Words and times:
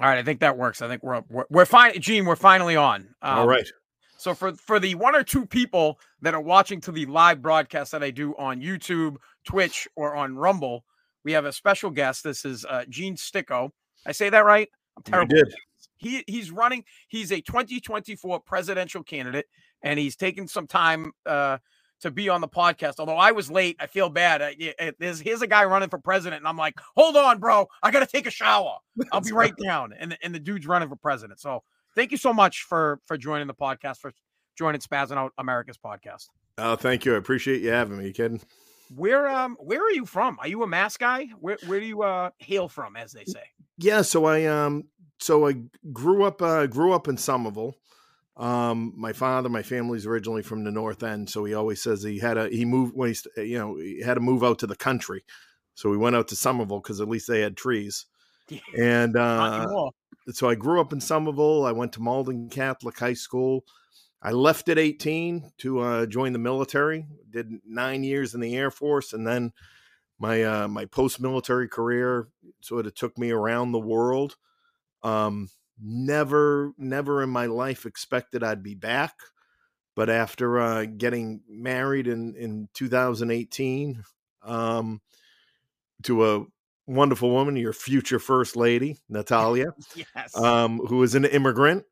All 0.00 0.08
right, 0.08 0.18
I 0.18 0.22
think 0.22 0.40
that 0.40 0.56
works. 0.56 0.80
I 0.80 0.88
think 0.88 1.02
we're 1.02 1.22
we're, 1.28 1.44
we're 1.50 1.66
fine, 1.66 2.00
Gene. 2.00 2.24
We're 2.24 2.36
finally 2.36 2.74
on. 2.74 3.08
Um, 3.20 3.40
All 3.40 3.46
right. 3.46 3.68
So 4.16 4.34
for 4.34 4.52
for 4.54 4.80
the 4.80 4.94
one 4.94 5.14
or 5.14 5.22
two 5.22 5.44
people 5.44 5.98
that 6.22 6.32
are 6.32 6.40
watching 6.40 6.80
to 6.82 6.92
the 6.92 7.04
live 7.06 7.42
broadcast 7.42 7.92
that 7.92 8.02
I 8.02 8.10
do 8.10 8.34
on 8.38 8.62
YouTube, 8.62 9.16
Twitch, 9.44 9.86
or 9.96 10.16
on 10.16 10.36
Rumble, 10.36 10.84
we 11.22 11.32
have 11.32 11.44
a 11.44 11.52
special 11.52 11.90
guest. 11.90 12.24
This 12.24 12.46
is 12.46 12.64
uh, 12.64 12.84
Gene 12.88 13.16
Sticko. 13.16 13.70
I 14.06 14.12
say 14.12 14.30
that 14.30 14.46
right? 14.46 14.68
I'm 14.96 15.02
terrible. 15.02 15.36
You 15.36 15.44
did. 15.44 15.54
He 15.98 16.24
he's 16.26 16.50
running. 16.50 16.84
He's 17.08 17.30
a 17.30 17.42
2024 17.42 18.40
presidential 18.40 19.02
candidate, 19.02 19.46
and 19.82 19.98
he's 19.98 20.16
taken 20.16 20.48
some 20.48 20.66
time 20.66 21.12
uh, 21.26 21.58
to 22.00 22.10
be 22.10 22.28
on 22.28 22.40
the 22.40 22.48
podcast. 22.48 22.94
Although 22.98 23.16
I 23.16 23.32
was 23.32 23.50
late, 23.50 23.76
I 23.78 23.86
feel 23.86 24.08
bad. 24.08 24.42
I, 24.42 24.92
there's 24.98 25.20
here's 25.20 25.42
a 25.42 25.46
guy 25.46 25.64
running 25.64 25.88
for 25.88 25.98
president, 25.98 26.40
and 26.40 26.48
I'm 26.48 26.56
like, 26.56 26.74
hold 26.96 27.16
on, 27.16 27.38
bro, 27.38 27.66
I 27.82 27.90
got 27.90 28.00
to 28.00 28.06
take 28.06 28.26
a 28.26 28.30
shower. 28.30 28.76
I'll 29.12 29.20
be 29.20 29.32
right 29.32 29.54
down. 29.62 29.92
And 29.98 30.16
and 30.22 30.34
the 30.34 30.40
dude's 30.40 30.66
running 30.66 30.88
for 30.88 30.96
president. 30.96 31.40
So 31.40 31.62
thank 31.94 32.10
you 32.10 32.16
so 32.16 32.32
much 32.32 32.62
for 32.62 33.00
for 33.06 33.16
joining 33.16 33.46
the 33.46 33.54
podcast, 33.54 33.98
for 33.98 34.12
joining 34.56 34.80
Spazzing 34.80 35.16
Out 35.16 35.32
America's 35.38 35.78
podcast. 35.78 36.28
Oh, 36.58 36.76
thank 36.76 37.04
you. 37.04 37.14
I 37.14 37.18
appreciate 37.18 37.62
you 37.62 37.70
having 37.70 37.98
me. 37.98 38.06
You 38.06 38.12
kidding? 38.12 38.40
Where 38.94 39.28
um 39.28 39.56
where 39.60 39.82
are 39.82 39.92
you 39.92 40.04
from? 40.04 40.38
Are 40.40 40.48
you 40.48 40.62
a 40.62 40.66
Mass 40.66 40.96
guy? 40.96 41.26
Where 41.38 41.58
where 41.66 41.80
do 41.80 41.86
you 41.86 42.02
uh 42.02 42.30
hail 42.38 42.68
from, 42.68 42.96
as 42.96 43.12
they 43.12 43.24
say? 43.24 43.42
Yeah, 43.78 44.02
so 44.02 44.24
I 44.24 44.46
um 44.46 44.84
so 45.18 45.48
I 45.48 45.54
grew 45.92 46.24
up 46.24 46.42
uh 46.42 46.66
grew 46.66 46.92
up 46.92 47.08
in 47.08 47.16
Somerville. 47.16 47.76
Um, 48.36 48.94
my 48.96 49.12
father, 49.12 49.48
my 49.48 49.62
family's 49.62 50.06
originally 50.06 50.42
from 50.42 50.64
the 50.64 50.70
North 50.70 51.02
End, 51.02 51.28
so 51.28 51.44
he 51.44 51.54
always 51.54 51.82
says 51.82 52.02
he 52.02 52.18
had 52.18 52.38
a 52.38 52.48
he 52.48 52.64
moved 52.64 52.94
when 52.94 53.08
he's 53.08 53.26
you 53.36 53.58
know 53.58 53.76
he 53.76 54.00
had 54.02 54.14
to 54.14 54.20
move 54.20 54.42
out 54.42 54.58
to 54.60 54.66
the 54.66 54.76
country, 54.76 55.24
so 55.74 55.90
we 55.90 55.96
went 55.96 56.16
out 56.16 56.28
to 56.28 56.36
Somerville 56.36 56.80
because 56.80 57.00
at 57.00 57.08
least 57.08 57.28
they 57.28 57.40
had 57.40 57.56
trees. 57.56 58.06
And 58.76 59.16
uh, 59.16 59.90
so 60.32 60.48
I 60.48 60.56
grew 60.56 60.80
up 60.80 60.92
in 60.92 61.00
Somerville. 61.00 61.64
I 61.64 61.70
went 61.70 61.92
to 61.92 62.02
Malden 62.02 62.48
Catholic 62.48 62.98
High 62.98 63.14
School. 63.14 63.64
I 64.20 64.32
left 64.32 64.68
at 64.68 64.76
18 64.76 65.52
to 65.58 65.78
uh, 65.78 66.06
join 66.06 66.32
the 66.32 66.40
military. 66.40 67.06
Did 67.30 67.60
nine 67.64 68.02
years 68.02 68.34
in 68.34 68.40
the 68.40 68.56
Air 68.56 68.72
Force, 68.72 69.12
and 69.12 69.24
then 69.24 69.52
my 70.18 70.42
uh, 70.42 70.68
my 70.68 70.84
post 70.84 71.20
military 71.20 71.68
career 71.68 72.28
sort 72.60 72.86
of 72.86 72.94
took 72.94 73.16
me 73.16 73.30
around 73.30 73.72
the 73.72 73.78
world. 73.78 74.36
Um, 75.02 75.48
never 75.82 76.72
never 76.78 77.22
in 77.22 77.30
my 77.30 77.46
life 77.46 77.86
expected 77.86 78.42
I'd 78.42 78.62
be 78.62 78.74
back 78.74 79.14
but 79.96 80.08
after 80.08 80.58
uh, 80.60 80.84
getting 80.84 81.40
married 81.48 82.06
in 82.06 82.34
in 82.36 82.68
2018 82.74 84.02
um, 84.42 85.00
to 86.04 86.26
a 86.26 86.44
wonderful 86.86 87.30
woman 87.30 87.56
your 87.56 87.72
future 87.72 88.18
first 88.18 88.56
lady 88.56 88.96
Natalia 89.08 89.72
yes. 89.94 90.36
um, 90.36 90.78
who 90.78 91.02
is 91.02 91.14
an 91.14 91.24
immigrant 91.24 91.84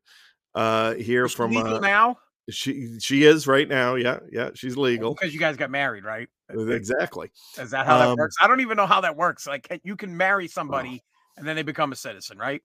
uh, 0.55 0.95
here 0.95 1.27
from 1.27 1.51
legal 1.51 1.75
uh, 1.75 1.79
now? 1.79 2.17
she 2.49 2.97
she 2.99 3.23
is 3.23 3.47
right 3.47 3.67
now 3.67 3.95
yeah 3.95 4.19
yeah 4.31 4.49
she's 4.55 4.75
legal. 4.75 5.13
because 5.13 5.33
you 5.33 5.39
guys 5.39 5.55
got 5.55 5.69
married 5.69 6.03
right? 6.03 6.27
Exactly. 6.51 7.29
Is 7.59 7.69
that 7.71 7.85
how 7.85 7.99
that 7.99 8.07
um, 8.07 8.17
works? 8.17 8.35
I 8.41 8.47
don't 8.47 8.61
even 8.61 8.75
know 8.75 8.87
how 8.87 9.01
that 9.01 9.15
works 9.15 9.45
like 9.45 9.81
you 9.83 9.95
can 9.95 10.17
marry 10.17 10.47
somebody 10.47 11.03
and 11.37 11.47
then 11.47 11.55
they 11.55 11.61
become 11.61 11.91
a 11.91 11.95
citizen 11.95 12.39
right 12.39 12.63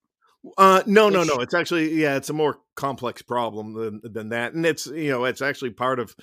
uh, 0.58 0.82
no, 0.86 1.08
no, 1.08 1.24
no. 1.24 1.36
It's 1.36 1.54
actually 1.54 1.94
yeah, 1.94 2.16
it's 2.16 2.30
a 2.30 2.34
more 2.34 2.58
complex 2.74 3.22
problem 3.22 3.74
than 3.74 4.00
than 4.12 4.28
that, 4.30 4.54
and 4.54 4.64
it's 4.66 4.86
you 4.86 5.10
know 5.10 5.24
it's 5.24 5.42
actually 5.42 5.70
part 5.70 5.98
of 5.98 6.14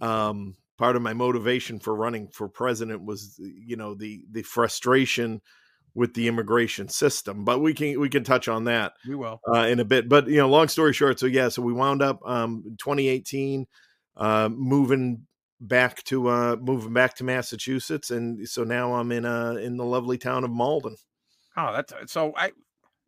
um 0.00 0.56
part 0.78 0.96
of 0.96 1.02
my 1.02 1.14
motivation 1.14 1.80
for 1.80 1.94
running 1.94 2.28
for 2.28 2.48
president 2.48 3.04
was 3.04 3.38
you 3.38 3.76
know 3.76 3.94
the 3.94 4.22
the 4.30 4.42
frustration 4.42 5.40
with 5.94 6.14
the 6.14 6.28
immigration 6.28 6.88
system. 6.88 7.44
But 7.44 7.60
we 7.60 7.74
can 7.74 7.98
we 7.98 8.08
can 8.08 8.22
touch 8.22 8.48
on 8.48 8.64
that. 8.64 8.92
We 9.08 9.14
will 9.14 9.40
uh, 9.52 9.66
in 9.66 9.80
a 9.80 9.84
bit. 9.84 10.08
But 10.08 10.28
you 10.28 10.36
know, 10.36 10.48
long 10.48 10.68
story 10.68 10.92
short, 10.92 11.18
so 11.18 11.26
yeah, 11.26 11.48
so 11.48 11.62
we 11.62 11.72
wound 11.72 12.02
up 12.02 12.20
um 12.24 12.62
2018 12.78 13.66
uh, 14.16 14.48
moving 14.52 15.26
back 15.58 16.04
to 16.04 16.28
uh 16.28 16.56
moving 16.60 16.92
back 16.92 17.16
to 17.16 17.24
Massachusetts, 17.24 18.10
and 18.10 18.46
so 18.48 18.62
now 18.62 18.94
I'm 18.94 19.10
in 19.10 19.24
uh 19.24 19.54
in 19.54 19.76
the 19.76 19.84
lovely 19.84 20.18
town 20.18 20.44
of 20.44 20.50
Malden. 20.50 20.96
Oh, 21.56 21.72
that's 21.72 22.12
so 22.12 22.34
I 22.36 22.52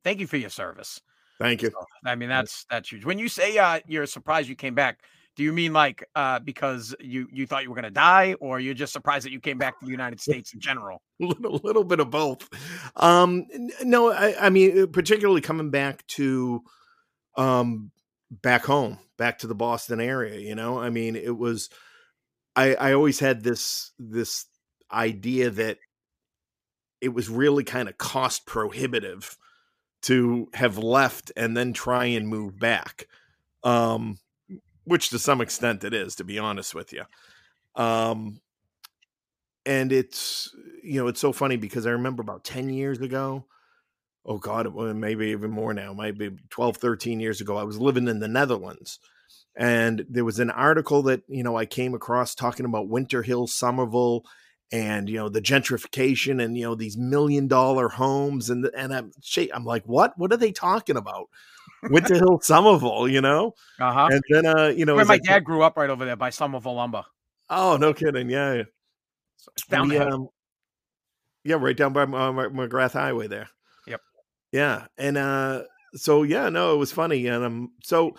thank 0.08 0.20
you 0.20 0.26
for 0.26 0.38
your 0.38 0.48
service. 0.48 1.02
Thank 1.38 1.60
you. 1.60 1.70
So, 1.70 1.84
I 2.06 2.14
mean, 2.14 2.30
that's 2.30 2.64
that's 2.70 2.91
huge. 2.91 3.04
When 3.04 3.19
you 3.19 3.28
say 3.28 3.58
uh, 3.58 3.80
you're 3.86 4.06
surprised 4.06 4.48
you 4.48 4.56
came 4.56 4.74
back, 4.74 5.02
do 5.36 5.42
you 5.42 5.52
mean 5.52 5.74
like 5.74 6.02
uh, 6.14 6.38
because 6.38 6.96
you 6.98 7.28
you 7.30 7.46
thought 7.46 7.62
you 7.62 7.69
were 7.69 7.74
going 7.74 7.84
to 7.84 7.91
die, 7.91 8.34
or 8.41 8.58
you're 8.58 8.74
just 8.74 8.92
surprised 8.92 9.26
that 9.26 9.32
you 9.32 9.41
came 9.41 9.58
back 9.58 9.78
to 9.80 9.84
the 9.84 9.92
United 9.92 10.20
States 10.28 10.54
in 10.54 10.60
general? 10.60 11.02
a 11.20 11.26
little, 11.26 11.60
little 11.62 11.84
bit 11.84 12.00
of 12.00 12.10
both. 12.10 12.48
Um, 12.96 13.46
no, 13.82 14.10
I, 14.10 14.46
I 14.46 14.50
mean, 14.50 14.82
uh, 14.82 14.86
particularly 14.86 15.42
coming 15.42 15.70
back 15.70 16.06
to 16.08 16.62
um, 17.36 17.90
back 18.30 18.64
home, 18.64 18.98
back 19.19 19.38
to 19.40 19.46
the 19.46 19.54
Boston 19.54 20.00
area. 20.00 20.40
You 20.40 20.54
know, 20.54 20.78
I 20.78 20.88
mean, 20.90 21.16
it 21.16 21.36
was. 21.36 21.69
I, 22.56 22.75
I 22.75 22.92
always 22.94 23.20
had 23.20 23.44
this 23.44 23.92
this 23.98 24.46
idea 24.90 25.50
that 25.50 25.76
it 27.00 27.10
was 27.10 27.28
really 27.28 27.62
kind 27.62 27.88
of 27.88 27.98
cost 27.98 28.46
prohibitive 28.46 29.36
to 30.03 30.48
have 30.54 30.78
left 30.78 31.32
and 31.36 31.56
then 31.56 31.72
try 31.72 32.06
and 32.06 32.28
move 32.28 32.59
back. 32.59 33.06
Um, 33.64 34.19
which 34.84 35.10
to 35.10 35.19
some 35.19 35.41
extent 35.41 35.84
it 35.84 35.92
is, 35.92 36.14
to 36.16 36.25
be 36.25 36.38
honest 36.38 36.75
with 36.75 36.92
you. 36.92 37.03
Um, 37.76 38.41
and 39.66 39.92
it's 39.92 40.54
you 40.82 41.00
know 41.00 41.08
it's 41.08 41.20
so 41.20 41.32
funny 41.32 41.56
because 41.56 41.87
I 41.87 41.91
remember 41.91 42.22
about 42.22 42.44
10 42.44 42.70
years 42.70 43.00
ago, 43.00 43.44
oh 44.25 44.38
god, 44.38 44.75
maybe 44.75 45.28
even 45.28 45.50
more 45.50 45.75
now, 45.75 45.92
maybe 45.92 46.31
12, 46.50 46.76
13 46.78 47.20
years 47.20 47.41
ago, 47.41 47.56
I 47.56 47.64
was 47.64 47.78
living 47.78 48.08
in 48.08 48.20
the 48.20 48.28
Netherlands. 48.28 48.98
And 49.56 50.06
there 50.08 50.25
was 50.25 50.38
an 50.38 50.50
article 50.50 51.03
that, 51.03 51.22
you 51.26 51.42
know, 51.42 51.56
I 51.56 51.66
came 51.66 51.92
across 51.92 52.34
talking 52.34 52.64
about 52.64 52.88
Winter 52.88 53.22
Hill, 53.22 53.48
Somerville, 53.48 54.22
and 54.71 55.09
you 55.09 55.17
know 55.17 55.29
the 55.29 55.41
gentrification 55.41 56.43
and 56.43 56.56
you 56.56 56.65
know 56.65 56.75
these 56.75 56.97
million 56.97 57.49
dollar 57.49 57.89
homes 57.89 58.51
and 58.51 58.69
and 58.77 58.95
I'm 58.95 59.12
I'm 59.55 59.65
like 59.65 59.84
what? 59.84 60.17
What 60.19 60.33
are 60.33 60.37
they 60.37 60.53
talking 60.53 60.97
about? 60.97 61.29
Winter 61.84 62.15
Hill 62.15 62.41
Somerville 62.43 63.09
you 63.09 63.21
know? 63.21 63.55
Uh-huh. 63.81 64.09
And 64.11 64.23
then 64.29 64.47
uh 64.47 64.69
you 64.69 64.84
know 64.84 64.95
where 64.95 65.05
my 65.05 65.15
I, 65.15 65.19
dad 65.19 65.45
grew 65.45 65.62
up 65.62 65.77
right 65.77 65.91
over 65.91 66.05
there 66.05 66.17
by 66.17 66.31
Somerville 66.31 66.75
lumber. 66.75 67.05
Oh 67.49 67.77
no 67.77 67.95
kidding 67.95 68.29
yeah. 68.29 68.65
So 69.37 69.65
down 69.71 69.89
we, 69.89 69.97
um, 69.99 70.29
yeah 71.45 71.56
right 71.56 71.77
down 71.77 71.93
by 71.93 72.03
uh, 72.03 72.06
McGrath 72.06 72.93
Highway 72.93 73.29
there. 73.29 73.49
Yep. 73.87 74.00
Yeah 74.53 74.87
and 74.99 75.17
uh 75.17 75.62
so 75.95 76.23
yeah 76.23 76.50
no 76.50 76.75
it 76.75 76.79
was 76.79 76.93
funny 76.93 77.27
and 77.27 77.45
um 77.45 77.73
so 77.83 78.17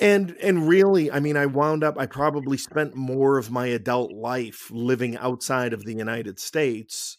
and 0.00 0.34
and 0.42 0.66
really 0.66 1.12
i 1.12 1.20
mean 1.20 1.36
i 1.36 1.46
wound 1.46 1.84
up 1.84 1.96
i 1.98 2.06
probably 2.06 2.56
spent 2.56 2.94
more 2.94 3.38
of 3.38 3.50
my 3.50 3.66
adult 3.66 4.12
life 4.12 4.70
living 4.70 5.16
outside 5.18 5.72
of 5.72 5.84
the 5.84 5.94
united 5.94 6.40
states 6.40 7.18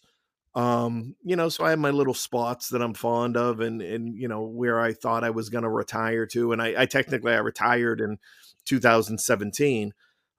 um 0.54 1.14
you 1.22 1.36
know 1.36 1.48
so 1.48 1.64
i 1.64 1.70
have 1.70 1.78
my 1.78 1.90
little 1.90 2.14
spots 2.14 2.68
that 2.68 2.82
i'm 2.82 2.92
fond 2.92 3.36
of 3.36 3.60
and 3.60 3.80
and 3.80 4.18
you 4.18 4.28
know 4.28 4.42
where 4.42 4.80
i 4.80 4.92
thought 4.92 5.24
i 5.24 5.30
was 5.30 5.48
going 5.48 5.64
to 5.64 5.70
retire 5.70 6.26
to 6.26 6.52
and 6.52 6.60
i, 6.60 6.82
I 6.82 6.86
technically 6.86 7.32
i 7.32 7.38
retired 7.38 8.00
in 8.00 8.18
2017 8.66 9.92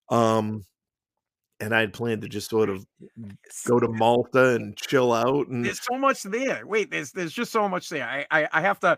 um 0.09 0.63
and 1.59 1.73
I 1.73 1.79
had 1.79 1.93
planned 1.93 2.23
to 2.23 2.27
just 2.27 2.49
sort 2.49 2.69
of 2.69 2.85
go 3.67 3.79
to 3.79 3.87
Malta 3.87 4.55
and 4.55 4.75
chill 4.75 5.13
out. 5.13 5.47
And 5.47 5.63
there's 5.63 5.79
so 5.81 5.97
much 5.97 6.23
there. 6.23 6.65
Wait, 6.65 6.91
there's 6.91 7.11
there's 7.11 7.31
just 7.31 7.53
so 7.53 7.69
much 7.69 7.87
there. 7.87 8.05
I 8.05 8.25
I, 8.29 8.49
I 8.51 8.61
have 8.61 8.81
to. 8.81 8.97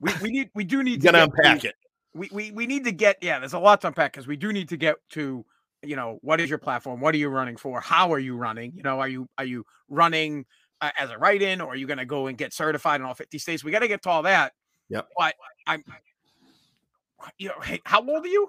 We, 0.00 0.12
we 0.22 0.30
need 0.30 0.50
we 0.54 0.64
do 0.64 0.82
need 0.82 1.02
to 1.02 1.24
unpack 1.24 1.64
it 1.64 1.74
we, 2.14 2.28
we 2.32 2.50
we 2.52 2.66
need 2.66 2.84
to 2.84 2.92
get 2.92 3.16
yeah 3.22 3.38
there's 3.38 3.52
a 3.52 3.58
lot 3.58 3.80
to 3.80 3.86
unpack 3.88 4.12
because 4.12 4.26
we 4.26 4.36
do 4.36 4.52
need 4.52 4.68
to 4.68 4.76
get 4.76 4.96
to 5.10 5.44
you 5.82 5.96
know 5.96 6.18
what 6.22 6.40
is 6.40 6.48
your 6.48 6.58
platform 6.58 7.00
what 7.00 7.14
are 7.14 7.18
you 7.18 7.28
running 7.28 7.56
for 7.56 7.80
how 7.80 8.12
are 8.12 8.18
you 8.18 8.36
running 8.36 8.72
you 8.74 8.82
know 8.82 9.00
are 9.00 9.08
you 9.08 9.28
are 9.38 9.44
you 9.44 9.64
running 9.88 10.44
uh, 10.80 10.90
as 10.98 11.10
a 11.10 11.18
write-in 11.18 11.60
or 11.60 11.68
are 11.68 11.76
you 11.76 11.86
going 11.86 11.98
to 11.98 12.04
go 12.04 12.26
and 12.26 12.36
get 12.38 12.52
certified 12.52 13.00
in 13.00 13.06
all 13.06 13.14
50 13.14 13.38
states 13.38 13.64
we 13.64 13.70
got 13.70 13.80
to 13.80 13.88
get 13.88 14.02
to 14.02 14.10
all 14.10 14.22
that 14.22 14.52
yeah 14.88 15.02
but 15.16 15.34
i'm 15.66 15.82
you 17.38 17.48
know 17.48 17.60
hey, 17.62 17.80
how 17.84 18.00
old 18.00 18.24
are 18.24 18.28
you 18.28 18.48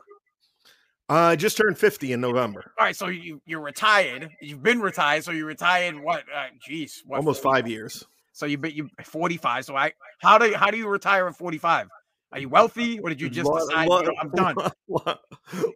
uh, 1.09 1.15
I 1.15 1.35
just 1.35 1.57
turned 1.57 1.77
50 1.77 2.13
in 2.13 2.21
November. 2.21 2.71
All 2.79 2.85
right, 2.85 2.95
so 2.95 3.07
you 3.07 3.41
you're 3.45 3.59
retired. 3.59 4.29
You've 4.41 4.63
been 4.63 4.79
retired, 4.79 5.25
so 5.25 5.31
you 5.31 5.45
retired 5.45 5.99
what? 5.99 6.23
Uh, 6.33 6.47
geez, 6.65 7.03
what, 7.05 7.17
almost 7.17 7.43
5 7.43 7.67
years. 7.67 8.05
So 8.31 8.45
you 8.45 8.57
you 8.65 8.89
45. 9.03 9.65
So 9.65 9.75
I 9.75 9.91
how 10.21 10.37
do 10.37 10.53
how 10.53 10.71
do 10.71 10.77
you 10.77 10.87
retire 10.87 11.27
at 11.27 11.35
45? 11.35 11.87
Are 12.33 12.39
you 12.39 12.49
wealthy, 12.49 12.99
or 12.99 13.09
did 13.09 13.21
you 13.21 13.29
just 13.29 13.49
lot, 13.49 13.59
decide 13.59 13.87
lot, 13.87 14.05
you 14.05 14.09
know, 14.09 14.15
I'm 14.19 14.29
done? 14.31 14.55
Lot, 14.87 15.19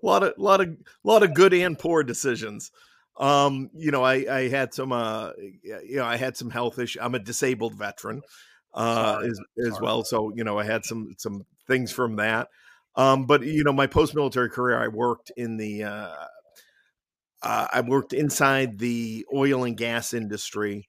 lot 0.02 0.24
of 0.24 0.34
lot 0.38 0.62
of 0.62 0.78
lot 1.04 1.24
of 1.24 1.34
good 1.34 1.54
and 1.54 1.78
poor 1.78 2.04
decisions. 2.04 2.72
Um, 3.20 3.70
you 3.76 3.92
know, 3.92 4.04
I 4.04 4.26
I 4.30 4.48
had 4.50 4.74
some 4.74 4.92
uh, 4.92 5.32
you 5.64 5.98
know, 5.98 6.06
I 6.06 6.18
had 6.18 6.36
some 6.36 6.50
health 6.50 6.80
issues. 6.80 7.02
I'm 7.02 7.16
a 7.16 7.20
disabled 7.20 7.76
veteran, 7.76 8.22
uh, 8.74 9.14
Sorry. 9.14 9.28
as 9.28 9.40
as 9.66 9.74
Sorry. 9.74 9.84
well. 9.84 10.04
So 10.04 10.34
you 10.36 10.44
know, 10.44 10.58
I 10.58 10.64
had 10.64 10.84
some 10.84 11.14
some 11.18 11.46
things 11.68 11.92
from 11.92 12.16
that. 12.18 12.50
Um, 12.96 13.28
but 13.28 13.44
you 13.44 13.64
know, 13.64 13.74
my 13.74 13.88
post 13.88 14.16
military 14.16 14.50
career, 14.50 14.78
I 14.78 14.88
worked 14.88 15.32
in 15.38 15.58
the 15.58 15.84
uh, 15.84 16.16
uh, 17.44 17.68
I 17.72 17.82
worked 17.82 18.14
inside 18.14 18.80
the 18.80 19.26
oil 19.34 19.64
and 19.64 19.78
gas 19.78 20.14
industry 20.14 20.88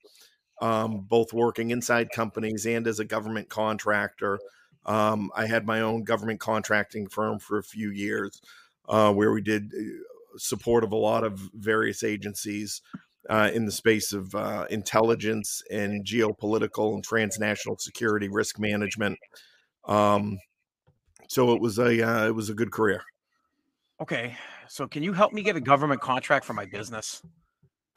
um, 0.61 1.05
both 1.07 1.33
working 1.33 1.71
inside 1.71 2.09
companies 2.11 2.65
and 2.65 2.87
as 2.87 2.99
a 2.99 3.05
government 3.05 3.49
contractor. 3.49 4.39
Um, 4.89 5.31
I 5.35 5.45
had 5.45 5.67
my 5.67 5.81
own 5.81 6.03
government 6.03 6.39
contracting 6.39 7.07
firm 7.07 7.37
for 7.37 7.59
a 7.59 7.63
few 7.63 7.91
years 7.91 8.41
uh, 8.87 9.13
where 9.13 9.31
we 9.31 9.39
did 9.39 9.71
uh, 9.71 10.37
support 10.37 10.83
of 10.83 10.91
a 10.91 10.97
lot 10.97 11.23
of 11.23 11.39
various 11.53 12.03
agencies 12.03 12.81
uh, 13.29 13.51
in 13.53 13.67
the 13.67 13.71
space 13.71 14.13
of 14.13 14.33
uh, 14.33 14.65
intelligence 14.71 15.61
and 15.69 16.03
geopolitical 16.03 16.95
and 16.95 17.03
transnational 17.03 17.77
security 17.77 18.29
risk 18.29 18.57
management. 18.57 19.19
Um, 19.87 20.39
so 21.27 21.53
it 21.53 21.61
was 21.61 21.77
a 21.77 22.01
uh, 22.01 22.27
it 22.27 22.33
was 22.33 22.49
a 22.49 22.55
good 22.55 22.71
career. 22.71 23.03
Okay, 24.01 24.35
so 24.67 24.87
can 24.87 25.03
you 25.03 25.13
help 25.13 25.33
me 25.33 25.43
get 25.43 25.55
a 25.55 25.61
government 25.61 26.01
contract 26.01 26.45
for 26.45 26.53
my 26.53 26.65
business? 26.65 27.21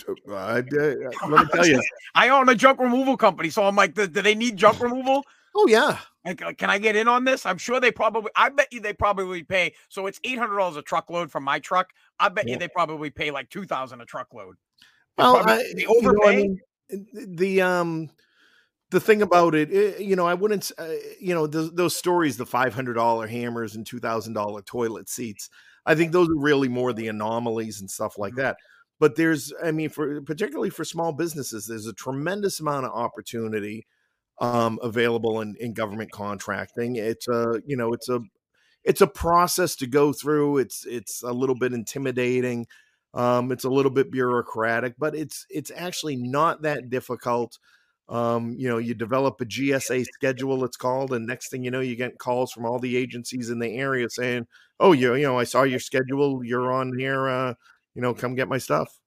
Uh, 0.06 0.34
I, 0.34 0.54
let 1.28 1.46
me 1.46 1.48
tell 1.54 1.66
you, 1.66 1.82
I 2.14 2.28
own 2.28 2.50
a 2.50 2.54
junk 2.54 2.80
removal 2.80 3.16
company, 3.16 3.48
so 3.48 3.64
I'm 3.64 3.76
like, 3.76 3.94
do, 3.94 4.06
do 4.06 4.20
they 4.20 4.34
need 4.34 4.58
junk 4.58 4.80
removal? 4.80 5.24
Oh 5.54 5.66
yeah, 5.68 5.98
Like, 6.24 6.38
can 6.58 6.70
I 6.70 6.78
get 6.78 6.96
in 6.96 7.08
on 7.08 7.24
this? 7.24 7.44
I'm 7.46 7.58
sure 7.58 7.80
they 7.80 7.90
probably. 7.92 8.30
I 8.36 8.48
bet 8.48 8.72
you 8.72 8.80
they 8.80 8.92
probably 8.92 9.42
pay. 9.42 9.74
So 9.88 10.06
it's 10.06 10.20
eight 10.24 10.38
hundred 10.38 10.56
dollars 10.58 10.76
a 10.76 10.82
truckload 10.82 11.30
from 11.30 11.44
my 11.44 11.58
truck. 11.58 11.90
I 12.18 12.28
bet 12.28 12.46
Yeah. 12.46 12.54
you 12.54 12.58
they 12.58 12.68
probably 12.68 13.10
pay 13.10 13.30
like 13.30 13.50
two 13.50 13.64
thousand 13.64 14.00
a 14.00 14.04
truckload. 14.06 14.56
They 15.16 15.22
Well, 15.22 15.34
probably- 15.42 15.52
I, 15.52 15.72
they 15.76 15.82
you 15.82 16.02
know, 16.02 16.24
I 16.24 16.36
mean, 16.36 16.60
the 17.36 17.62
um, 17.62 18.10
the 18.90 19.00
thing 19.00 19.22
about 19.22 19.54
it, 19.54 19.70
eh, 19.72 20.02
you 20.02 20.16
know, 20.16 20.26
I 20.26 20.34
wouldn't, 20.34 20.70
uh, 20.78 20.86
you 21.20 21.34
know, 21.34 21.46
those, 21.46 21.72
those 21.72 21.96
stories, 21.96 22.36
the 22.36 22.46
five 22.46 22.74
hundred 22.74 22.94
dollar 22.94 23.26
hammers 23.26 23.74
and 23.74 23.86
two 23.86 23.98
thousand 24.00 24.34
dollar 24.34 24.62
toilet 24.62 25.08
seats. 25.08 25.48
I 25.86 25.94
think 25.94 26.12
those 26.12 26.28
are 26.28 26.36
really 26.38 26.68
more 26.68 26.92
the 26.92 27.08
anomalies 27.08 27.80
and 27.80 27.90
stuff 27.90 28.16
like 28.18 28.34
Mhm. 28.34 28.36
that. 28.36 28.56
But 29.00 29.16
there's, 29.16 29.52
I 29.64 29.72
mean, 29.72 29.88
for 29.90 30.20
particularly 30.22 30.70
for 30.70 30.84
small 30.84 31.12
businesses, 31.12 31.66
there's 31.66 31.86
a 31.88 31.92
tremendous 31.94 32.60
amount 32.60 32.86
of 32.86 32.92
opportunity 32.92 33.86
um, 34.42 34.78
available 34.82 35.40
in, 35.40 35.56
in 35.60 35.74
government 35.74 36.12
contracting. 36.12 36.96
It's 36.96 37.28
a, 37.28 37.62
you 37.66 37.76
know, 37.78 37.94
it's 37.94 38.10
a, 38.10 38.20
it's 38.84 39.00
a 39.02 39.08
process 39.08 39.76
to 39.76 39.88
go 39.88 40.12
through. 40.12 40.58
It's 40.58 40.86
it's 40.86 41.22
a 41.22 41.32
little 41.32 41.56
bit 41.56 41.72
intimidating. 41.74 42.66
Um, 43.14 43.52
it's 43.52 43.64
a 43.64 43.70
little 43.70 43.92
bit 43.92 44.10
bureaucratic, 44.12 44.94
but 44.98 45.14
it's 45.16 45.46
it's 45.50 45.72
actually 45.76 46.16
not 46.16 46.62
that 46.62 46.90
difficult. 46.90 47.58
Um, 48.08 48.56
you 48.58 48.68
know, 48.68 48.78
you 48.78 48.94
develop 48.94 49.40
a 49.40 49.46
GSA 49.46 50.04
schedule, 50.04 50.64
it's 50.64 50.76
called, 50.76 51.12
and 51.14 51.26
next 51.26 51.50
thing 51.50 51.64
you 51.64 51.70
know, 51.72 51.80
you 51.80 51.96
get 51.96 52.18
calls 52.18 52.52
from 52.52 52.66
all 52.66 52.78
the 52.80 52.96
agencies 52.96 53.50
in 53.50 53.60
the 53.60 53.76
area 53.78 54.08
saying, 54.10 54.46
"Oh, 54.80 54.92
you 54.92 55.14
you 55.16 55.24
know, 55.24 55.38
I 55.38 55.44
saw 55.44 55.64
your 55.64 55.80
schedule. 55.80 56.44
You're 56.44 56.72
on 56.72 56.98
here. 56.98 57.28
Uh, 57.28 57.54
you 57.94 58.02
know, 58.02 58.14
come 58.14 58.34
get 58.36 58.48
my 58.48 58.58
stuff." 58.58 59.01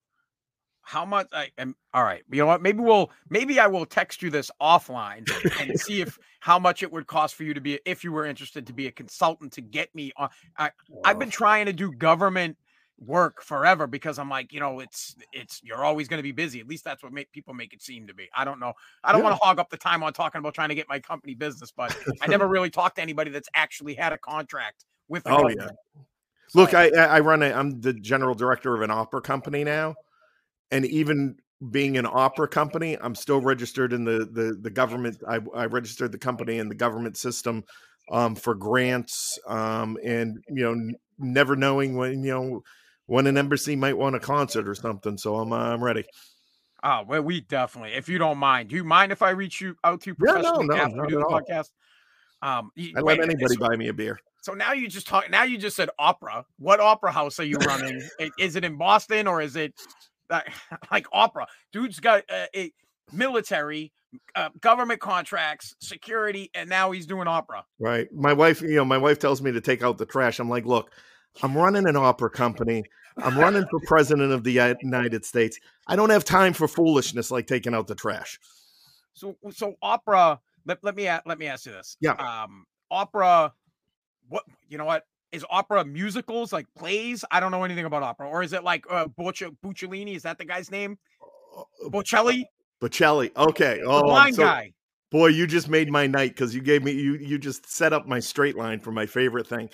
How 0.86 1.04
much? 1.04 1.28
I 1.34 1.50
am 1.58 1.76
all 1.94 2.04
right. 2.04 2.24
You 2.32 2.40
know 2.40 2.46
what? 2.46 2.62
Maybe 2.62 2.80
we'll. 2.80 3.12
Maybe 3.30 3.60
I 3.60 3.68
will 3.68 3.86
text 3.86 4.22
you 4.22 4.30
this 4.30 4.52
offline 4.62 5.28
and 5.60 5.78
see 5.80 6.02
if 6.02 6.18
how 6.40 6.60
much 6.60 6.84
it 6.84 6.92
would 6.92 7.08
cost 7.08 7.34
for 7.36 7.44
you 7.44 7.56
to 7.56 7.62
be 7.62 7.80
if 7.86 8.04
you 8.04 8.12
were 8.12 8.26
interested 8.26 8.68
to 8.68 8.74
be 8.74 8.88
a 8.88 8.92
consultant 8.92 9.52
to 9.54 9.62
get 9.62 9.94
me 9.96 10.12
on. 10.16 10.30
I've 11.04 11.18
been 11.20 11.32
trying 11.32 11.66
to 11.66 11.74
do 11.74 11.92
government 11.92 12.58
work 13.00 13.42
forever 13.42 13.88
because 13.88 14.20
I'm 14.20 14.30
like, 14.30 14.54
you 14.54 14.60
know, 14.60 14.80
it's 14.80 15.16
it's 15.34 15.60
you're 15.64 15.84
always 15.84 16.08
going 16.08 16.20
to 16.20 16.24
be 16.24 16.32
busy. 16.32 16.60
At 16.60 16.68
least 16.68 16.84
that's 16.84 17.02
what 17.02 17.12
make 17.12 17.32
people 17.32 17.54
make 17.56 17.74
it 17.74 17.82
seem 17.82 18.06
to 18.08 18.14
be. 18.14 18.30
I 18.36 18.46
don't 18.46 18.60
know. 18.60 18.74
I 19.04 19.12
don't 19.12 19.22
Yeah. 19.22 19.30
want 19.30 19.42
to 19.42 19.46
hog 19.46 19.60
up 19.60 19.70
the 19.72 19.78
time 19.78 20.04
on 20.04 20.14
talking 20.14 20.40
about 20.40 20.54
trying 20.54 20.70
to 20.70 20.76
get 20.76 20.88
my 20.88 21.00
company 21.00 21.34
business, 21.34 21.72
but 21.72 21.98
I 22.22 22.28
never 22.28 22.48
really 22.48 22.70
talked 22.70 22.98
to 22.98 23.02
anybody 23.02 23.32
that's 23.32 23.50
actually 23.56 23.96
had 23.96 24.14
a 24.14 24.18
contract 24.18 24.86
with. 25.08 25.24
Oh, 25.26 25.50
yeah. 25.50 25.70
Look, 26.54 26.74
I 26.74 26.90
I 26.90 27.06
I 27.06 27.20
run 27.22 27.42
a 27.44 27.52
I'm 27.52 27.82
the 27.82 27.94
general 27.94 28.36
director 28.36 28.76
of 28.76 28.82
an 28.82 28.92
opera 28.92 29.22
company 29.22 29.64
now, 29.64 29.96
and 30.71 30.85
even 30.85 31.38
being 31.71 31.97
an 31.97 32.06
opera 32.06 32.47
company, 32.47 32.97
I'm 33.00 33.15
still 33.15 33.41
registered 33.41 33.94
in 33.94 34.03
the 34.06 34.19
the 34.31 34.57
the 34.59 34.69
government. 34.69 35.17
I 35.27 35.39
I 35.56 35.65
registered 35.65 36.12
the 36.12 36.17
company 36.17 36.57
in 36.57 36.69
the 36.69 36.75
government 36.75 37.17
system 37.17 37.63
um, 38.12 38.35
for 38.35 38.56
grants, 38.56 39.39
um, 39.47 39.97
and 40.03 40.44
you 40.50 40.63
know, 40.63 40.71
n- 40.71 40.95
never 41.17 41.56
knowing 41.56 41.95
when 41.95 42.23
you 42.23 42.31
know 42.31 42.63
when 43.07 43.27
an 43.27 43.38
embassy 43.38 43.75
might 43.75 43.97
want 43.97 44.15
a 44.15 44.19
concert 44.19 44.67
or 44.67 44.75
something. 44.75 45.17
So 45.17 45.38
I'm 45.38 45.53
uh, 45.53 45.57
I'm 45.73 45.83
ready. 45.83 46.03
Oh, 46.83 47.03
well, 47.07 47.21
we 47.23 47.41
definitely. 47.41 47.94
If 47.94 48.09
you 48.09 48.19
don't 48.19 48.38
mind, 48.38 48.69
do 48.69 48.75
you 48.75 48.83
mind 48.83 49.12
if 49.12 49.21
I 49.23 49.31
reach 49.31 49.59
you 49.59 49.75
out 49.83 50.01
to 50.01 50.12
you 50.12 50.15
Yeah, 50.23 50.41
no, 50.41 50.62
no, 50.62 50.75
after 50.75 51.01
we 51.01 51.07
do 51.07 51.17
the 51.17 51.25
all. 51.25 51.41
podcast? 51.41 51.69
Um, 52.41 52.69
y- 52.77 52.91
I 52.95 53.01
wait 53.01 53.19
let 53.19 53.29
anybody 53.29 53.57
buy 53.57 53.75
me 53.75 53.88
a 53.88 53.94
beer. 53.94 54.19
so 54.41 54.53
now 54.53 54.73
you 54.73 54.88
just 54.88 55.07
talk. 55.07 55.29
Now 55.31 55.44
you 55.44 55.57
just 55.57 55.75
said 55.75 55.89
opera. 55.97 56.45
What 56.59 56.79
opera 56.79 57.12
house 57.12 57.39
are 57.39 57.45
you 57.45 57.57
running? 57.57 58.07
Is 58.38 58.56
it 58.56 58.63
in 58.63 58.77
Boston 58.77 59.25
or 59.25 59.41
is 59.41 59.56
it 59.56 59.73
like 60.92 61.07
opera? 61.12 61.48
Dude's 61.72 62.00
got 62.00 62.24
uh, 62.30 62.45
a 62.56 62.72
military, 63.12 63.92
uh, 64.36 64.50
government 64.62 65.00
contracts, 65.00 65.75
security, 65.80 66.50
and 66.54 66.69
now 66.69 66.92
he's 66.92 67.06
doing 67.06 67.27
opera. 67.27 67.66
Right. 67.80 68.12
My 68.13 68.33
wife, 68.33 68.62
you 68.62 68.75
know, 68.75 68.86
my 68.86 68.98
wife 68.98 69.19
tells 69.19 69.42
me 69.42 69.51
to 69.51 69.62
take 69.62 69.83
out 69.83 69.98
the 69.98 70.06
trash. 70.06 70.39
I'm 70.39 70.50
like, 70.50 70.66
look, 70.66 70.92
I'm 71.44 71.56
running 71.56 71.88
an 71.88 71.95
opera 71.95 72.30
company. 72.30 72.83
I'm 73.18 73.38
running 73.38 73.66
for 73.69 73.80
president 73.86 74.31
of 74.33 74.44
the 74.44 74.75
United 74.81 75.24
States. 75.25 75.60
I 75.88 75.95
don't 75.95 76.10
have 76.10 76.25
time 76.25 76.54
for 76.54 76.68
foolishness 76.68 77.31
like 77.31 77.48
taking 77.48 77.74
out 77.74 77.88
the 77.88 77.95
trash. 77.95 78.39
So 79.13 79.38
so 79.51 79.75
opera. 79.81 80.39
Let, 80.66 80.83
let 80.83 80.95
me 80.95 81.10
let 81.25 81.38
me 81.38 81.48
ask 81.48 81.66
you 81.66 81.72
this. 81.72 81.95
Yeah. 82.01 82.13
Um, 82.13 82.66
opera. 82.92 83.54
What 84.27 84.44
you 84.68 84.77
know? 84.77 84.86
What 84.86 85.06
is 85.31 85.45
opera? 85.50 85.83
Musicals 85.86 86.54
like 86.54 86.66
plays? 86.77 87.25
I 87.31 87.39
don't 87.39 87.51
know 87.51 87.63
anything 87.63 87.86
about 87.86 88.04
opera. 88.04 88.30
Or 88.30 88.44
is 88.44 88.54
it 88.54 88.63
like 88.63 88.86
uh, 88.89 89.07
Bucci- 89.19 89.56
Buccellini? 89.63 90.16
Is 90.16 90.24
that 90.24 90.38
the 90.38 90.45
guy's 90.45 90.72
name? 90.72 90.98
Bocelli, 91.89 92.44
Bocelli. 92.81 93.31
Okay. 93.36 93.80
the 93.80 93.86
Oh, 93.86 94.04
blind 94.04 94.36
so- 94.36 94.44
guy. 94.44 94.72
boy, 95.12 95.27
you 95.27 95.48
just 95.48 95.69
made 95.69 95.89
my 95.89 96.07
night 96.07 96.31
because 96.31 96.54
you 96.54 96.62
gave 96.62 96.83
me 96.83 96.92
you 96.92 97.16
you 97.16 97.38
just 97.38 97.69
set 97.69 97.94
up 97.94 98.07
my 98.07 98.19
straight 98.19 98.56
line 98.57 98.80
for 98.80 98.92
my 98.92 99.06
favorite 99.06 99.48
thing. 99.48 99.69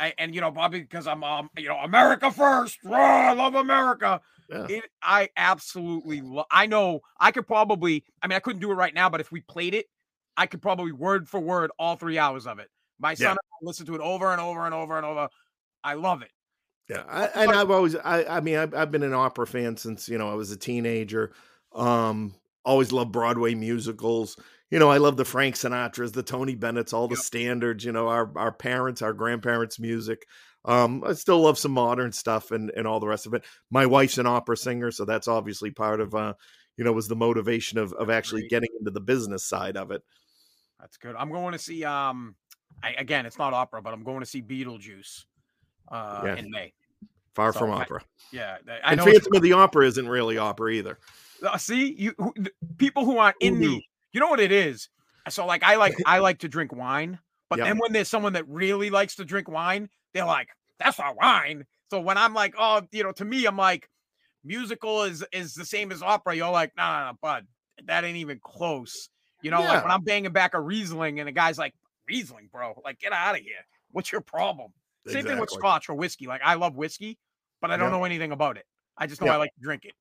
I, 0.00 0.14
and 0.18 0.34
you 0.34 0.40
know, 0.40 0.52
probably 0.52 0.80
because 0.80 1.06
I'm, 1.06 1.24
um, 1.24 1.50
you 1.56 1.68
know, 1.68 1.78
America 1.78 2.30
first. 2.30 2.78
Rah, 2.84 3.30
I 3.30 3.32
love 3.32 3.54
America. 3.54 4.20
Yeah. 4.48 4.66
It, 4.68 4.84
I 5.02 5.28
absolutely, 5.36 6.20
lo- 6.20 6.46
I 6.50 6.66
know 6.66 7.00
I 7.18 7.32
could 7.32 7.46
probably. 7.46 8.04
I 8.22 8.28
mean, 8.28 8.36
I 8.36 8.40
couldn't 8.40 8.60
do 8.60 8.70
it 8.70 8.74
right 8.74 8.94
now, 8.94 9.08
but 9.10 9.20
if 9.20 9.32
we 9.32 9.40
played 9.42 9.74
it, 9.74 9.86
I 10.38 10.46
could 10.46 10.62
probably 10.62 10.92
word 10.92 11.28
for 11.28 11.40
word 11.40 11.72
all 11.78 11.96
three 11.96 12.16
hours 12.16 12.46
of 12.46 12.60
it. 12.60 12.70
My 13.00 13.14
son 13.14 13.24
Yeah. 13.24 13.30
and 13.32 13.38
I 13.38 13.56
listen 13.62 13.86
to 13.86 13.94
it 13.96 14.00
over 14.00 14.30
and 14.30 14.40
over 14.40 14.64
and 14.64 14.74
over 14.74 14.96
and 14.96 15.04
over. 15.04 15.28
I 15.82 15.94
love 15.94 16.22
it. 16.22 16.30
Yeah, 16.88 17.04
I, 17.06 17.26
and 17.42 17.50
I've 17.52 17.70
always, 17.70 17.96
I, 17.96 18.24
I 18.24 18.40
mean, 18.40 18.56
I've, 18.56 18.72
I've 18.72 18.90
been 18.90 19.02
an 19.02 19.12
opera 19.12 19.46
fan 19.46 19.76
since 19.76 20.08
you 20.08 20.16
know 20.16 20.30
I 20.30 20.34
was 20.34 20.50
a 20.50 20.56
teenager. 20.56 21.32
Um, 21.74 22.34
always 22.64 22.92
loved 22.92 23.12
Broadway 23.12 23.54
musicals. 23.54 24.38
You 24.70 24.78
know, 24.78 24.90
I 24.90 24.98
love 24.98 25.16
the 25.16 25.24
Frank 25.24 25.56
Sinatras, 25.56 26.12
the 26.12 26.22
Tony 26.22 26.54
Bennett's, 26.54 26.92
all 26.92 27.08
the 27.08 27.16
Yep. 27.16 27.24
standards. 27.24 27.84
You 27.84 27.92
know, 27.92 28.08
our 28.08 28.30
our 28.38 28.52
parents, 28.52 29.02
our 29.02 29.12
grandparents' 29.12 29.78
music. 29.78 30.26
Um, 30.64 31.02
I 31.04 31.12
still 31.14 31.40
love 31.40 31.58
some 31.58 31.72
modern 31.72 32.12
stuff 32.12 32.52
and 32.52 32.70
and 32.70 32.86
all 32.86 33.00
the 33.00 33.08
rest 33.08 33.26
of 33.26 33.34
it. 33.34 33.44
My 33.70 33.84
wife's 33.86 34.18
an 34.18 34.26
opera 34.26 34.56
singer, 34.56 34.90
so 34.90 35.04
that's 35.04 35.28
obviously 35.28 35.70
part 35.70 36.00
of 36.00 36.14
uh, 36.14 36.34
you 36.78 36.84
know, 36.84 36.92
was 36.92 37.08
the 37.08 37.16
motivation 37.16 37.78
of 37.78 37.92
of 37.94 38.08
actually 38.08 38.48
getting 38.48 38.70
into 38.78 38.90
the 38.92 39.00
business 39.00 39.44
side 39.44 39.76
of 39.76 39.90
it. 39.90 40.02
That's 40.80 40.96
good. 40.96 41.14
I'm 41.16 41.30
going 41.30 41.52
to 41.52 41.58
see. 41.58 41.84
Um, 41.84 42.34
I, 42.82 42.92
again, 42.92 43.26
it's 43.26 43.38
not 43.38 43.52
opera, 43.52 43.82
but 43.82 43.92
I'm 43.92 44.04
going 44.04 44.20
to 44.20 44.26
see 44.26 44.42
Beetlejuice. 44.42 45.24
Uh, 45.90 46.22
Yeah. 46.26 46.34
in 46.36 46.50
May. 46.50 46.72
Far 47.34 47.52
So 47.52 47.60
from 47.60 47.70
I- 47.72 47.82
opera. 47.82 48.02
Yeah, 48.32 48.58
I 48.84 48.92
And 48.92 48.98
know. 48.98 49.04
it's- 49.06 49.22
Phantom 49.22 49.36
of 49.36 49.42
the 49.42 49.52
Opera 49.54 49.86
isn't 49.86 50.08
really 50.08 50.36
opera 50.38 50.70
either. 50.72 50.98
Uh, 51.42 51.56
see 51.56 51.92
you 51.94 52.12
who, 52.18 52.34
people 52.78 53.04
who 53.04 53.16
aren't 53.18 53.36
in 53.40 53.58
the 53.60 53.80
you 54.12 54.20
know 54.20 54.26
what 54.28 54.40
it 54.40 54.50
is 54.50 54.88
so 55.28 55.46
like 55.46 55.62
i 55.62 55.76
like 55.76 55.94
i 56.04 56.18
like 56.28 56.40
to 56.40 56.48
drink 56.48 56.74
wine 56.74 57.16
but 57.48 57.60
Yeah. 57.60 57.66
then 57.66 57.78
when 57.78 57.92
there's 57.92 58.08
someone 58.08 58.32
that 58.32 58.48
really 58.48 58.90
likes 58.90 59.14
to 59.16 59.24
drink 59.24 59.48
wine 59.48 59.88
they're 60.12 60.24
like 60.24 60.48
that's 60.80 60.98
not 60.98 61.14
wine 61.16 61.64
so 61.92 62.00
when 62.00 62.18
i'm 62.18 62.34
like 62.34 62.54
oh 62.58 62.82
you 62.90 63.04
know 63.04 63.12
to 63.12 63.24
me 63.24 63.46
i'm 63.46 63.56
like 63.56 63.88
musical 64.42 65.04
is 65.04 65.24
is 65.32 65.54
the 65.54 65.64
same 65.64 65.92
as 65.92 66.02
opera 66.02 66.34
you're 66.34 66.50
like 66.50 66.72
no 66.76 66.82
no 66.82 67.06
no 67.06 67.12
bud 67.22 67.46
that 67.84 68.02
ain't 68.04 68.16
even 68.16 68.40
close 68.42 69.08
you 69.42 69.50
know 69.50 69.64
like 69.66 69.82
when 69.82 69.90
i'm 69.92 70.02
banging 70.02 70.32
back 70.32 70.54
a 70.54 70.60
riesling 70.60 71.20
and 71.20 71.28
the 71.28 71.32
guy's 71.32 71.58
like 71.58 71.74
riesling 72.08 72.48
bro 72.52 72.80
like 72.84 72.98
get 72.98 73.12
out 73.12 73.34
of 73.36 73.40
here 73.42 73.64
what's 73.92 74.10
your 74.12 74.20
problem 74.20 74.72
same 75.06 75.24
thing 75.26 75.38
with 75.38 75.50
scotch 75.50 75.88
or 75.88 75.94
whiskey 75.94 76.26
like 76.26 76.40
i 76.44 76.54
love 76.54 76.76
whiskey 76.76 77.18
but 77.60 77.70
i 77.70 77.76
don't 77.76 77.90
Yeah. 77.90 77.90
know 77.90 78.04
anything 78.04 78.32
about 78.32 78.56
it 78.56 78.66
i 78.96 79.06
just 79.06 79.20
know 79.20 79.26
Yeah. 79.26 79.32
i 79.32 79.36
like 79.36 79.54
to 79.54 79.60
drink 79.60 79.84
it 79.84 79.94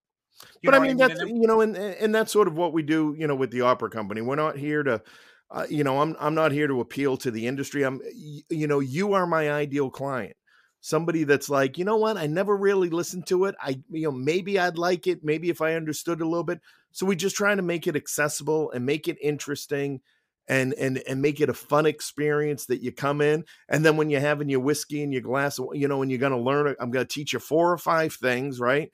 You 0.62 0.70
but 0.70 0.74
know 0.74 0.78
I 0.78 0.80
mean, 0.80 0.98
that's 0.98 1.20
you 1.22 1.48
know, 1.48 1.62
and 1.62 1.76
and 1.78 2.14
that's 2.14 2.32
sort 2.32 2.48
of 2.48 2.56
what 2.56 2.74
we 2.74 2.84
do, 2.84 3.16
you 3.18 3.28
know, 3.28 3.36
with 3.36 3.52
the 3.52 3.62
opera 3.62 3.90
company. 3.90 4.22
We're 4.22 4.36
not 4.36 4.58
here 4.58 4.84
to, 4.84 5.02
uh, 5.50 5.66
you 5.70 5.84
know, 5.84 6.02
I'm 6.02 6.16
I'm 6.20 6.36
not 6.36 6.52
here 6.52 6.68
to 6.68 6.80
appeal 6.82 7.18
to 7.18 7.32
the 7.32 7.48
industry. 7.48 7.84
I'm, 7.84 8.02
you 8.50 8.68
know, 8.68 8.80
you 8.80 9.14
are 9.14 9.26
my 9.28 9.52
ideal 9.52 9.90
client. 9.90 10.36
Somebody 10.80 11.24
that's 11.24 11.50
like, 11.50 11.78
you 11.78 11.86
know 11.86 11.98
what, 11.98 12.18
I 12.18 12.28
never 12.28 12.56
really 12.56 12.90
listened 12.90 13.26
to 13.28 13.46
it. 13.46 13.56
I, 13.62 13.82
you 13.90 14.04
know, 14.04 14.12
maybe 14.12 14.60
I'd 14.60 14.78
like 14.78 15.08
it. 15.08 15.24
Maybe 15.24 15.50
if 15.50 15.60
I 15.62 15.74
understood 15.74 16.22
a 16.22 16.28
little 16.28 16.44
bit. 16.44 16.62
So 16.92 17.06
we 17.06 17.16
just 17.16 17.36
trying 17.36 17.58
to 17.58 17.64
make 17.64 17.88
it 17.88 17.96
accessible 17.96 18.72
and 18.72 18.86
make 18.86 19.08
it 19.08 19.18
interesting. 19.22 20.02
And, 20.50 20.74
and 20.76 21.04
and 21.06 21.22
make 21.22 21.42
it 21.42 21.50
a 21.50 21.54
fun 21.54 21.86
experience 21.86 22.68
that 22.68 22.82
you 22.82 22.94
come 22.94 23.20
in 23.20 23.44
and 23.68 23.84
then 23.84 23.98
when 23.98 24.10
you're 24.10 24.22
having 24.22 24.48
your 24.48 24.62
whiskey 24.62 25.04
and 25.04 25.12
your 25.12 25.22
glass 25.22 25.60
you 25.74 25.90
know 25.90 26.02
and 26.02 26.10
you're 26.10 26.22
going 26.22 26.32
to 26.32 26.40
learn 26.40 26.74
i'm 26.80 26.90
going 26.90 27.06
to 27.06 27.14
teach 27.14 27.34
you 27.34 27.40
four 27.40 27.70
or 27.70 27.78
five 27.78 28.14
things 28.14 28.58
right 28.58 28.90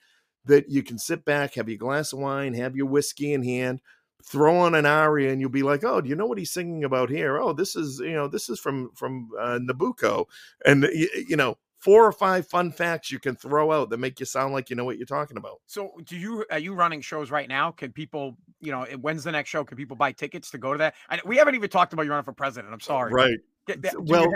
that 0.45 0.69
you 0.69 0.83
can 0.83 0.97
sit 0.97 1.25
back, 1.25 1.55
have 1.55 1.69
your 1.69 1.77
glass 1.77 2.13
of 2.13 2.19
wine, 2.19 2.53
have 2.53 2.75
your 2.75 2.85
whiskey 2.85 3.33
in 3.33 3.43
hand, 3.43 3.81
throw 4.25 4.57
on 4.57 4.75
an 4.75 4.85
aria, 4.85 5.31
and 5.31 5.39
you'll 5.39 5.49
be 5.49 5.63
like, 5.63 5.83
"Oh, 5.83 6.01
do 6.01 6.09
you 6.09 6.15
know 6.15 6.25
what 6.25 6.37
he's 6.37 6.51
singing 6.51 6.83
about 6.83 7.09
here? 7.09 7.37
Oh, 7.37 7.53
this 7.53 7.75
is 7.75 7.99
you 7.99 8.13
know 8.13 8.27
this 8.27 8.49
is 8.49 8.59
from 8.59 8.91
from 8.95 9.29
uh, 9.39 9.59
Nabucco," 9.61 10.25
and 10.65 10.83
you, 10.93 11.09
you 11.27 11.35
know 11.35 11.57
four 11.83 12.05
or 12.05 12.13
five 12.13 12.47
fun 12.47 12.71
facts 12.71 13.11
you 13.11 13.19
can 13.19 13.35
throw 13.35 13.69
out 13.73 13.89
that 13.89 13.97
make 13.97 14.17
you 14.17 14.25
sound 14.25 14.53
like 14.53 14.69
you 14.69 14.75
know 14.75 14.85
what 14.85 14.97
you're 14.97 15.05
talking 15.05 15.35
about. 15.35 15.59
So, 15.65 15.91
do 16.05 16.17
you 16.17 16.45
are 16.49 16.59
you 16.59 16.73
running 16.73 17.01
shows 17.01 17.29
right 17.29 17.49
now? 17.49 17.71
Can 17.71 17.91
people, 17.91 18.37
you 18.61 18.71
know, 18.71 18.85
when's 19.01 19.25
the 19.25 19.33
next 19.33 19.49
show? 19.49 19.65
Can 19.65 19.75
people 19.75 19.97
buy 19.97 20.13
tickets 20.13 20.49
to 20.51 20.57
go 20.57 20.71
to 20.71 20.77
that? 20.77 20.95
And 21.09 21.21
we 21.25 21.35
haven't 21.35 21.55
even 21.55 21.69
talked 21.69 21.91
about 21.91 22.03
you 22.03 22.11
running 22.11 22.23
for 22.23 22.31
president. 22.31 22.73
I'm 22.73 22.79
sorry. 22.79 23.11
Right? 23.11 23.37
Get- 23.67 23.81
that- 23.81 23.93
do 23.93 24.03
well, 24.05 24.31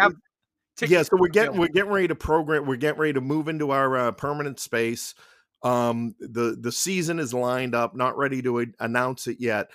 yeah. 0.85 1.03
So 1.03 1.17
we're 1.17 1.29
getting 1.29 1.57
we're 1.57 1.69
getting 1.69 1.91
ready 1.91 2.09
to 2.09 2.15
program. 2.15 2.65
We're 2.65 2.75
getting 2.75 2.99
ready 2.99 3.13
to 3.13 3.21
move 3.21 3.47
into 3.47 3.71
our 3.71 3.97
uh, 3.97 4.11
permanent 4.11 4.59
space. 4.59 5.15
Um, 5.63 6.15
the 6.19 6.57
the 6.59 6.71
season 6.71 7.17
is 7.17 7.33
lined 7.33 7.73
up. 7.73 7.95
Not 7.95 8.17
ready 8.17 8.41
to 8.41 8.59
a- 8.59 8.65
announce 8.79 9.27
it 9.27 9.37
yet. 9.39 9.71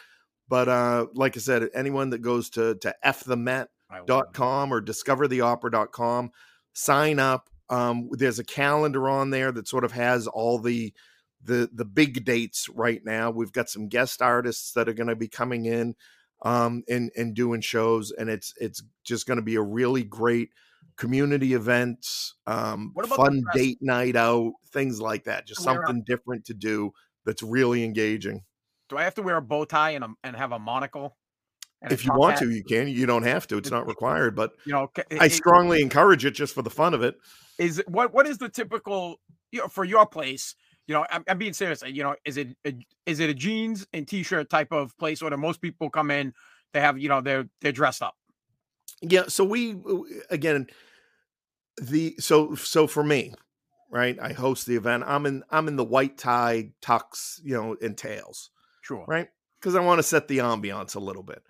But 0.49 0.69
uh, 0.69 1.07
like 1.15 1.37
I 1.37 1.41
said, 1.41 1.71
anyone 1.75 2.11
that 2.11 2.21
goes 2.21 2.51
to 2.51 2.75
to 2.77 2.95
f 3.03 3.25
the 3.25 3.37
Met 3.37 3.71
I 3.91 3.99
love 3.99 4.07
dot 4.07 4.35
com 4.35 4.73
or 4.73 4.83
discovertheopera.com 4.83 6.31
sign 6.75 7.19
up 7.19 7.49
um, 7.73 8.09
there's 8.13 8.39
a 8.39 8.45
calendar 8.45 9.09
on 9.09 9.31
there 9.31 9.51
that 9.51 9.67
sort 9.67 9.85
of 9.85 9.93
has 9.93 10.27
all 10.27 10.59
the 10.59 10.93
the 11.43 11.69
the 11.73 11.85
big 11.85 12.25
dates 12.25 12.69
right 12.69 13.05
now. 13.05 13.31
We've 13.31 13.53
got 13.53 13.69
some 13.69 13.89
guest 13.89 14.23
artists 14.23 14.73
that 14.73 14.89
are 14.89 14.95
going 14.95 15.09
to 15.09 15.17
be 15.17 15.29
coming 15.29 15.65
in 15.65 15.97
um, 16.43 16.85
and 16.89 17.11
and 17.17 17.35
doing 17.35 17.61
shows 17.61 18.11
and 18.13 18.29
it's 18.29 18.53
it's 18.61 18.83
just 19.05 19.27
going 19.27 19.37
to 19.37 19.43
be 19.43 19.57
a 19.57 19.63
really 19.63 20.03
great 20.03 20.51
community 20.97 21.55
event 21.55 22.07
um, 22.47 22.91
What 22.93 23.07
about 23.07 23.17
the 23.17 23.25
fun 23.25 23.43
date 23.55 23.79
night 23.81 24.17
out 24.17 24.53
things 24.73 25.01
like 25.01 25.25
that 25.25 25.47
just 25.47 25.65
wear 25.65 25.75
a- 25.75 25.87
something 25.87 26.05
different 26.07 26.45
to 26.47 26.55
do 26.55 26.93
that's 27.25 27.43
really 27.43 27.85
engaging. 27.85 28.43
Do 28.89 28.99
I 28.99 29.05
have 29.05 29.15
to 29.15 29.23
wear 29.23 29.37
a 29.37 29.43
bow 29.43 29.65
tie 29.65 29.91
and 29.91 30.05
a, 30.05 30.09
and 30.23 30.37
have 30.37 30.53
a 30.53 30.59
monocle? 30.59 31.17
If 31.91 32.05
you 32.05 32.13
want 32.15 32.37
to 32.37 32.51
you 32.51 32.63
can 32.63 32.87
you 32.89 33.07
don't 33.07 33.25
have 33.25 33.47
to 33.49 33.57
it's 33.57 33.71
not 33.71 33.87
required 33.87 34.37
but 34.37 34.53
you 34.65 34.73
know, 34.73 34.87
ca- 34.89 35.03
i 35.21 35.27
it- 35.27 35.33
strongly 35.33 35.81
encourage 35.83 36.25
it 36.25 36.33
just 36.33 36.55
for 36.55 36.63
the 36.63 36.71
fun 36.71 36.95
of 36.95 37.03
it. 37.03 37.17
Is 37.59 37.83
what 37.87 38.15
what 38.15 38.27
is 38.27 38.39
the 38.39 38.49
typical 38.49 39.21
you 39.51 39.61
know 39.61 39.69
for 39.69 39.85
your 39.85 40.07
place? 40.07 40.55
You 40.87 40.95
know, 40.95 41.07
I'm, 41.11 41.23
I'm 41.29 41.39
being 41.39 41.53
serious. 41.53 41.83
You 41.87 42.03
know, 42.03 42.17
is 42.25 42.37
it 42.37 42.57
a, 42.67 42.75
is 43.07 43.21
it 43.21 43.31
a 43.31 43.35
jeans 43.35 43.87
and 43.93 44.07
t-shirt 44.09 44.51
type 44.51 44.73
of 44.73 44.97
place, 44.99 45.23
or 45.23 45.31
do 45.31 45.37
most 45.37 45.61
people 45.61 45.89
come 45.91 46.11
in? 46.11 46.33
They 46.73 46.81
have 46.81 46.99
you 46.99 47.09
know 47.09 47.21
they're 47.21 47.49
they're 47.61 47.71
dressed 47.73 48.03
up. 48.03 48.15
Yeah, 49.01 49.25
so 49.29 49.45
we 49.45 49.77
again 50.31 50.67
the 51.81 52.17
so 52.19 52.55
so 52.55 52.87
for 52.87 53.05
me, 53.05 53.35
right? 53.91 54.19
I 54.21 54.33
host 54.33 54.67
the 54.67 54.77
event. 54.77 55.05
I'm 55.07 55.27
in 55.27 55.45
I'm 55.51 55.69
in 55.69 55.77
the 55.77 55.85
white 55.85 56.19
tie 56.19 56.71
tux, 56.83 57.41
you 57.45 57.55
know, 57.55 57.77
and 57.81 57.97
tails, 57.97 58.51
Sure. 58.83 59.05
right? 59.07 59.29
Because 59.61 59.75
I 59.75 59.81
want 59.81 59.99
to 59.99 60.03
set 60.03 60.29
the 60.29 60.39
ambiance 60.39 60.97
a 60.97 61.01
little 61.01 61.23
bit. 61.23 61.43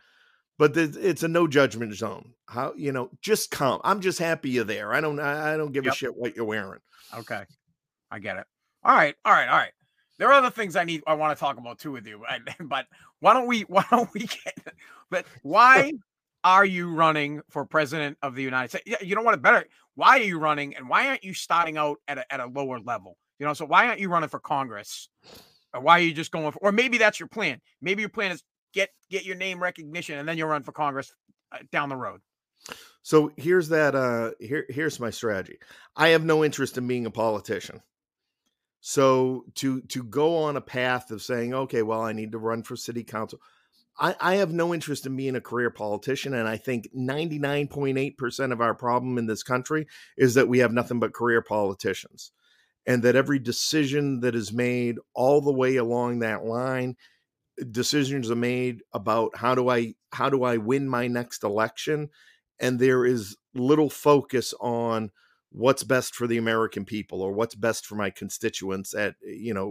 But 0.59 0.77
it's 0.77 1.23
a 1.23 1.29
no 1.29 1.49
judgment 1.49 1.95
zone. 1.95 2.35
How 2.47 2.75
you 2.77 2.93
know, 2.93 3.11
just 3.21 3.51
come. 3.51 3.81
I'm 3.85 4.01
just 4.01 4.19
happy 4.19 4.51
you're 4.51 4.65
there. 4.65 4.93
I 4.93 5.01
don't 5.01 5.19
I 5.19 5.57
don't 5.57 5.73
give 5.73 5.85
Yep. 5.85 5.93
a 5.93 5.97
shit 5.97 6.17
what 6.17 6.37
you're 6.37 6.45
wearing. 6.45 6.81
Okay, 7.17 7.45
I 8.11 8.19
get 8.19 8.37
it. 8.37 8.45
All 8.85 8.95
right, 8.95 9.15
all 9.25 9.33
right, 9.33 9.49
all 9.49 9.57
right. 9.57 9.73
There 10.19 10.29
are 10.29 10.35
other 10.35 10.51
things 10.51 10.77
I 10.77 10.85
need. 10.85 11.03
I 11.07 11.15
want 11.15 11.37
to 11.37 11.41
talk 11.41 11.57
about 11.57 11.79
too 11.79 11.91
with 11.93 12.07
you, 12.07 12.23
but 12.61 12.87
why 13.21 13.33
don't 13.33 13.47
we? 13.47 13.63
Why 13.69 13.85
don't 13.91 14.13
we 14.13 14.21
get? 14.21 14.75
But 15.11 15.27
why 15.43 15.93
are 16.45 16.65
you 16.65 16.93
running 16.93 17.41
for 17.49 17.65
president 17.65 18.19
of 18.23 18.35
the 18.35 18.43
United 18.43 18.69
States? 18.69 18.85
Yeah, 18.87 18.97
you 19.03 19.15
know 19.17 19.23
what? 19.23 19.41
Better. 19.41 19.65
Why 19.95 20.19
are 20.19 20.23
you 20.23 20.39
running, 20.39 20.77
and 20.77 20.89
why 20.89 21.09
aren't 21.09 21.25
you 21.25 21.35
starting 21.35 21.77
out 21.77 21.99
at 22.09 22.19
a, 22.19 22.33
at 22.33 22.41
a 22.41 22.47
lower 22.47 22.79
level? 22.79 23.17
You 23.39 23.47
know, 23.47 23.55
so 23.55 23.65
why 23.65 23.87
aren't 23.89 24.01
you 24.01 24.09
running 24.11 24.29
for 24.29 24.39
Congress? 24.39 25.09
Or 25.75 25.81
why 25.81 25.99
are 25.99 26.03
you 26.03 26.13
just 26.13 26.31
going 26.31 26.53
for? 26.53 26.59
Or 26.61 26.73
maybe 26.73 26.99
that's 26.99 27.19
your 27.19 27.29
plan. 27.29 27.61
Maybe 27.81 28.03
your 28.03 28.11
plan 28.11 28.31
is 28.31 28.43
get 28.73 28.91
get 29.11 29.25
your 29.25 29.37
name 29.37 29.63
recognition, 29.63 30.19
and 30.19 30.29
then 30.29 30.39
you'll 30.39 30.49
run 30.49 30.63
for 30.63 30.73
Congress 30.73 31.13
uh, 31.53 31.59
down 31.71 31.89
the 31.89 31.97
road. 31.97 32.21
So 33.03 33.33
here's 33.37 33.69
that 33.71 33.95
uh 33.95 34.33
here 34.39 34.67
here's 34.69 35.01
my 35.01 35.11
strategy. 35.11 35.59
I 35.97 36.09
have 36.09 36.25
no 36.25 36.45
interest 36.45 36.79
in 36.79 36.87
being 36.87 37.07
a 37.07 37.11
politician. 37.11 37.83
So 38.81 39.45
to 39.57 39.81
to 39.83 40.03
go 40.03 40.37
on 40.39 40.57
a 40.57 40.61
path 40.61 41.11
of 41.11 41.23
saying, 41.23 41.55
okay, 41.55 41.83
well, 41.83 42.03
I 42.03 42.13
need 42.13 42.33
to 42.33 42.39
run 42.39 42.63
for 42.63 42.77
city 42.77 43.05
council. 43.05 43.41
I, 43.99 44.17
I 44.21 44.35
have 44.37 44.53
no 44.53 44.73
interest 44.73 45.07
in 45.07 45.17
being 45.17 45.37
a 45.37 45.41
career 45.41 45.71
politician. 45.71 46.35
And 46.35 46.49
I 46.49 46.57
think 46.57 46.89
99.8% 46.97 48.53
of 48.53 48.61
our 48.61 48.75
problem 48.75 49.19
in 49.19 49.27
this 49.27 49.43
country 49.43 49.87
is 50.17 50.35
that 50.35 50.49
we 50.49 50.61
have 50.61 50.73
nothing 50.73 50.99
but 50.99 51.13
career 51.13 51.43
politicians. 51.43 52.33
And 52.87 53.03
that 53.05 53.15
every 53.15 53.39
decision 53.39 54.21
that 54.21 54.35
is 54.35 54.53
made 54.53 54.99
all 55.15 55.41
the 55.41 55.53
way 55.53 55.77
along 55.77 56.19
that 56.19 56.45
line, 56.45 56.97
decisions 57.71 58.31
are 58.31 58.37
made 58.37 58.83
about 58.93 59.37
how 59.37 59.55
do 59.55 59.69
I 59.69 59.95
how 60.13 60.29
do 60.29 60.43
I 60.45 60.57
win 60.57 60.89
my 60.89 61.07
next 61.07 61.45
election? 61.45 62.11
and 62.63 62.79
there 62.79 63.05
is 63.05 63.37
little 63.55 63.91
focus 63.91 64.55
on 64.61 65.11
what's 65.51 65.85
best 65.85 66.15
for 66.15 66.27
the 66.27 66.39
American 66.39 66.87
people 66.87 67.21
or 67.21 67.33
what's 67.33 67.55
best 67.55 67.85
for 67.85 67.97
my 67.97 68.09
constituents 68.09 68.95
at 68.95 69.17
you 69.21 69.53
know 69.53 69.69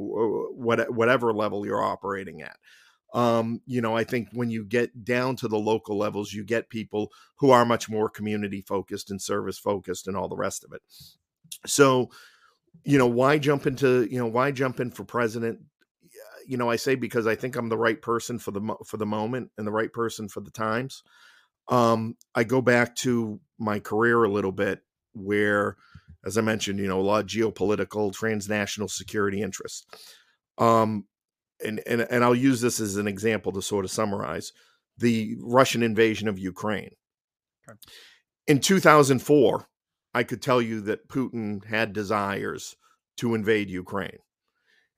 what 0.53 0.93
whatever 0.93 1.33
level 1.33 1.65
you're 1.65 1.83
operating 1.83 2.43
at. 2.43 2.57
Um, 3.13 3.61
you 3.65 3.81
know, 3.81 3.95
I 3.97 4.03
think 4.03 4.29
when 4.31 4.49
you 4.49 4.63
get 4.63 5.03
down 5.03 5.35
to 5.37 5.47
the 5.47 5.57
local 5.57 5.97
levels, 5.97 6.31
you 6.31 6.45
get 6.45 6.69
people 6.69 7.11
who 7.37 7.51
are 7.51 7.65
much 7.65 7.89
more 7.89 8.09
community 8.09 8.61
focused 8.61 9.09
and 9.09 9.21
service 9.21 9.57
focused 9.57 10.07
and 10.07 10.15
all 10.15 10.29
the 10.29 10.37
rest 10.37 10.63
of 10.63 10.71
it. 10.71 10.81
So, 11.65 12.09
you 12.85 12.97
know, 12.97 13.07
why 13.07 13.37
jump 13.37 13.65
into 13.65 14.07
you 14.11 14.19
know 14.19 14.27
why 14.27 14.51
jump 14.51 14.79
in 14.79 14.91
for 14.91 15.05
president? 15.05 15.59
You 16.47 16.57
know, 16.57 16.69
I 16.69 16.75
say 16.75 16.95
because 16.95 17.27
I 17.27 17.35
think 17.35 17.55
I'm 17.55 17.69
the 17.69 17.77
right 17.77 18.01
person 18.01 18.39
for 18.39 18.51
the 18.51 18.75
for 18.85 18.97
the 18.97 19.05
moment 19.05 19.51
and 19.57 19.65
the 19.65 19.71
right 19.71 19.91
person 19.91 20.27
for 20.27 20.41
the 20.41 20.51
times 20.51 21.03
um, 21.67 22.17
I 22.35 22.43
go 22.43 22.61
back 22.61 22.95
to 22.97 23.39
my 23.57 23.79
career 23.79 24.23
a 24.23 24.31
little 24.31 24.51
bit. 24.51 24.81
where, 25.13 25.75
as 26.25 26.37
I 26.37 26.41
mentioned, 26.41 26.79
you 26.79 26.87
know, 26.87 26.99
a 26.99 27.03
lot 27.03 27.19
of 27.19 27.27
geopolitical, 27.27 28.13
transnational 28.13 28.87
security 28.87 29.41
interests. 29.41 29.85
Um, 30.57 31.05
and, 31.61 31.81
and, 31.85 32.07
and 32.09 32.23
I'll 32.23 32.33
use 32.33 32.61
this 32.61 32.79
as 32.79 32.95
an 32.95 33.09
example 33.09 33.51
to 33.51 33.61
sort 33.61 33.83
of 33.83 33.91
summarize 33.91 34.53
the 34.97 35.35
Russian 35.41 35.83
invasion 35.83 36.29
of 36.29 36.39
Ukraine. 36.39 36.91
Okay. 37.67 37.77
In 38.47 38.61
2004, 38.61 39.67
I 40.13 40.23
could 40.23 40.41
tell 40.41 40.61
you 40.61 40.79
that 40.81 41.09
Putin 41.09 41.65
had 41.65 41.91
desires 41.91 42.77
to 43.17 43.35
invade 43.35 43.69
Ukraine. 43.69 44.19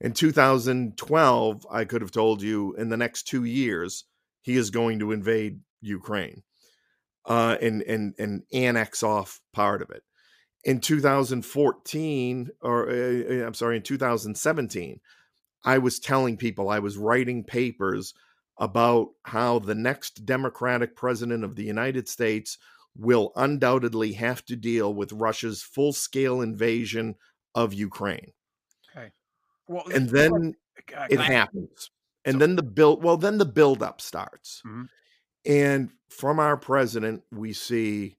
In 0.04 0.12
2012, 0.12 1.66
I 1.72 1.86
could 1.86 2.02
have 2.02 2.12
told 2.12 2.42
you 2.42 2.76
in 2.76 2.90
the 2.90 2.98
next 2.98 3.24
two 3.24 3.46
years, 3.46 4.04
he 4.42 4.58
is 4.58 4.70
going 4.70 5.00
to 5.00 5.14
invade 5.14 5.62
Ukraine 5.80 6.44
uh, 7.26 7.56
and, 7.62 7.82
and, 7.84 8.14
and 8.20 8.44
annex 8.52 9.02
off 9.02 9.40
part 9.54 9.82
of 9.82 9.90
it. 9.92 10.04
In 10.66 10.82
2014, 10.82 12.50
or 12.62 12.90
uh, 12.90 13.46
I'm 13.46 13.54
sorry, 13.54 13.78
in 13.78 13.84
2017, 13.84 15.00
I 15.64 15.78
was 15.78 16.00
telling 16.00 16.36
people, 16.36 16.70
I 16.70 16.80
was 16.80 16.98
writing 16.98 17.46
papers 17.46 18.14
about 18.58 19.10
how 19.24 19.60
the 19.60 19.76
next 19.76 20.26
Democratic 20.26 20.98
president 20.98 21.46
of 21.46 21.56
the 21.56 21.64
United 21.64 22.10
States 22.10 22.58
will 22.96 23.32
undoubtedly 23.38 24.14
have 24.14 24.44
to 24.46 24.58
deal 24.58 24.94
with 24.94 25.14
Russia's 25.14 25.64
full 25.64 25.94
scale 25.94 26.42
invasion 26.42 27.16
of 27.56 27.74
Ukraine. 27.74 28.34
Well, 29.68 29.86
and 29.94 30.10
then 30.10 30.56
it 31.10 31.20
happens. 31.20 31.90
And 32.26 32.36
so, 32.36 32.40
then 32.40 32.56
the 32.56 32.64
build, 32.64 33.04
well, 33.04 33.18
then 33.18 33.38
the 33.38 33.46
buildup 33.46 34.02
starts. 34.02 34.62
Mm-hmm. 34.66 34.84
And 35.46 35.90
from 36.10 36.40
our 36.40 36.56
president, 36.56 37.24
we 37.32 37.54
see, 37.54 38.18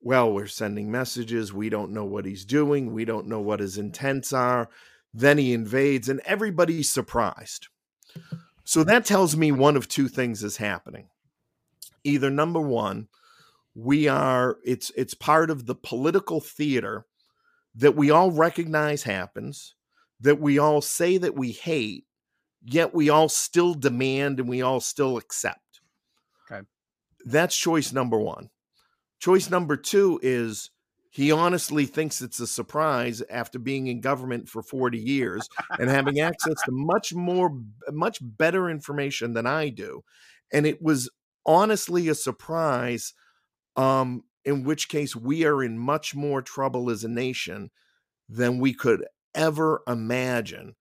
well, 0.00 0.32
we're 0.32 0.46
sending 0.46 0.90
messages. 0.90 1.52
We 1.52 1.68
don't 1.68 1.92
know 1.92 2.04
what 2.04 2.24
he's 2.24 2.44
doing. 2.44 2.92
We 2.92 3.04
don't 3.04 3.26
know 3.26 3.40
what 3.40 3.60
his 3.60 3.76
intents 3.78 4.32
are. 4.32 4.70
Then 5.14 5.36
he 5.36 5.52
invades, 5.52 6.08
and 6.08 6.20
everybody's 6.24 6.88
surprised. 6.88 7.68
So 8.64 8.82
that 8.84 9.04
tells 9.04 9.36
me 9.36 9.52
one 9.52 9.76
of 9.76 9.88
two 9.88 10.08
things 10.08 10.42
is 10.42 10.56
happening. 10.56 11.08
Either 12.04 12.30
number 12.30 12.60
one, 12.60 13.08
we 13.74 14.08
are 14.08 14.58
it's 14.64 14.90
it's 14.96 15.14
part 15.14 15.50
of 15.50 15.66
the 15.66 15.74
political 15.74 16.40
theater 16.40 17.06
that 17.74 17.96
we 17.96 18.10
all 18.10 18.30
recognize 18.30 19.02
happens, 19.02 19.74
that 20.22 20.40
we 20.40 20.58
all 20.58 20.80
say 20.80 21.18
that 21.18 21.36
we 21.36 21.52
hate, 21.52 22.04
yet 22.64 22.94
we 22.94 23.10
all 23.10 23.28
still 23.28 23.74
demand 23.74 24.40
and 24.40 24.48
we 24.48 24.62
all 24.62 24.80
still 24.80 25.16
accept. 25.16 25.80
Okay. 26.50 26.62
That's 27.24 27.56
choice 27.56 27.92
number 27.92 28.18
1. 28.18 28.48
Choice 29.20 29.50
number 29.50 29.76
2 29.76 30.20
is 30.22 30.70
he 31.10 31.30
honestly 31.30 31.84
thinks 31.84 32.22
it's 32.22 32.40
a 32.40 32.46
surprise 32.46 33.22
after 33.28 33.58
being 33.58 33.86
in 33.88 34.00
government 34.00 34.48
for 34.48 34.62
40 34.62 34.98
years 34.98 35.46
and 35.78 35.90
having 35.90 36.20
access 36.20 36.54
to 36.64 36.72
much 36.72 37.12
more 37.14 37.56
much 37.90 38.18
better 38.22 38.70
information 38.70 39.34
than 39.34 39.46
I 39.46 39.68
do 39.68 40.02
and 40.52 40.66
it 40.66 40.80
was 40.80 41.10
honestly 41.44 42.08
a 42.08 42.14
surprise 42.14 43.12
um 43.76 44.24
in 44.44 44.64
which 44.64 44.88
case 44.88 45.14
we 45.14 45.44
are 45.44 45.62
in 45.62 45.78
much 45.78 46.14
more 46.14 46.40
trouble 46.40 46.88
as 46.88 47.04
a 47.04 47.08
nation 47.08 47.70
than 48.28 48.58
we 48.58 48.72
could 48.72 49.04
ever 49.34 49.82
imagine 49.86 50.74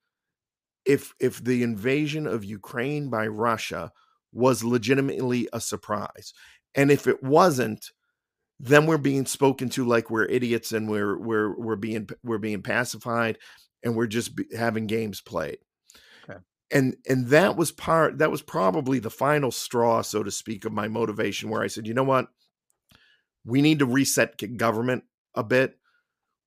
if 0.86 1.14
if 1.20 1.44
the 1.44 1.64
invasion 1.64 2.28
of 2.28 2.44
Ukraine 2.44 3.10
by 3.10 3.28
Russia 3.28 3.92
was 4.34 4.64
legitimately 4.64 5.48
a 5.54 5.62
surprise? 5.62 6.34
And 6.76 6.92
if 6.92 7.08
it 7.08 7.22
wasn't 7.22 7.92
then 8.64 8.86
we're 8.86 9.00
being 9.00 9.26
spoken 9.26 9.70
to 9.70 9.84
like 9.84 10.12
we're 10.12 10.26
idiots 10.26 10.72
and 10.72 10.88
we're 10.88 11.18
we're 11.18 11.60
we're 11.60 11.76
being 11.76 12.08
we're 12.24 12.38
being 12.38 12.62
pacified 12.62 13.40
and 13.84 13.96
we're 13.96 14.06
just 14.06 14.40
having 14.56 14.86
games 14.86 15.20
played. 15.20 15.58
Okay. 16.30 16.40
and 16.72 16.96
and 17.10 17.28
that 17.28 17.58
was 17.58 17.72
part 17.72 18.20
that 18.20 18.30
was 18.30 18.44
probably 18.44 19.00
the 19.00 19.10
final 19.10 19.50
straw 19.50 20.04
so 20.04 20.22
to 20.22 20.30
speak 20.30 20.64
of 20.64 20.72
my 20.72 20.88
motivation 20.88 21.50
where 21.50 21.64
i 21.64 21.68
said 21.68 21.88
you 21.88 21.94
know 21.96 22.04
what? 22.04 22.28
We 23.44 23.64
need 23.64 23.80
to 23.80 23.88
reset 23.88 24.40
government 24.58 25.04
a 25.34 25.44
bit. 25.44 25.76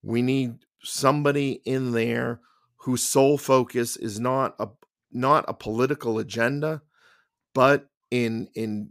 We 0.04 0.22
need 0.22 0.58
somebody 0.84 1.60
in 1.64 1.92
there 1.92 2.40
whose 2.76 3.02
sole 3.02 3.38
focus 3.38 3.96
is 3.96 4.20
not 4.20 4.54
a 4.58 4.68
not 5.10 5.44
a 5.48 5.54
political 5.54 6.18
agenda 6.18 6.82
but 7.54 7.88
in 8.10 8.48
in 8.54 8.90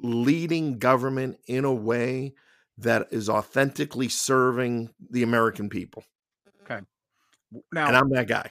leading 0.00 0.78
government 0.78 1.38
in 1.46 1.64
a 1.64 1.72
way 1.72 2.34
that 2.78 3.06
is 3.10 3.28
authentically 3.28 4.08
serving 4.08 4.90
the 5.10 5.22
American 5.22 5.68
people. 5.68 6.04
Okay. 6.64 6.80
Now, 7.72 7.88
and 7.88 7.96
I'm 7.96 8.10
that 8.10 8.26
guy. 8.26 8.50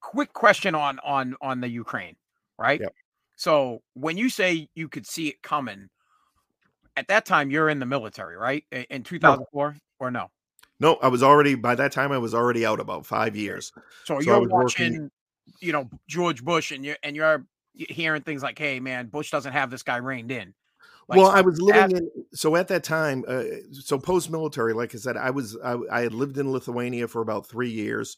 Quick 0.00 0.32
question 0.32 0.74
on 0.74 0.98
on 1.00 1.36
on 1.40 1.60
the 1.60 1.68
Ukraine, 1.68 2.16
right? 2.58 2.80
Yep. 2.80 2.94
So 3.36 3.82
when 3.94 4.16
you 4.16 4.30
say 4.30 4.68
you 4.74 4.88
could 4.88 5.06
see 5.06 5.28
it 5.28 5.42
coming, 5.42 5.88
at 6.96 7.08
that 7.08 7.26
time 7.26 7.50
you're 7.50 7.68
in 7.68 7.80
the 7.80 7.86
military, 7.86 8.36
right? 8.36 8.64
In 8.90 9.02
2004 9.02 9.72
no. 9.72 9.78
or 9.98 10.10
no? 10.10 10.30
No, 10.78 10.96
I 10.96 11.08
was 11.08 11.22
already 11.22 11.54
by 11.54 11.74
that 11.74 11.92
time 11.92 12.12
I 12.12 12.18
was 12.18 12.34
already 12.34 12.66
out 12.66 12.80
about 12.80 13.06
five 13.06 13.34
years. 13.34 13.72
So, 14.04 14.20
so 14.20 14.20
you're 14.20 14.48
watching, 14.48 14.92
working... 14.92 15.10
you 15.60 15.72
know, 15.72 15.88
George 16.08 16.44
Bush, 16.44 16.70
and 16.70 16.84
you're 16.84 16.98
and 17.02 17.16
you're 17.16 17.46
hearing 17.74 18.22
things 18.22 18.42
like, 18.42 18.58
"Hey, 18.58 18.80
man, 18.80 19.06
Bush 19.06 19.30
doesn't 19.30 19.52
have 19.52 19.70
this 19.70 19.82
guy 19.82 19.96
reined 19.96 20.30
in." 20.30 20.54
Like, 21.08 21.18
well, 21.18 21.30
I 21.30 21.40
was 21.40 21.60
living 21.60 21.96
in 21.96 22.10
so 22.34 22.56
at 22.56 22.68
that 22.68 22.82
time. 22.82 23.24
Uh, 23.28 23.44
so 23.70 23.98
post 23.98 24.30
military, 24.30 24.74
like 24.74 24.94
I 24.94 24.98
said, 24.98 25.16
I 25.16 25.30
was 25.30 25.56
I, 25.64 25.76
I, 25.90 26.00
had 26.00 26.12
lived 26.12 26.36
in 26.36 26.50
Lithuania 26.50 27.06
for 27.06 27.22
about 27.22 27.46
three 27.46 27.70
years. 27.70 28.16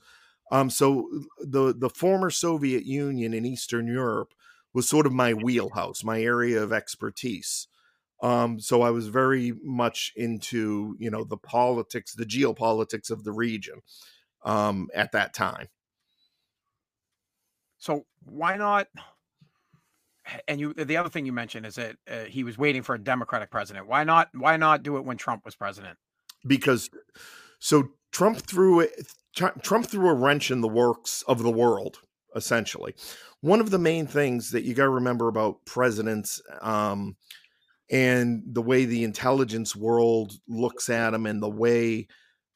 Um, 0.50 0.70
so 0.70 1.08
the 1.38 1.74
the 1.76 1.90
former 1.90 2.30
Soviet 2.30 2.86
Union 2.86 3.34
in 3.34 3.44
Eastern 3.44 3.86
Europe 3.86 4.32
was 4.72 4.88
sort 4.88 5.06
of 5.06 5.12
my 5.12 5.34
wheelhouse, 5.34 6.02
my 6.02 6.20
area 6.22 6.62
of 6.62 6.72
expertise. 6.72 7.68
Um, 8.20 8.58
so 8.58 8.82
I 8.82 8.90
was 8.90 9.08
very 9.08 9.52
much 9.62 10.12
into 10.16 10.96
you 10.98 11.10
know 11.10 11.24
the 11.24 11.36
politics, 11.36 12.14
the 12.14 12.24
geopolitics 12.26 13.10
of 13.10 13.24
the 13.24 13.32
region 13.32 13.80
um, 14.44 14.88
at 14.94 15.12
that 15.12 15.34
time. 15.34 15.68
So 17.78 18.06
why 18.24 18.56
not? 18.56 18.88
and 20.46 20.60
you 20.60 20.74
the 20.74 20.96
other 20.96 21.08
thing 21.08 21.26
you 21.26 21.32
mentioned 21.32 21.66
is 21.66 21.76
that 21.76 21.96
uh, 22.10 22.24
he 22.24 22.44
was 22.44 22.58
waiting 22.58 22.82
for 22.82 22.94
a 22.94 22.98
democratic 22.98 23.50
president 23.50 23.86
why 23.86 24.04
not 24.04 24.28
why 24.34 24.56
not 24.56 24.82
do 24.82 24.96
it 24.96 25.04
when 25.04 25.16
trump 25.16 25.44
was 25.44 25.54
president 25.54 25.96
because 26.46 26.90
so 27.58 27.90
trump 28.12 28.38
threw 28.38 28.80
it 28.80 28.90
trump 29.34 29.86
threw 29.86 30.08
a 30.08 30.14
wrench 30.14 30.50
in 30.50 30.60
the 30.60 30.68
works 30.68 31.22
of 31.26 31.42
the 31.42 31.50
world 31.50 31.98
essentially 32.36 32.94
one 33.40 33.60
of 33.60 33.70
the 33.70 33.78
main 33.78 34.06
things 34.06 34.50
that 34.50 34.64
you 34.64 34.74
got 34.74 34.84
to 34.84 34.90
remember 34.90 35.28
about 35.28 35.64
presidents 35.64 36.42
um, 36.60 37.16
and 37.90 38.42
the 38.46 38.62
way 38.62 38.84
the 38.84 39.04
intelligence 39.04 39.74
world 39.74 40.34
looks 40.46 40.88
at 40.88 41.10
them 41.10 41.26
and 41.26 41.42
the 41.42 41.48
way 41.48 42.06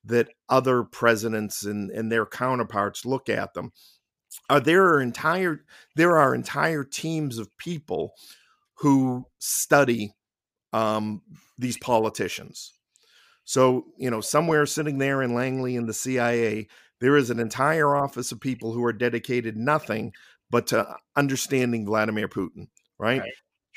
that 0.05 0.29
other 0.49 0.83
presidents 0.83 1.65
and, 1.65 1.91
and 1.91 2.11
their 2.11 2.27
counterparts 2.27 3.05
look 3.07 3.29
at 3.29 3.55
them 3.55 3.73
uh, 4.49 4.61
there 4.61 4.85
are 4.85 5.01
entire 5.01 5.65
there 5.97 6.19
are 6.19 6.35
entire 6.35 6.85
teams 6.85 7.39
of 7.39 7.57
people 7.59 8.13
who 8.75 9.25
study 9.39 10.13
um, 10.73 11.23
these 11.59 11.79
politicians. 11.79 12.73
So 13.45 13.87
you 13.97 14.11
know, 14.11 14.21
somewhere 14.21 14.67
sitting 14.67 14.99
there 14.99 15.23
in 15.23 15.35
Langley 15.35 15.77
in 15.77 15.87
the 15.87 15.95
CIA, 15.95 16.69
there 17.01 17.17
is 17.17 17.31
an 17.31 17.41
entire 17.41 17.95
office 17.97 18.33
of 18.33 18.41
people 18.41 18.73
who 18.73 18.85
are 18.85 18.93
dedicated 18.93 19.57
nothing 19.57 20.13
but 20.51 20.67
to 20.69 20.97
understanding 21.17 21.87
Vladimir 21.87 22.29
Putin, 22.29 22.69
right? 22.99 23.21
right. 23.21 23.33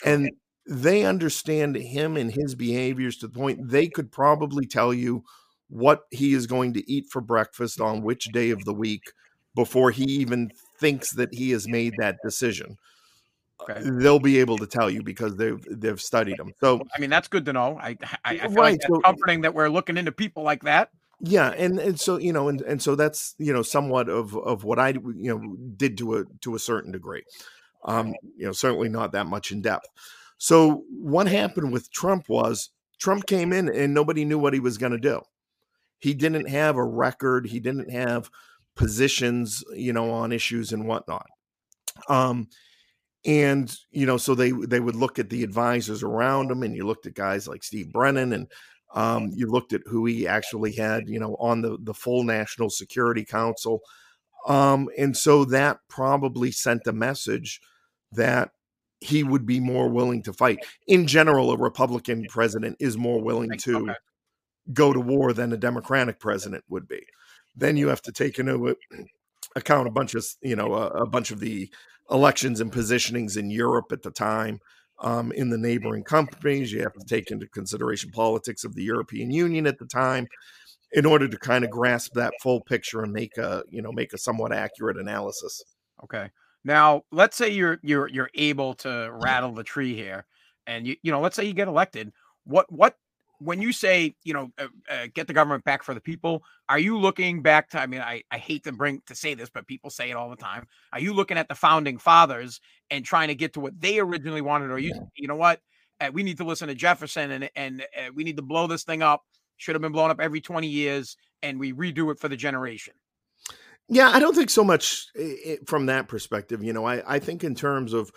And 0.06 0.30
they 0.68 1.06
understand 1.06 1.76
him 1.76 2.18
and 2.18 2.34
his 2.34 2.56
behaviors 2.56 3.18
to 3.18 3.28
the 3.28 3.38
point 3.38 3.70
they 3.70 3.88
could 3.88 4.12
probably 4.12 4.66
tell 4.66 4.94
you 4.94 5.24
what 5.68 6.04
he 6.12 6.34
is 6.34 6.48
going 6.48 6.74
to 6.74 6.92
eat 6.92 7.06
for 7.10 7.22
breakfast 7.22 7.82
on 7.82 8.02
which 8.02 8.26
day 8.26 8.50
of 8.50 8.66
the 8.66 8.74
week 8.74 9.04
before 9.56 9.92
he 9.92 10.04
even 10.04 10.52
thinks 10.80 11.12
that 11.12 11.34
he 11.34 11.52
has 11.52 11.68
made 11.68 11.94
that 11.98 12.18
decision. 12.24 12.78
Okay. 13.62 13.82
They'll 13.84 14.20
be 14.20 14.40
able 14.40 14.58
to 14.58 14.68
tell 14.68 14.90
you 14.90 15.02
because 15.02 15.38
they've 15.38 15.64
they've 15.70 16.00
studied 16.00 16.38
them. 16.38 16.52
So 16.60 16.82
I 16.96 17.00
mean 17.00 17.10
that's 17.10 17.28
good 17.28 17.46
to 17.46 17.54
know. 17.54 17.80
I 17.80 17.98
I, 18.24 18.32
I 18.32 18.38
feel 18.38 18.52
right, 18.52 18.72
like 18.74 18.82
so, 18.82 19.00
comforting 19.00 19.42
that 19.42 19.54
we're 19.54 19.70
looking 19.70 19.98
into 19.98 20.12
people 20.12 20.44
like 20.44 20.64
that. 20.64 20.90
Yeah, 21.22 21.52
and, 21.52 21.80
and 21.80 22.00
so 22.00 22.18
you 22.18 22.34
know, 22.34 22.50
and, 22.50 22.62
and 22.62 22.82
so 22.82 22.96
that's 22.96 23.34
you 23.38 23.54
know 23.54 23.62
somewhat 23.62 24.10
of 24.10 24.36
of 24.36 24.66
what 24.66 24.78
I 24.78 24.90
you 24.90 25.14
know 25.16 25.56
did 25.78 25.98
to 26.00 26.18
a 26.18 26.26
to 26.42 26.56
a 26.56 26.60
certain 26.60 26.92
degree. 26.92 27.24
Um, 27.86 28.14
you 28.36 28.46
know, 28.46 28.52
certainly 28.52 28.90
not 28.90 29.14
that 29.14 29.26
much 29.26 29.52
in 29.52 29.62
depth. 29.62 29.88
So 30.38 30.84
what 30.90 31.28
happened 31.28 31.72
with 31.72 31.92
Trump 31.92 32.30
was 32.30 32.70
Trump 33.00 33.26
came 33.26 33.54
in 33.54 33.70
and 33.70 33.94
nobody 33.94 34.26
knew 34.26 34.40
what 34.40 34.54
he 34.54 34.60
was 34.60 34.78
going 34.78 34.92
to 34.92 34.98
do. 34.98 35.22
He 36.00 36.14
didn't 36.14 36.50
have 36.50 36.78
a 36.78 36.84
record. 36.86 37.48
He 37.48 37.60
didn't 37.60 37.90
have 37.92 38.30
positions, 38.76 39.64
you 39.74 39.94
know, 39.94 40.12
on 40.12 40.32
issues 40.32 40.74
and 40.74 40.88
whatnot. 40.88 41.28
Um, 42.10 42.50
and 43.26 43.76
you 43.92 44.06
know, 44.06 44.18
so 44.18 44.36
they 44.36 44.52
they 44.52 44.80
would 44.80 44.96
look 44.96 45.20
at 45.20 45.30
the 45.30 45.44
advisors 45.44 46.04
around 46.04 46.52
him, 46.52 46.64
and 46.64 46.76
you 46.76 46.86
looked 46.86 47.08
at 47.08 47.14
guys 47.16 47.48
like 47.48 47.64
Steve 47.64 47.92
Bannon 47.94 48.34
and 48.34 48.48
Um, 48.94 49.32
you 49.36 49.48
looked 49.48 49.74
at 49.74 49.82
who 49.88 50.06
he 50.06 50.28
actually 50.28 50.74
had, 50.74 51.10
you 51.10 51.20
know, 51.20 51.36
on 51.40 51.62
the 51.62 51.78
the 51.82 51.94
full 51.94 52.24
National 52.24 52.70
Security 52.70 53.26
Council, 53.26 53.82
um, 54.48 54.90
and 54.98 55.18
so 55.18 55.46
that 55.46 55.80
probably 55.90 56.52
sent 56.52 56.88
a 56.88 56.94
message 56.94 57.60
that 58.14 58.52
he 59.06 59.24
would 59.24 59.46
be 59.46 59.60
more 59.60 59.90
willing 59.90 60.22
to 60.24 60.34
fight. 60.34 60.60
In 60.88 61.08
general, 61.08 61.52
a 61.52 61.58
Republican 61.58 62.26
president 62.28 62.78
is 62.80 62.98
more 62.98 63.22
willing 63.22 63.58
to 63.60 63.76
Okay. 63.76 63.94
go 64.74 64.94
to 64.94 65.00
war 65.00 65.34
than 65.34 65.54
a 65.54 65.58
Democratic 65.58 66.20
president 66.20 66.64
would 66.70 66.88
be. 66.88 67.06
Then 67.56 67.78
you 67.78 67.88
have 67.90 68.02
to 68.04 68.12
take 68.12 68.40
into 68.40 68.76
account 69.56 69.88
a 69.88 69.92
bunch 69.92 70.16
of 70.16 70.26
you 70.42 70.56
know 70.56 70.74
a, 70.74 70.88
a 71.04 71.08
bunch 71.08 71.32
of 71.32 71.40
the 71.40 71.70
elections 72.12 72.62
and 72.62 72.72
positionings 72.72 73.38
in 73.38 73.50
Europe 73.50 73.92
at 73.92 74.04
the 74.04 74.12
time. 74.12 74.60
Um, 75.02 75.34
in 75.34 75.50
the 75.50 75.58
neighboring 75.58 76.06
companies, 76.06 76.72
you 76.72 76.82
have 76.82 76.94
to 76.94 77.06
take 77.06 77.30
into 77.30 77.48
consideration 77.48 78.12
politics 78.12 78.64
of 78.64 78.76
the 78.76 78.84
European 78.84 79.30
Union 79.30 79.68
at 79.68 79.78
the 79.78 79.86
time, 79.86 80.26
in 80.94 81.06
order 81.06 81.28
to 81.28 81.38
kind 81.38 81.66
of 81.66 81.70
grasp 81.72 82.14
that 82.14 82.34
full 82.42 82.62
picture 82.62 83.02
and 83.04 83.12
make 83.14 83.38
a 83.38 83.64
you 83.70 83.82
know 83.82 83.92
make 83.92 84.14
a 84.14 84.18
somewhat 84.18 84.54
accurate 84.54 84.98
analysis. 84.98 85.64
Okay. 86.04 86.30
Now, 86.66 87.04
let's 87.12 87.38
say 87.38 87.50
you're 87.50 87.80
you're 87.84 88.10
you're 88.10 88.32
able 88.34 88.74
to 88.76 89.12
rattle 89.14 89.54
the 89.54 89.64
tree 89.64 89.96
here, 89.96 90.26
and 90.66 90.86
you 90.88 90.96
you 91.04 91.12
know, 91.12 91.22
let's 91.22 91.36
say 91.36 91.46
you 91.46 91.54
get 91.54 91.68
elected. 91.68 92.12
What 92.44 92.70
what 92.72 92.98
when 93.38 93.62
you 93.62 93.72
say 93.72 94.16
you 94.24 94.34
know 94.34 94.50
uh, 94.58 94.68
uh, 94.90 95.08
get 95.14 95.28
the 95.28 95.34
government 95.34 95.64
back 95.64 95.84
for 95.84 95.94
the 95.94 96.02
people, 96.02 96.44
are 96.68 96.80
you 96.80 96.98
looking 96.98 97.44
back 97.44 97.70
to? 97.70 97.80
I 97.80 97.86
mean, 97.86 98.02
I 98.02 98.24
I 98.32 98.40
hate 98.40 98.64
to 98.64 98.72
bring 98.72 99.04
to 99.06 99.14
say 99.14 99.36
this, 99.36 99.48
but 99.48 99.68
people 99.68 99.92
say 99.92 100.10
it 100.10 100.16
all 100.16 100.32
the 100.32 100.36
time. 100.36 100.66
Are 100.92 101.00
you 101.00 101.14
looking 101.14 101.38
at 101.38 101.48
the 101.48 101.56
founding 101.56 102.00
fathers 102.00 102.60
and 102.90 103.06
trying 103.06 103.28
to 103.28 103.36
get 103.36 103.54
to 103.54 103.60
what 103.60 103.80
they 103.80 104.00
originally 104.00 104.42
wanted, 104.42 104.72
or 104.72 104.80
you 104.80 104.94
you 105.16 105.28
know 105.28 105.36
what? 105.36 105.62
Uh, 106.02 106.10
we 106.12 106.24
need 106.24 106.38
to 106.38 106.44
listen 106.44 106.68
to 106.68 106.76
Jefferson, 106.76 107.30
and 107.30 107.50
and 107.56 107.82
uh, 107.96 108.10
we 108.16 108.24
need 108.24 108.38
to 108.38 108.44
blow 108.44 108.66
this 108.66 108.84
thing 108.84 109.04
up. 109.04 109.24
Should 109.58 109.76
have 109.76 109.84
been 109.84 109.92
blown 109.92 110.10
up 110.10 110.20
every 110.20 110.42
twenty 110.42 110.68
years, 110.68 111.16
and 111.44 111.60
we 111.60 111.74
redo 111.74 112.12
it 112.12 112.20
for 112.20 112.28
the 112.28 112.36
generation. 112.36 112.96
Yeah, 113.88 114.10
I 114.10 114.20
don't 114.20 114.36
think 114.36 114.50
so 114.50 114.64
much 114.64 115.08
from 115.68 115.88
that 115.88 116.08
perspective. 116.08 116.64
You 116.64 116.74
know, 116.74 116.86
I 116.86 117.16
I 117.16 117.20
think 117.20 117.44
in 117.44 117.56
terms 117.56 117.94
of, 117.94 118.12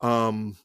um, 0.00 0.56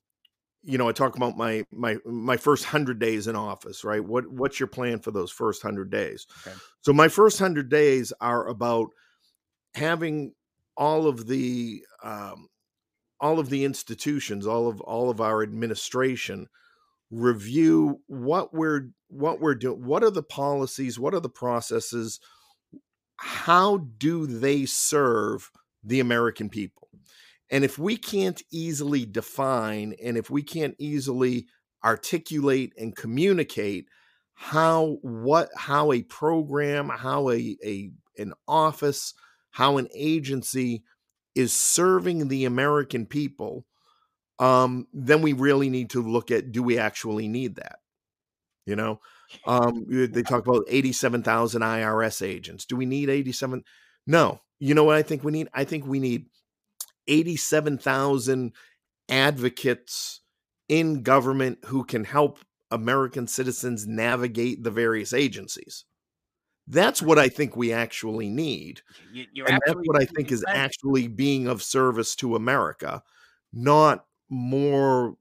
you 0.64 0.78
know, 0.78 0.90
I 0.90 0.92
talk 0.92 1.16
about 1.16 1.38
my 1.38 1.64
my 1.72 1.98
my 2.06 2.38
first 2.38 2.66
hundred 2.66 3.00
days 3.00 3.28
in 3.28 3.36
office, 3.36 3.84
right? 3.84 4.04
What 4.04 4.30
what's 4.30 4.60
your 4.60 4.68
plan 4.68 5.00
for 5.00 5.12
those 5.12 5.32
first 5.32 5.62
hundred 5.62 5.90
days? 5.90 6.28
Okay. 6.46 6.56
So 6.82 6.92
my 6.92 7.08
first 7.08 7.40
hundred 7.40 7.70
days 7.70 8.12
are 8.20 8.48
about 8.48 8.90
having 9.74 10.34
all 10.76 11.08
of 11.08 11.28
the 11.28 11.84
um, 12.04 12.50
all 13.22 13.40
of 13.40 13.50
the 13.50 13.64
institutions, 13.64 14.46
all 14.46 14.68
of 14.68 14.82
all 14.82 15.10
of 15.10 15.22
our 15.22 15.44
administration 15.44 16.48
review 17.12 18.00
what 18.08 18.54
we're 18.54 18.90
what 19.10 19.40
we're 19.40 19.56
doing. 19.56 19.86
What 19.86 20.04
are 20.04 20.10
the 20.10 20.24
policies? 20.24 21.00
What 21.00 21.14
are 21.14 21.20
the 21.20 21.30
processes? 21.30 22.20
How 23.24 23.78
do 24.00 24.26
they 24.26 24.66
serve 24.66 25.52
the 25.84 26.00
American 26.00 26.50
people? 26.50 26.90
And 27.52 27.64
if 27.64 27.78
we 27.78 27.96
can't 27.96 28.42
easily 28.52 29.06
define 29.06 29.94
and 30.04 30.18
if 30.18 30.32
we 30.32 30.42
can't 30.42 30.74
easily 30.80 31.46
articulate 31.86 32.74
and 32.80 32.96
communicate 32.96 33.90
how 34.34 34.98
what 35.04 35.50
how 35.56 35.92
a 35.92 36.02
program, 36.02 36.90
how 36.90 37.30
a, 37.30 37.56
a 37.64 37.92
an 38.18 38.34
office, 38.48 39.14
how 39.52 39.78
an 39.78 39.88
agency 39.94 40.84
is 41.36 41.54
serving 41.54 42.28
the 42.28 42.46
American 42.46 43.06
people, 43.06 43.68
um, 44.40 44.88
then 44.94 45.22
we 45.22 45.34
really 45.34 45.70
need 45.70 45.92
to 45.92 46.02
look 46.02 46.32
at 46.32 46.52
do 46.52 46.64
we 46.64 46.80
actually 46.80 47.28
need 47.28 47.58
that? 47.58 47.78
You 48.66 48.76
know, 48.76 49.00
um, 49.46 49.86
they 49.88 50.24
talk 50.24 50.46
about 50.46 50.66
87,000 50.68 51.62
IRS 51.62 52.26
agents. 52.26 52.66
Do 52.66 52.76
we 52.76 52.86
need 52.86 53.10
87? 53.10 53.64
No. 54.08 54.42
You 54.60 54.74
know 54.76 54.84
what 54.84 54.96
I 54.96 55.02
think 55.02 55.24
we 55.24 55.32
need? 55.32 55.48
I 55.54 55.64
think 55.64 55.86
we 55.86 56.00
need 56.00 56.28
87,000 57.08 58.54
advocates 59.10 60.22
in 60.70 61.04
government 61.04 61.60
who 61.66 61.84
can 61.84 62.04
help 62.04 62.40
American 62.70 63.28
citizens 63.28 63.86
navigate 63.86 64.64
the 64.64 64.72
various 64.72 65.14
agencies. 65.14 65.86
That's 66.68 67.02
what 67.02 67.20
I 67.20 67.28
think 67.28 67.58
we 67.58 67.74
actually 67.74 68.30
need. 68.30 68.82
You, 69.12 69.26
you're 69.34 69.52
And 69.52 69.60
that's 69.66 69.80
what 69.84 70.02
I 70.02 70.06
think 70.06 70.32
is 70.32 70.44
100%. 70.48 70.54
actually 70.56 71.08
being 71.08 71.48
of 71.48 71.62
service 71.62 72.16
to 72.18 72.36
America, 72.36 73.04
not 73.52 74.06
more 74.30 75.18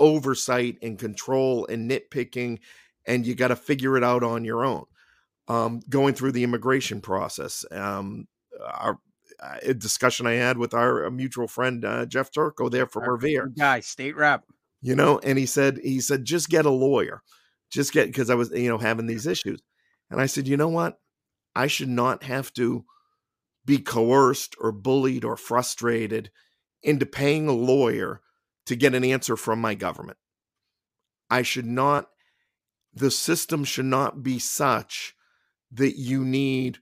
oversight 0.00 0.78
and 0.82 0.98
control 0.98 1.66
and 1.66 1.88
nitpicking, 1.88 2.58
and 3.10 3.26
you 3.26 3.34
got 3.34 3.48
to 3.48 3.56
figure 3.56 3.96
it 3.96 4.04
out 4.04 4.22
on 4.22 4.44
your 4.44 4.64
own. 4.64 4.84
Um, 5.48 5.80
going 5.88 6.14
through 6.14 6.32
the 6.32 6.44
immigration 6.44 7.00
process, 7.00 7.64
um, 7.72 8.28
our 8.64 8.98
uh, 9.42 9.56
a 9.62 9.74
discussion 9.74 10.26
I 10.26 10.34
had 10.34 10.58
with 10.58 10.74
our 10.74 11.06
uh, 11.06 11.10
mutual 11.10 11.48
friend 11.48 11.84
uh, 11.84 12.06
Jeff 12.06 12.30
Turco 12.30 12.68
there 12.68 12.86
from 12.86 13.04
Our 13.04 13.12
Revere, 13.12 13.48
guy, 13.48 13.80
state 13.80 14.16
rep. 14.16 14.44
you 14.80 14.94
know, 14.94 15.18
and 15.20 15.38
he 15.38 15.46
said 15.46 15.78
he 15.82 16.00
said 16.00 16.24
just 16.24 16.48
get 16.50 16.66
a 16.66 16.70
lawyer, 16.70 17.22
just 17.70 17.92
get 17.92 18.06
because 18.06 18.30
I 18.30 18.34
was 18.34 18.50
you 18.50 18.68
know 18.68 18.78
having 18.78 19.06
these 19.06 19.26
issues, 19.34 19.60
and 20.10 20.20
I 20.20 20.26
said 20.26 20.46
you 20.46 20.56
know 20.56 20.68
what, 20.68 21.00
I 21.56 21.66
should 21.66 21.88
not 21.88 22.22
have 22.24 22.52
to 22.54 22.84
be 23.64 23.78
coerced 23.78 24.54
or 24.60 24.72
bullied 24.72 25.24
or 25.24 25.36
frustrated 25.36 26.30
into 26.82 27.06
paying 27.06 27.48
a 27.48 27.52
lawyer 27.52 28.20
to 28.66 28.76
get 28.76 28.94
an 28.94 29.04
answer 29.04 29.36
from 29.36 29.60
my 29.60 29.74
government. 29.74 30.18
I 31.30 31.42
should 31.42 31.66
not, 31.66 32.08
the 32.92 33.10
system 33.10 33.64
should 33.64 33.86
not 33.86 34.22
be 34.22 34.38
such 34.38 35.14
that 35.72 35.96
you 35.96 36.24
need 36.24 36.78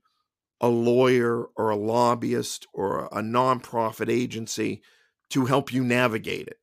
a 0.60 0.68
lawyer 0.68 1.46
or 1.56 1.70
a 1.70 1.76
lobbyist 1.76 2.66
or 2.72 3.06
a 3.06 3.20
nonprofit 3.22 4.10
agency 4.10 4.82
to 5.30 5.46
help 5.46 5.72
you 5.72 5.84
navigate 5.84 6.48
it. 6.48 6.58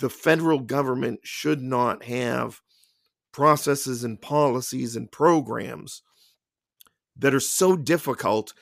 The 0.00 0.10
federal 0.10 0.60
government 0.60 1.20
should 1.24 1.60
not 1.60 2.04
have 2.04 2.60
processes 3.32 4.04
and 4.04 4.20
policies 4.20 4.94
and 4.96 5.10
programs 5.10 6.02
that 7.16 7.34
are 7.34 7.40
so 7.40 7.76
difficult 7.76 8.54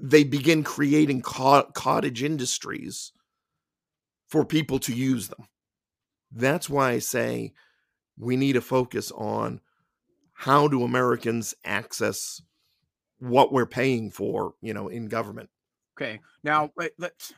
they 0.00 0.24
begin 0.24 0.62
creating 0.62 1.22
cottage 1.22 2.22
industries 2.22 3.12
for 4.28 4.44
people 4.44 4.78
to 4.78 4.94
use 4.94 5.28
them. 5.28 5.48
That's 6.30 6.68
why 6.68 6.90
I 6.90 6.98
say 6.98 7.54
we 8.18 8.36
need 8.36 8.54
to 8.54 8.60
focus 8.60 9.10
on 9.12 9.60
how 10.32 10.68
do 10.68 10.84
Americans 10.84 11.54
access 11.64 12.40
what 13.18 13.52
we're 13.52 13.66
paying 13.66 14.10
for, 14.10 14.54
you 14.60 14.72
know, 14.74 14.88
in 14.88 15.08
government. 15.08 15.50
Okay. 15.96 16.20
Now 16.44 16.70
let's. 16.98 17.32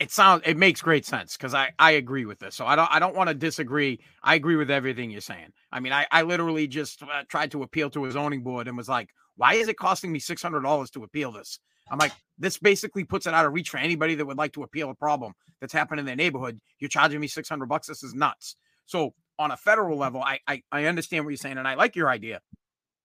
It 0.00 0.10
sounds. 0.10 0.42
It 0.46 0.56
makes 0.56 0.80
great 0.80 1.04
sense 1.04 1.36
because 1.36 1.52
I 1.52 1.72
I 1.78 1.92
agree 1.92 2.24
with 2.24 2.38
this. 2.38 2.56
So 2.56 2.66
I 2.66 2.74
don't 2.74 2.90
I 2.90 2.98
don't 2.98 3.14
want 3.14 3.28
to 3.28 3.34
disagree. 3.34 4.00
I 4.22 4.34
agree 4.34 4.56
with 4.56 4.70
everything 4.70 5.10
you're 5.10 5.20
saying. 5.20 5.52
I 5.70 5.80
mean, 5.80 5.92
I 5.92 6.06
I 6.10 6.22
literally 6.22 6.66
just 6.66 7.02
uh, 7.02 7.22
tried 7.28 7.50
to 7.52 7.62
appeal 7.62 7.90
to 7.90 8.06
a 8.06 8.10
zoning 8.10 8.42
board 8.42 8.66
and 8.66 8.76
was 8.76 8.88
like, 8.88 9.10
why 9.36 9.54
is 9.54 9.68
it 9.68 9.76
costing 9.76 10.10
me 10.10 10.18
six 10.18 10.42
hundred 10.42 10.62
dollars 10.62 10.90
to 10.92 11.04
appeal 11.04 11.32
this? 11.32 11.60
I'm 11.90 11.98
like, 11.98 12.12
this 12.38 12.56
basically 12.56 13.04
puts 13.04 13.26
it 13.26 13.34
out 13.34 13.44
of 13.44 13.52
reach 13.52 13.68
for 13.68 13.76
anybody 13.76 14.14
that 14.14 14.24
would 14.24 14.38
like 14.38 14.52
to 14.54 14.62
appeal 14.62 14.90
a 14.90 14.94
problem 14.94 15.34
that's 15.60 15.72
happened 15.72 16.00
in 16.00 16.06
their 16.06 16.16
neighborhood. 16.16 16.58
You're 16.78 16.88
charging 16.88 17.20
me 17.20 17.26
six 17.28 17.48
hundred 17.48 17.68
bucks. 17.68 17.86
This 17.86 18.02
is 18.02 18.14
nuts. 18.14 18.56
So 18.86 19.12
on 19.40 19.50
a 19.50 19.56
federal 19.56 19.98
level, 19.98 20.22
I, 20.22 20.40
I 20.46 20.62
I 20.70 20.84
understand 20.86 21.24
what 21.24 21.30
you're 21.32 21.38
saying, 21.38 21.58
and 21.58 21.66
I 21.66 21.74
like 21.74 21.96
your 21.96 22.10
idea 22.10 22.42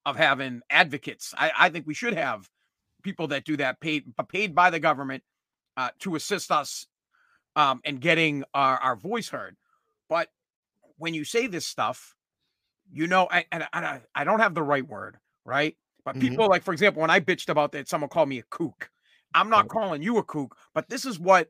of 0.06 0.18
having 0.18 0.62
advocates. 0.70 1.34
I 1.38 1.52
I 1.58 1.70
think 1.70 1.88
we 1.88 1.96
should 1.96 2.14
have 2.16 2.50
people 3.04 3.28
that 3.30 3.46
do 3.46 3.58
that 3.58 3.80
paid 3.80 4.06
paid 4.30 4.56
by 4.56 4.70
the 4.70 4.80
government 4.80 5.24
uh, 5.78 5.90
to 6.00 6.16
assist 6.16 6.52
us 6.52 6.88
um, 7.56 7.82
in 7.86 7.98
getting 7.98 8.44
our, 8.54 8.78
our 8.78 8.96
voice 8.96 9.30
heard. 9.30 9.58
But 10.10 10.30
when 10.98 11.14
you 11.14 11.26
say 11.26 11.48
this 11.48 11.66
stuff, 11.66 12.16
you 12.92 13.08
know, 13.08 13.28
I, 13.32 13.46
and 13.52 13.68
I, 13.74 14.02
I 14.14 14.24
don't 14.24 14.40
have 14.40 14.54
the 14.54 14.64
right 14.64 14.88
word, 14.88 15.18
right? 15.46 15.76
But 16.06 16.16
Mhm. 16.16 16.22
people 16.22 16.50
like, 16.50 16.64
for 16.64 16.74
example, 16.74 17.02
when 17.02 17.10
I 17.10 17.20
bitched 17.20 17.50
about 17.50 17.72
that, 17.74 17.88
someone 17.88 18.10
called 18.10 18.30
me 18.30 18.40
a 18.40 18.44
kook. 18.44 18.90
I'm 19.34 19.50
not 19.50 19.68
calling 19.68 20.02
you 20.02 20.18
a 20.18 20.24
kook, 20.24 20.56
but 20.74 20.90
this 20.90 21.06
is 21.06 21.20
what 21.20 21.50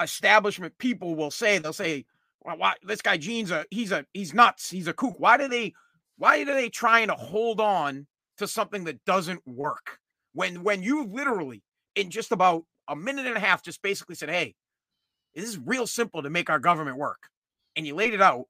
establishment 0.00 0.78
people 0.78 1.16
will 1.16 1.30
say. 1.30 1.58
They'll 1.58 1.72
say, 1.72 2.06
well, 2.44 2.56
why, 2.58 2.74
this 2.82 3.02
guy 3.02 3.16
Gene's 3.16 3.50
a 3.50 3.64
he's 3.70 3.92
a 3.92 4.04
he's 4.12 4.34
nuts. 4.34 4.70
He's 4.70 4.86
a 4.86 4.92
kook. 4.92 5.18
Why 5.18 5.36
do 5.36 5.48
they 5.48 5.72
why 6.18 6.40
are 6.40 6.44
they 6.44 6.68
trying 6.68 7.08
to 7.08 7.14
hold 7.14 7.60
on 7.60 8.06
to 8.38 8.46
something 8.46 8.84
that 8.84 9.04
doesn't 9.04 9.46
work? 9.46 9.98
When 10.34 10.62
when 10.62 10.82
you 10.82 11.04
literally 11.06 11.62
in 11.94 12.10
just 12.10 12.32
about 12.32 12.64
a 12.88 12.96
minute 12.96 13.26
and 13.26 13.36
a 13.36 13.40
half 13.40 13.62
just 13.62 13.80
basically 13.82 14.14
said, 14.14 14.28
Hey, 14.30 14.54
this 15.34 15.44
is 15.48 15.58
real 15.58 15.86
simple 15.86 16.22
to 16.22 16.30
make 16.30 16.50
our 16.50 16.58
government 16.58 16.98
work. 16.98 17.28
And 17.76 17.86
you 17.86 17.94
laid 17.94 18.14
it 18.14 18.22
out. 18.22 18.46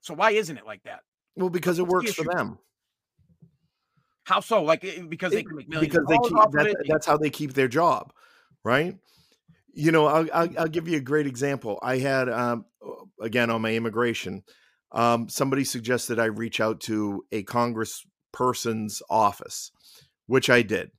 So 0.00 0.14
why 0.14 0.32
isn't 0.32 0.56
it 0.56 0.66
like 0.66 0.82
that? 0.84 1.00
Well, 1.36 1.50
because 1.50 1.78
it 1.78 1.82
What's 1.82 2.16
the 2.16 2.24
works 2.24 2.30
for 2.30 2.36
them. 2.36 2.58
How 4.24 4.40
so? 4.40 4.62
Like 4.62 4.84
eh, 4.84 5.02
because 5.08 5.32
they 5.32 5.40
It- 5.40 5.46
can 5.46 5.56
make 5.56 5.68
millions 5.68 5.94
because 5.94 6.02
of 6.02 6.08
they 6.08 6.28
keep 6.28 6.38
off 6.38 6.46
of 6.46 6.52
that's, 6.52 6.70
it. 6.70 6.76
that's 6.88 7.06
how 7.06 7.16
they 7.16 7.30
keep 7.30 7.54
their 7.54 7.68
job, 7.68 8.12
right? 8.64 8.98
You 9.72 9.92
know, 9.92 10.06
I'll, 10.06 10.26
I'll, 10.34 10.58
I'll 10.60 10.68
give 10.68 10.88
you 10.88 10.96
a 10.96 11.00
great 11.00 11.26
example. 11.26 11.78
I 11.82 11.98
had 11.98 12.28
um, 12.28 12.66
again 13.20 13.50
on 13.50 13.62
my 13.62 13.74
immigration, 13.74 14.42
um, 14.92 15.28
somebody 15.28 15.64
suggested 15.64 16.18
I 16.18 16.26
reach 16.26 16.60
out 16.60 16.80
to 16.82 17.24
a 17.32 17.42
congressperson's 17.44 19.02
office, 19.10 19.70
which 20.26 20.48
I 20.48 20.62
did, 20.62 20.90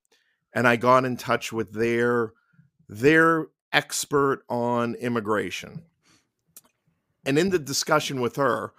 and 0.54 0.68
I 0.68 0.76
got 0.76 1.06
in 1.06 1.18
touch 1.18 1.52
with 1.52 1.74
their 1.74 2.34
their 2.88 3.48
expert 3.72 4.44
on 4.50 4.96
immigration. 4.96 5.84
And 7.26 7.38
in 7.38 7.50
the 7.50 7.60
discussion 7.60 8.22
with 8.22 8.38
her, 8.38 8.74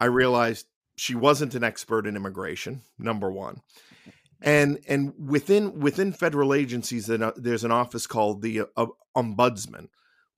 I 0.00 0.06
realized 0.06 0.66
she 0.96 1.14
wasn't 1.14 1.54
an 1.54 1.62
expert 1.62 2.06
in 2.06 2.16
immigration. 2.16 2.82
Number 2.98 3.30
one, 3.30 3.62
and 4.40 4.78
and 4.88 5.12
within 5.18 5.80
within 5.80 6.12
federal 6.12 6.54
agencies, 6.54 7.06
there's 7.36 7.64
an 7.64 7.72
office 7.72 8.06
called 8.06 8.42
the 8.42 8.62
uh, 8.76 8.86
ombudsman, 9.16 9.88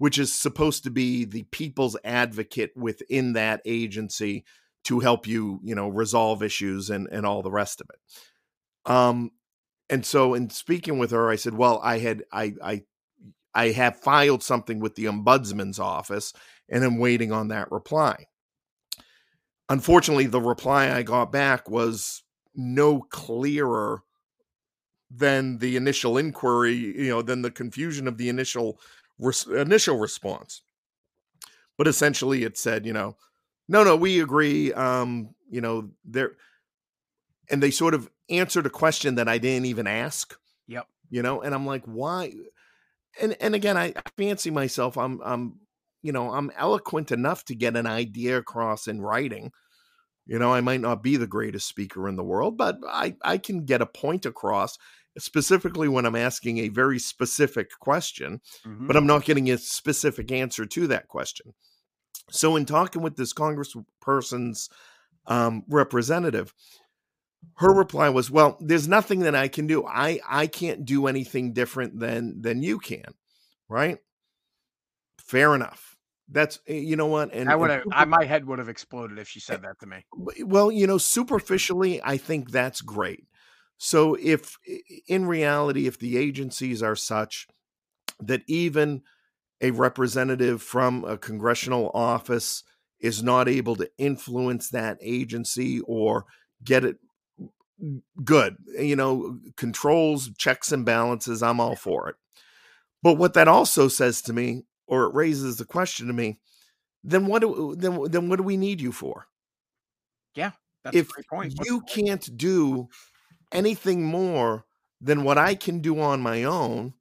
which 0.01 0.19
is 0.19 0.35
supposed 0.35 0.83
to 0.83 0.91
be 0.91 1.27
the 1.27 1.43
people's 1.51 1.95
advocate 2.05 2.73
within 2.75 3.35
that 3.35 3.61
agency 3.67 4.47
to 4.83 4.99
help 5.01 5.27
you, 5.27 5.61
you 5.63 5.75
know, 5.75 5.89
resolve 5.89 6.43
issues 6.43 6.89
and 6.89 7.07
and 7.13 7.27
all 7.27 7.43
the 7.43 7.51
rest 7.51 7.83
of 7.83 7.87
it. 7.91 8.91
Um, 8.91 9.31
and 9.91 10.07
so 10.07 10.33
in 10.33 10.49
speaking 10.49 10.99
with 10.99 11.11
her, 11.11 11.29
I 11.29 11.37
said, 11.37 11.53
well, 11.53 11.83
I 11.85 11.99
had 11.99 12.25
I 12.33 12.55
I 12.65 12.83
I 13.55 13.73
have 13.73 14.01
filed 14.01 14.43
something 14.43 14.81
with 14.81 14.95
the 14.95 15.05
ombudsman's 15.05 15.79
office, 15.79 16.33
and 16.71 16.83
I'm 16.83 16.97
waiting 16.97 17.31
on 17.31 17.49
that 17.49 17.71
reply. 17.71 18.25
Unfortunately, 19.69 20.27
the 20.27 20.41
reply 20.41 20.91
I 20.91 21.03
got 21.03 21.31
back 21.31 21.69
was 21.69 22.23
no 22.55 23.03
clearer 23.03 24.03
than 25.11 25.59
the 25.59 25.77
initial 25.77 26.17
inquiry, 26.17 26.73
you 26.73 27.11
know, 27.11 27.21
than 27.21 27.43
the 27.43 27.51
confusion 27.51 28.09
of 28.09 28.17
the 28.17 28.31
initial 28.31 28.81
res- 29.21 29.47
initial 29.47 29.99
response. 29.99 30.63
But 31.79 31.89
essentially, 31.89 32.43
it 32.45 32.59
said, 32.59 32.85
you 32.85 32.93
know, 32.93 33.17
no, 33.69 33.85
no, 33.85 33.97
we 33.97 34.21
agree. 34.21 34.73
Um, 34.73 35.35
you 35.49 35.61
know, 35.61 35.91
there, 36.05 36.33
and 37.51 37.63
they 37.63 37.71
sort 37.71 37.95
of 37.95 38.11
answered 38.29 38.67
a 38.67 38.71
question 38.71 39.15
that 39.15 39.29
I 39.29 39.39
didn't 39.39 39.67
even 39.67 39.87
ask. 39.87 40.37
Yep. 40.69 40.87
You 41.09 41.23
know, 41.23 41.41
and 41.41 41.55
I'm 41.55 41.67
like, 41.67 41.85
why? 41.85 42.33
And 43.21 43.37
and 43.41 43.55
again, 43.55 43.77
I 43.77 43.95
fancy 44.17 44.51
myself. 44.51 44.99
I'm 44.99 45.21
I'm 45.25 45.61
you 46.03 46.13
know 46.13 46.31
I'm 46.33 46.51
eloquent 46.57 47.13
enough 47.13 47.45
to 47.47 47.55
get 47.55 47.77
an 47.77 47.87
idea 47.87 48.39
across 48.39 48.89
in 48.89 49.01
writing 49.01 49.53
you 50.31 50.39
know, 50.39 50.55
I 50.55 50.61
might 50.61 50.81
not 50.81 51.03
be 51.03 51.17
the 51.17 51.27
greatest 51.27 51.67
speaker 51.67 52.09
in 52.09 52.15
the 52.15 52.23
world, 52.23 52.57
but 52.57 52.79
I, 52.87 53.17
I 53.25 53.37
can 53.37 53.65
get 53.65 53.83
a 53.83 53.87
point 53.87 54.27
across, 54.27 54.79
specifically 55.19 55.89
when 55.89 56.07
I'm 56.07 56.17
asking 56.17 56.59
a 56.59 56.69
very 56.69 56.99
specific 56.99 57.71
question, 57.81 58.41
mm-hmm. 58.67 58.87
but 58.87 58.97
I'm 58.97 59.07
not 59.07 59.25
getting 59.25 59.51
a 59.51 59.59
specific 59.59 60.31
answer 60.33 60.67
to 60.67 60.87
that 60.89 61.09
question. 61.09 61.55
So, 62.31 62.57
in 62.57 62.65
talking 62.65 63.03
with 63.03 63.17
this 63.17 63.33
congressperson's 63.33 64.69
um, 65.27 65.65
representative, 65.69 66.55
her 67.57 67.73
reply 67.73 68.09
was, 68.09 68.31
"Well, 68.31 68.57
there's 68.61 68.89
nothing 68.89 69.21
that 69.21 69.35
I 69.35 69.49
can 69.49 69.67
do. 69.67 69.85
I 69.87 70.21
I 70.29 70.47
can't 70.47 70.85
do 70.85 71.07
anything 71.07 71.53
different 71.53 71.99
than 71.99 72.41
than 72.43 72.63
you 72.63 72.79
can, 72.79 73.15
right? 73.69 73.99
Fair 75.19 75.55
enough 75.55 75.91
that's 76.31 76.59
eh, 76.69 76.75
you 76.75 76.97
know 76.97 77.07
what 77.07 77.33
and 77.35 77.49
i 77.49 77.57
would 77.57 77.71
have 77.71 78.09
my 78.09 78.25
head 78.25 78.47
would 78.47 78.59
have 78.59 78.69
exploded 78.69 79.19
if 79.19 79.29
she 79.29 79.41
said 79.41 79.63
that 79.63 79.79
to 79.81 79.87
me 79.87 80.05
well 80.45 80.71
you 80.71 80.87
know 80.87 80.99
superficially 80.99 82.01
i 82.05 82.17
think 82.17 82.51
that's 82.51 82.81
great 82.81 83.25
so 83.83 84.15
if 84.21 84.59
in 85.09 85.25
reality 85.27 85.87
if 85.87 85.99
the 85.99 86.19
agencies 86.19 86.83
are 86.83 86.97
such 86.97 87.47
that 88.21 88.43
even 88.47 89.03
a 89.63 89.71
representative 89.71 90.63
from 90.63 91.05
a 91.05 91.17
congressional 91.17 91.91
office 91.95 92.63
is 93.01 93.23
not 93.23 93.49
able 93.49 93.77
to 93.77 93.91
influence 93.97 94.69
that 94.69 94.99
agency 95.01 95.81
or 95.87 96.27
get 96.63 96.85
it 96.85 96.99
good 98.23 98.57
you 98.79 98.95
know 98.95 99.39
controls 99.57 100.31
checks 100.37 100.71
and 100.71 100.85
balances 100.85 101.43
i'm 101.43 101.59
all 101.59 101.77
for 101.77 102.11
it. 102.11 102.17
But 103.03 103.15
what 103.15 103.33
that 103.35 103.49
also 103.49 103.89
says 103.89 104.21
to 104.23 104.33
me 104.35 104.65
or 104.87 105.05
it 105.05 105.15
raises 105.15 105.57
the 105.57 105.65
question 105.65 106.09
to 106.09 106.13
me, 106.13 106.39
then 107.03 107.27
what 107.27 107.41
do 107.41 107.75
then 107.79 108.03
then 108.11 108.29
what 108.29 108.37
do 108.37 108.43
we 108.43 108.57
need 108.59 108.81
you 108.81 108.93
for? 108.93 109.27
Yeah, 110.35 110.51
if 110.93 111.09
you 111.65 111.81
can't 111.83 112.37
do 112.37 112.89
anything 113.53 114.05
more 114.05 114.65
than 115.01 115.25
what 115.25 115.39
I 115.39 115.55
can 115.55 115.81
do 115.81 116.01
on 116.01 116.21
my 116.21 116.45
own, 116.45 116.95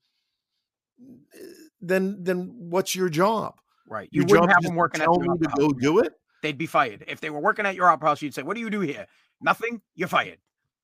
then 1.81 2.23
then 2.23 2.51
what's 2.57 2.95
your 2.95 3.09
job? 3.09 3.59
Right. 3.87 4.09
You 4.11 4.21
your 4.21 4.41
wouldn't 4.41 4.51
have 4.51 4.63
them 4.63 4.75
working 4.75 5.01
tell 5.01 5.15
at 5.15 5.21
me 5.21 5.37
to 5.39 5.49
go 5.57 5.69
do 5.69 5.99
it. 5.99 6.13
They'd 6.41 6.57
be 6.57 6.67
fired. 6.67 7.03
If 7.07 7.19
they 7.21 7.29
were 7.29 7.39
working 7.39 7.65
at 7.65 7.75
your 7.75 7.89
opera 7.89 8.09
house, 8.09 8.21
you'd 8.21 8.33
say, 8.33 8.43
"What 8.43 8.55
do 8.55 8.61
you 8.61 8.69
do 8.69 8.81
here? 8.81 9.07
Nothing. 9.41 9.81
You're 9.95 10.07
fired." 10.07 10.37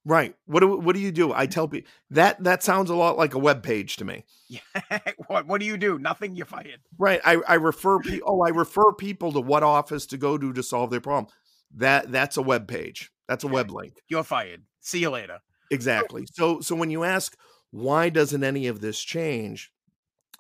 Right. 0.06 0.36
What 0.46 0.60
do 0.60 0.78
what 0.78 0.96
do 0.96 1.02
you 1.02 1.12
do? 1.12 1.34
I 1.34 1.48
mm. 1.48 1.52
tell 1.52 1.68
people 1.68 1.90
that 2.12 2.44
that 2.44 2.62
sounds 2.62 2.90
a 2.90 2.96
lot 2.96 3.18
like 3.18 3.34
a 3.34 3.40
web 3.40 3.64
page 3.64 3.98
to 3.98 4.06
me. 4.06 4.24
Yeah. 4.48 4.60
what 5.28 5.48
what 5.48 5.60
do 5.60 5.66
you 5.66 5.78
do? 5.78 5.98
Nothing. 5.98 6.36
You're 6.36 6.46
fired. 6.46 6.80
Right. 6.98 7.20
I 7.26 7.38
I 7.48 7.56
refer 7.56 8.00
people. 8.02 8.28
Oh, 8.30 8.42
I 8.42 8.50
refer 8.50 8.92
people 8.94 9.32
to 9.34 9.42
what 9.42 9.64
office 9.64 10.06
to 10.08 10.18
go 10.18 10.38
to 10.38 10.54
to 10.54 10.64
solve 10.64 10.92
their 10.92 11.02
problem. 11.02 11.34
That 11.74 12.12
that's 12.12 12.38
a 12.38 12.42
web 12.42 12.68
page. 12.68 13.12
That's 13.28 13.44
a 13.44 13.48
web 13.48 13.72
link. 13.72 14.02
You're 14.08 14.24
fired. 14.24 14.64
See 14.82 15.00
you 15.00 15.10
later. 15.10 15.40
Exactly. 15.72 16.26
So 16.32 16.62
so 16.62 16.76
when 16.76 16.90
you 16.90 17.04
ask 17.04 17.36
why 17.72 18.10
doesn't 18.10 18.44
any 18.44 18.68
of 18.68 18.82
this 18.82 19.02
change, 19.02 19.72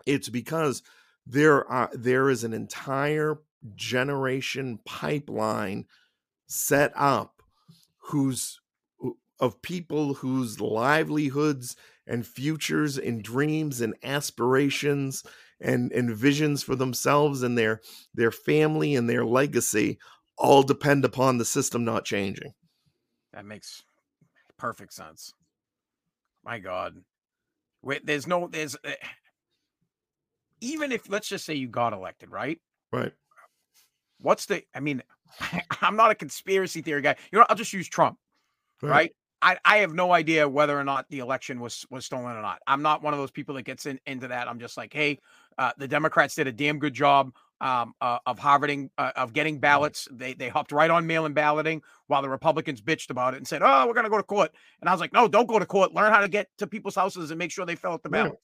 it's 0.06 0.30
because 0.30 0.84
there 1.26 1.70
are 1.70 1.90
there 1.94 2.30
is 2.30 2.44
an 2.44 2.54
entire 2.54 3.40
generation 3.76 4.80
pipeline 4.86 5.86
set 6.48 6.92
up 6.96 7.42
whose 7.98 8.60
of 9.40 9.62
people 9.62 10.16
whose 10.16 10.62
livelihoods 10.62 11.76
and 12.08 12.26
futures 12.26 12.98
and 12.98 13.24
dreams 13.24 13.82
and 13.82 13.96
aspirations 14.04 15.24
and, 15.60 15.92
and 15.92 16.16
visions 16.16 16.64
for 16.64 16.76
themselves 16.76 17.44
and 17.44 17.58
their 17.58 17.82
their 18.14 18.32
family 18.32 18.96
and 18.96 19.10
their 19.10 19.26
legacy 19.26 19.98
all 20.38 20.64
depend 20.64 21.04
upon 21.04 21.38
the 21.38 21.46
system 21.46 21.84
not 21.84 22.06
changing. 22.06 22.54
That 23.34 23.46
makes 23.46 23.84
perfect 24.58 24.94
sense. 24.94 25.34
My 26.44 26.60
God. 26.60 26.96
Wait, 27.82 28.06
there's 28.06 28.28
no 28.28 28.48
there's 28.48 28.76
uh, 28.84 28.92
even 30.62 30.92
if 30.92 31.10
let's 31.10 31.28
just 31.28 31.46
say 31.46 31.54
you 31.54 31.68
got 31.68 31.94
elected, 31.94 32.32
right? 32.32 32.60
Right. 32.92 33.14
What's 34.20 34.46
the 34.46 34.64
I 34.74 34.80
mean, 34.80 35.04
I'm 35.82 35.96
not 35.96 36.12
a 36.12 36.16
conspiracy 36.16 36.82
theory 36.82 37.02
guy. 37.02 37.16
You 37.32 37.40
know, 37.40 37.46
I'll 37.50 37.56
just 37.56 37.74
use 37.74 37.88
Trump. 37.88 38.18
Right. 38.82 38.92
right? 38.92 39.12
I, 39.42 39.58
I 39.64 39.78
have 39.78 39.94
no 39.94 40.12
idea 40.12 40.48
whether 40.48 40.80
or 40.80 40.84
not 40.84 41.08
the 41.10 41.20
election 41.20 41.60
was 41.60 41.86
was 41.92 42.06
stolen 42.06 42.36
or 42.36 42.42
not. 42.42 42.62
I'm 42.66 42.82
not 42.82 43.04
one 43.04 43.14
of 43.14 43.20
those 43.20 43.32
people 43.32 43.56
that 43.56 43.64
gets 43.64 43.86
in, 43.86 44.00
into 44.08 44.28
that. 44.28 44.48
I'm 44.48 44.60
just 44.60 44.78
like, 44.78 44.94
hey, 44.94 45.20
uh, 45.58 45.72
the 45.78 45.88
Democrats 45.88 46.36
did 46.36 46.48
a 46.48 46.52
damn 46.52 46.80
good 46.80 46.94
job 46.94 47.32
um, 47.62 47.94
uh, 48.02 48.20
of 48.26 48.40
harvarding 48.40 48.90
uh, 48.98 49.12
of 49.16 49.34
getting 49.34 49.60
ballots. 49.60 50.08
They 50.12 50.34
they 50.34 50.50
hopped 50.50 50.72
right 50.72 50.90
on 50.90 51.08
mail-in 51.08 51.34
balloting 51.34 51.82
while 52.08 52.22
the 52.22 52.30
Republicans 52.30 52.82
bitched 52.82 53.10
about 53.10 53.34
it 53.34 53.38
and 53.38 53.48
said, 53.48 53.62
"Oh, 53.64 53.88
we're 53.88 53.94
going 53.94 54.06
to 54.06 54.10
go 54.10 54.18
to 54.18 54.24
court." 54.24 54.52
And 54.82 54.90
I 54.90 54.94
was 54.94 55.02
like, 55.02 55.14
"No, 55.14 55.28
don't 55.28 55.48
go 55.48 55.60
to 55.60 55.66
court. 55.66 55.94
Learn 55.94 56.12
how 56.12 56.22
to 56.22 56.28
get 56.28 56.48
to 56.58 56.68
people's 56.68 56.96
houses 56.96 57.32
and 57.32 57.38
make 57.38 57.52
sure 57.52 57.66
they 57.66 57.76
fill 57.76 57.92
out 57.92 58.04
the 58.04 58.10
ballot." 58.10 58.34
Yeah. 58.34 58.40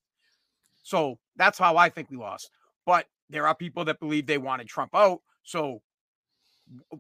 So 0.84 1.20
that's 1.36 1.60
how 1.60 1.78
I 1.78 1.90
think 1.90 2.10
we 2.10 2.18
lost. 2.18 2.50
But 2.86 3.06
there 3.30 3.48
are 3.48 3.56
people 3.56 3.86
that 3.86 4.00
believe 4.00 4.26
they 4.26 4.38
wanted 4.38 4.68
Trump 4.68 4.96
out. 4.96 5.22
So 5.44 5.82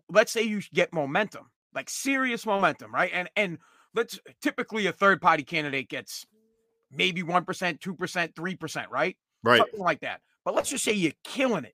let's 0.09 0.31
say 0.31 0.43
you 0.43 0.61
get 0.73 0.93
momentum, 0.93 1.49
like 1.73 1.89
serious 1.89 2.45
momentum, 2.45 2.93
right? 2.93 3.11
And 3.13 3.29
and 3.35 3.57
let's 3.95 4.19
typically 4.41 4.87
a 4.87 4.91
third 4.91 5.21
party 5.21 5.43
candidate 5.43 5.89
gets 5.89 6.25
maybe 6.93 7.23
1%, 7.23 7.45
2%, 7.45 8.33
3%, 8.33 8.85
right? 8.89 9.17
Right. 9.43 9.59
Something 9.59 9.79
like 9.79 10.01
that. 10.01 10.19
But 10.43 10.55
let's 10.55 10.69
just 10.69 10.83
say 10.83 10.91
you're 10.91 11.13
killing 11.23 11.63
it 11.63 11.73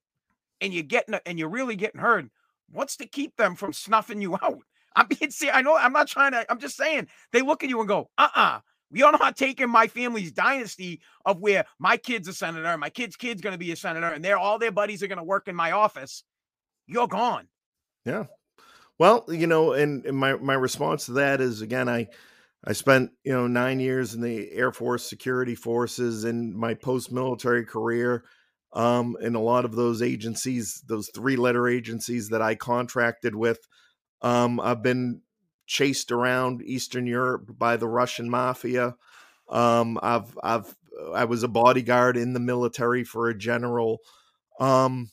and 0.62 0.74
you're 0.74 0.84
getting 0.84 1.20
and 1.26 1.38
you're 1.40 1.50
really 1.50 1.76
getting 1.76 2.02
heard. 2.02 2.30
What's 2.70 2.98
to 2.98 3.08
keep 3.08 3.36
them 3.38 3.56
from 3.56 3.74
snuffing 3.74 4.22
you 4.22 4.36
out? 4.42 4.60
I'm 4.96 5.08
being 5.08 5.32
see, 5.32 5.50
I 5.50 5.62
know 5.62 5.78
I'm 5.78 5.94
not 5.94 6.08
trying 6.08 6.32
to, 6.32 6.46
I'm 6.50 6.60
just 6.60 6.76
saying 6.76 7.08
they 7.32 7.42
look 7.42 7.64
at 7.64 7.70
you 7.70 7.80
and 7.80 7.88
go, 7.88 8.10
uh-uh. 8.18 8.60
You're 8.90 9.12
not 9.12 9.36
taking 9.36 9.70
my 9.70 9.88
family's 9.88 10.32
dynasty 10.32 11.02
of 11.26 11.42
where 11.42 11.66
my 11.78 11.98
kid's 11.98 12.30
a 12.30 12.34
senator, 12.34 12.78
my 12.78 12.90
kid's 12.90 13.18
kid's 13.18 13.42
gonna 13.42 13.58
be 13.58 13.72
a 13.74 13.76
senator, 13.76 14.08
and 14.08 14.24
they're 14.24 14.38
all 14.38 14.58
their 14.58 14.72
buddies 14.72 15.04
are 15.04 15.08
gonna 15.08 15.26
work 15.26 15.50
in 15.50 15.56
my 15.56 15.72
office. 15.72 16.24
You're 16.88 17.08
gone. 17.08 17.50
Yeah. 18.06 18.26
Well, 18.98 19.26
you 19.28 19.46
know, 19.46 19.74
and, 19.74 20.06
and 20.06 20.18
my 20.18 20.36
my 20.36 20.54
response 20.54 21.06
to 21.08 21.14
that 21.14 21.42
is 21.42 21.62
again, 21.62 21.90
I 21.90 22.08
I 22.64 22.74
spent 22.74 23.12
you 23.24 23.34
know 23.34 23.46
nine 23.46 23.80
years 23.80 24.14
in 24.14 24.22
the 24.22 24.52
Air 24.52 24.72
Force 24.72 25.04
Security 25.04 25.54
Forces 25.54 26.24
in 26.24 26.58
my 26.58 26.74
post 26.74 27.12
military 27.12 27.66
career. 27.66 28.24
Um, 28.74 29.18
and 29.22 29.36
a 29.36 29.40
lot 29.40 29.66
of 29.66 29.76
those 29.76 30.02
agencies, 30.02 30.84
those 30.88 31.10
three 31.14 31.36
letter 31.36 31.68
agencies 31.68 32.30
that 32.30 32.42
I 32.42 32.56
contracted 32.56 33.34
with, 33.34 33.60
um, 34.22 34.60
I've 34.60 34.84
been 34.84 35.22
chased 35.66 36.12
around 36.12 36.62
Eastern 36.64 37.08
Europe 37.08 37.58
by 37.58 37.78
the 37.78 37.88
Russian 37.88 38.30
mafia. 38.30 38.96
Um, 39.50 40.00
I've 40.02 40.38
I've 40.44 40.76
I 41.14 41.26
was 41.26 41.44
a 41.44 41.48
bodyguard 41.48 42.18
in 42.18 42.34
the 42.34 42.40
military 42.40 43.04
for 43.04 43.30
a 43.30 43.38
general. 43.38 44.00
Um, 44.60 45.12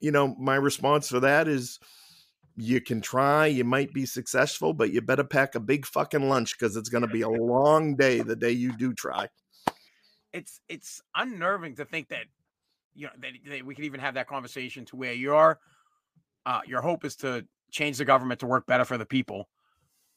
you 0.00 0.10
know, 0.10 0.34
my 0.38 0.56
response 0.56 1.08
to 1.08 1.20
that 1.20 1.46
is 1.46 1.78
you 2.56 2.80
can 2.80 3.00
try, 3.00 3.46
you 3.46 3.64
might 3.64 3.92
be 3.92 4.04
successful, 4.04 4.74
but 4.74 4.90
you 4.90 5.00
better 5.00 5.24
pack 5.24 5.54
a 5.54 5.60
big 5.60 5.86
fucking 5.86 6.28
lunch 6.28 6.58
because 6.58 6.76
it's 6.76 6.88
going 6.88 7.02
to 7.02 7.08
be 7.08 7.22
a 7.22 7.28
long 7.28 7.94
day 7.94 8.20
the 8.20 8.36
day 8.36 8.50
you 8.50 8.76
do 8.76 8.92
try. 8.92 9.28
It's 10.32 10.60
it's 10.68 11.00
unnerving 11.14 11.76
to 11.76 11.84
think 11.84 12.08
that 12.08 12.24
you 12.98 13.06
know 13.06 13.64
we 13.64 13.74
could 13.74 13.84
even 13.84 14.00
have 14.00 14.14
that 14.14 14.28
conversation 14.28 14.84
to 14.86 14.96
where 14.96 15.12
your 15.12 15.58
uh, 16.46 16.60
your 16.66 16.80
hope 16.80 17.04
is 17.04 17.16
to 17.16 17.46
change 17.70 17.98
the 17.98 18.04
government 18.04 18.40
to 18.40 18.46
work 18.46 18.66
better 18.66 18.84
for 18.84 18.98
the 18.98 19.06
people, 19.06 19.48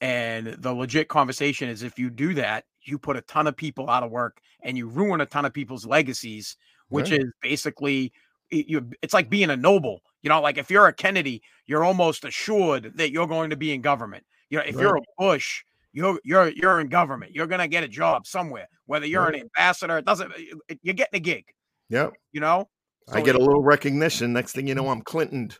and 0.01 0.47
the 0.47 0.73
legit 0.73 1.07
conversation 1.07 1.69
is 1.69 1.83
if 1.83 1.99
you 1.99 2.09
do 2.09 2.33
that, 2.33 2.65
you 2.83 2.97
put 2.97 3.17
a 3.17 3.21
ton 3.21 3.47
of 3.47 3.55
people 3.55 3.89
out 3.89 4.03
of 4.03 4.11
work 4.11 4.41
and 4.63 4.77
you 4.77 4.87
ruin 4.87 5.21
a 5.21 5.25
ton 5.25 5.45
of 5.45 5.53
people's 5.53 5.85
legacies, 5.85 6.57
which 6.89 7.11
right. 7.11 7.21
is 7.21 7.31
basically 7.41 8.11
you. 8.49 8.89
It's 9.01 9.13
like 9.13 9.29
being 9.29 9.49
a 9.49 9.57
noble 9.57 10.01
you 10.21 10.29
know, 10.29 10.41
like 10.41 10.57
if 10.57 10.69
you're 10.69 10.87
a 10.87 10.93
Kennedy, 10.93 11.41
you're 11.65 11.83
almost 11.83 12.25
assured 12.25 12.93
that 12.95 13.11
you're 13.11 13.27
going 13.27 13.49
to 13.49 13.55
be 13.55 13.73
in 13.73 13.81
government. 13.81 14.23
You 14.49 14.59
know, 14.59 14.63
if 14.65 14.75
right. 14.75 14.81
you're 14.81 14.97
a 14.97 15.01
Bush, 15.17 15.63
you're 15.93 16.19
you're 16.23 16.49
you're 16.49 16.79
in 16.79 16.87
government. 16.87 17.33
You're 17.33 17.47
gonna 17.47 17.67
get 17.67 17.83
a 17.83 17.87
job 17.87 18.27
somewhere. 18.27 18.67
Whether 18.85 19.07
you're 19.07 19.23
right. 19.23 19.35
an 19.35 19.41
ambassador, 19.41 19.97
it 19.97 20.05
doesn't. 20.05 20.31
You're 20.83 20.93
getting 20.93 21.17
a 21.17 21.19
gig. 21.19 21.45
Yep. 21.91 22.13
You 22.31 22.41
know. 22.41 22.69
So 23.09 23.15
I 23.15 23.21
get 23.21 23.35
a 23.35 23.39
little 23.39 23.61
recognition. 23.61 24.33
Next 24.33 24.53
thing 24.53 24.67
you 24.67 24.75
know, 24.75 24.89
I'm 24.89 25.01
Clinton. 25.01 25.51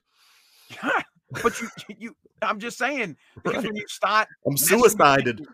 but 1.43 1.61
you 1.61 1.69
you. 1.97 2.15
I'm 2.41 2.59
just 2.59 2.77
saying 2.77 3.17
because 3.35 3.57
right. 3.57 3.65
when 3.65 3.75
you 3.75 3.87
start, 3.87 4.27
I'm 4.47 4.57
suicided. 4.57 5.37
People, 5.37 5.53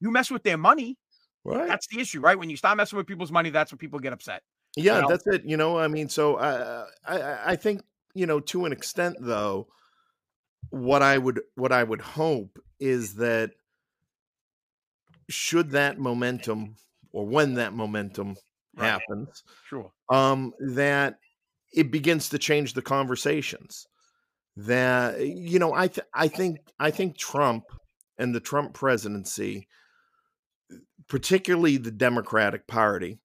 you 0.00 0.10
mess 0.10 0.30
with 0.30 0.42
their 0.42 0.58
money. 0.58 0.98
Right. 1.44 1.68
That's 1.68 1.86
the 1.86 2.00
issue, 2.00 2.20
right? 2.20 2.38
When 2.38 2.50
you 2.50 2.56
start 2.56 2.76
messing 2.76 2.96
with 2.96 3.06
people's 3.06 3.32
money, 3.32 3.50
that's 3.50 3.72
when 3.72 3.78
people 3.78 3.98
get 3.98 4.12
upset. 4.12 4.42
Yeah, 4.76 4.96
you 4.96 5.02
know? 5.02 5.08
that's 5.08 5.26
it. 5.26 5.44
You 5.44 5.56
know, 5.56 5.78
I 5.78 5.88
mean, 5.88 6.08
so 6.08 6.36
uh, 6.36 6.86
I 7.06 7.52
I 7.52 7.56
think 7.56 7.82
you 8.14 8.26
know, 8.26 8.40
to 8.40 8.64
an 8.66 8.72
extent 8.72 9.16
though, 9.20 9.68
what 10.70 11.02
I 11.02 11.16
would 11.18 11.40
what 11.54 11.72
I 11.72 11.82
would 11.82 12.00
hope 12.00 12.58
is 12.80 13.14
that 13.14 13.52
should 15.28 15.70
that 15.70 15.98
momentum 15.98 16.76
or 17.12 17.26
when 17.26 17.54
that 17.54 17.72
momentum 17.72 18.36
right. 18.76 18.86
happens, 18.86 19.42
sure, 19.68 19.92
um, 20.10 20.52
that 20.60 21.18
it 21.72 21.90
begins 21.90 22.28
to 22.30 22.38
change 22.38 22.74
the 22.74 22.82
conversations. 22.82 23.86
That 24.56 25.26
you 25.26 25.58
know, 25.58 25.72
I 25.72 25.88
th- 25.88 26.06
I 26.14 26.28
think 26.28 26.58
I 26.78 26.90
think 26.90 27.16
Trump 27.16 27.64
and 28.18 28.34
the 28.34 28.40
Trump 28.40 28.74
presidency, 28.74 29.66
particularly 31.08 31.78
the 31.78 31.90
Democratic 31.90 32.66
Party, 32.66 33.18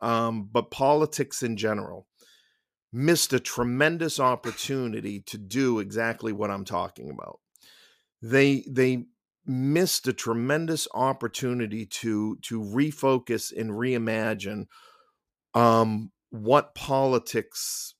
um, 0.00 0.48
but 0.50 0.70
politics 0.70 1.42
in 1.42 1.56
general, 1.56 2.06
missed 2.92 3.32
a 3.32 3.40
tremendous 3.40 4.18
opportunity 4.18 5.20
to 5.20 5.38
do 5.38 5.78
exactly 5.78 6.32
what 6.32 6.50
I'm 6.50 6.64
talking 6.64 7.10
about. 7.10 7.40
They 8.22 8.64
they 8.68 9.06
missed 9.50 10.06
a 10.06 10.12
tremendous 10.12 10.86
opportunity 10.94 11.84
to 11.84 12.36
to 12.42 12.60
refocus 12.60 13.52
and 13.56 13.70
reimagine 13.70 14.66
um, 15.54 16.12
what 16.30 16.74
politics 16.74 17.94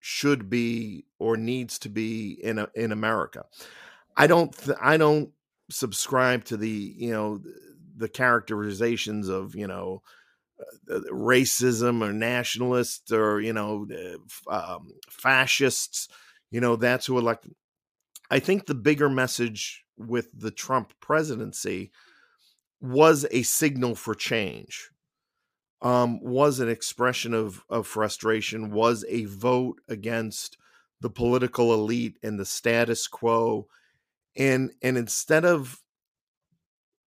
should 0.00 0.50
be 0.50 1.06
or 1.20 1.36
needs 1.36 1.78
to 1.78 1.88
be 1.88 2.32
in 2.42 2.58
a, 2.58 2.68
in 2.74 2.90
America. 2.90 3.44
I 4.16 4.26
don't 4.26 4.52
th- 4.56 4.76
I 4.82 4.96
don't 4.96 5.30
subscribe 5.70 6.44
to 6.46 6.56
the 6.56 6.94
you 6.98 7.12
know 7.12 7.40
the 7.96 8.08
characterizations 8.08 9.28
of 9.28 9.54
you 9.54 9.68
know 9.68 10.02
uh, 10.90 11.00
racism 11.12 12.02
or 12.02 12.12
nationalists 12.12 13.12
or 13.12 13.40
you 13.40 13.52
know 13.52 13.86
um, 14.48 14.88
fascists 15.08 16.08
you 16.50 16.60
know 16.60 16.76
that's 16.76 17.06
who 17.06 17.18
elected 17.18 17.54
i 18.30 18.38
think 18.38 18.66
the 18.66 18.74
bigger 18.74 19.08
message 19.08 19.81
with 19.96 20.28
the 20.38 20.50
trump 20.50 20.92
presidency 21.00 21.90
was 22.80 23.26
a 23.30 23.42
signal 23.42 23.94
for 23.94 24.14
change 24.14 24.90
um, 25.82 26.22
was 26.22 26.60
an 26.60 26.68
expression 26.68 27.34
of, 27.34 27.64
of 27.68 27.88
frustration 27.88 28.70
was 28.70 29.04
a 29.08 29.24
vote 29.24 29.80
against 29.88 30.56
the 31.00 31.10
political 31.10 31.74
elite 31.74 32.18
and 32.22 32.38
the 32.38 32.44
status 32.44 33.06
quo 33.08 33.66
and 34.36 34.72
and 34.82 34.96
instead 34.96 35.44
of 35.44 35.80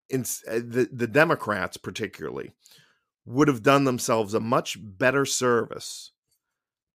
in, 0.09 0.21
uh, 0.47 0.55
the, 0.55 0.89
the 0.91 1.07
democrats 1.07 1.77
particularly 1.77 2.51
would 3.25 3.47
have 3.47 3.63
done 3.63 3.85
themselves 3.85 4.33
a 4.33 4.39
much 4.39 4.77
better 4.79 5.25
service 5.25 6.11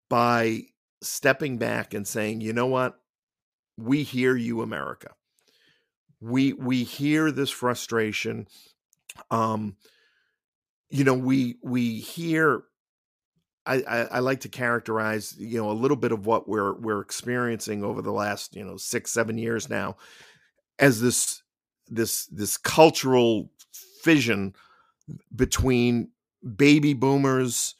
by 0.08 0.62
stepping 1.02 1.58
back 1.58 1.94
and 1.94 2.06
saying, 2.06 2.40
you 2.40 2.52
know 2.52 2.66
what? 2.66 3.00
We 3.76 4.02
hear 4.02 4.36
you, 4.36 4.62
America. 4.62 5.14
We 6.20 6.52
we 6.52 6.84
hear 6.84 7.30
this 7.30 7.50
frustration. 7.50 8.48
Um, 9.30 9.76
you 10.90 11.04
know, 11.04 11.14
we 11.14 11.56
we 11.62 12.00
hear 12.00 12.64
I, 13.66 13.82
I, 13.86 13.98
I, 14.04 14.18
like 14.20 14.40
to 14.40 14.48
characterize, 14.48 15.36
you 15.38 15.58
know, 15.58 15.70
a 15.70 15.72
little 15.72 15.96
bit 15.96 16.12
of 16.12 16.24
what 16.24 16.48
we're 16.48 16.72
we're 16.74 17.00
experiencing 17.00 17.84
over 17.84 18.00
the 18.00 18.12
last, 18.12 18.56
you 18.56 18.64
know, 18.64 18.78
six, 18.78 19.10
seven 19.10 19.36
years 19.36 19.68
now 19.68 19.96
as 20.78 21.00
this 21.00 21.42
this 21.88 22.26
this 22.26 22.56
cultural 22.56 23.50
fission 24.02 24.54
between 25.34 26.10
baby 26.56 26.94
boomers 26.94 27.74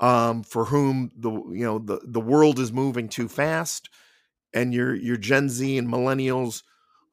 um, 0.00 0.42
for 0.42 0.66
whom 0.66 1.10
the 1.16 1.30
you 1.30 1.64
know 1.64 1.78
the 1.78 2.00
the 2.04 2.20
world 2.20 2.58
is 2.58 2.72
moving 2.72 3.08
too 3.08 3.28
fast, 3.28 3.90
and 4.54 4.72
your 4.72 4.94
your 4.94 5.16
Gen 5.16 5.48
Z 5.48 5.76
and 5.76 5.88
millennials 5.88 6.62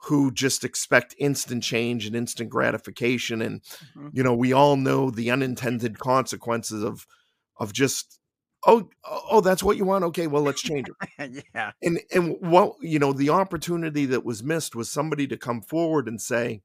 who 0.06 0.32
just 0.32 0.64
expect 0.64 1.16
instant 1.18 1.64
change 1.64 2.06
and 2.06 2.16
instant 2.16 2.50
gratification, 2.50 3.42
and 3.42 3.62
mm-hmm. 3.62 4.10
you 4.14 4.24
know 4.24 4.34
we 4.34 4.54
all 4.54 4.76
know 4.76 5.10
the 5.10 5.32
unintended 5.32 6.00
consequences 6.00 6.84
of 6.84 7.06
of 7.60 7.74
just 7.74 8.20
oh 8.68 8.90
oh 9.06 9.42
that's 9.42 9.64
what 9.64 9.78
you 9.78 9.86
want 9.86 10.04
okay 10.04 10.28
well 10.28 10.42
let's 10.42 10.62
change 10.62 10.88
it 11.20 11.46
yeah 11.54 11.72
and 11.84 12.00
and 12.14 12.36
what 12.40 12.74
you 12.82 13.00
know 13.00 13.14
the 13.14 13.30
opportunity 13.30 14.06
that 14.06 14.26
was 14.26 14.44
missed 14.44 14.76
was 14.76 14.92
somebody 14.92 15.28
to 15.28 15.38
come 15.38 15.62
forward 15.62 16.08
and 16.08 16.20
say 16.22 16.62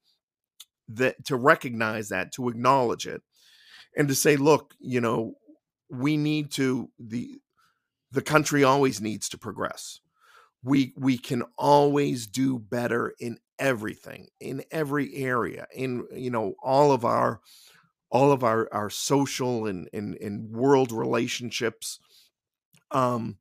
that 0.88 1.24
to 1.24 1.36
recognize 1.36 2.08
that 2.08 2.32
to 2.32 2.48
acknowledge 2.48 3.06
it 3.06 3.22
and 3.96 4.08
to 4.08 4.14
say, 4.14 4.36
look, 4.36 4.74
you 4.78 5.00
know, 5.00 5.34
we 5.88 6.16
need 6.16 6.50
to 6.52 6.90
the 6.98 7.40
the 8.12 8.22
country 8.22 8.64
always 8.64 9.00
needs 9.00 9.28
to 9.28 9.38
progress. 9.38 10.00
We 10.62 10.92
we 10.96 11.18
can 11.18 11.42
always 11.56 12.26
do 12.26 12.58
better 12.58 13.14
in 13.18 13.38
everything, 13.58 14.28
in 14.40 14.62
every 14.70 15.14
area, 15.16 15.66
in 15.74 16.06
you 16.14 16.30
know, 16.30 16.54
all 16.62 16.92
of 16.92 17.04
our 17.04 17.40
all 18.10 18.32
of 18.32 18.44
our 18.44 18.68
our 18.72 18.90
social 18.90 19.66
and 19.66 19.88
and, 19.92 20.16
and 20.16 20.50
world 20.50 20.92
relationships. 20.92 21.98
Um 22.90 23.38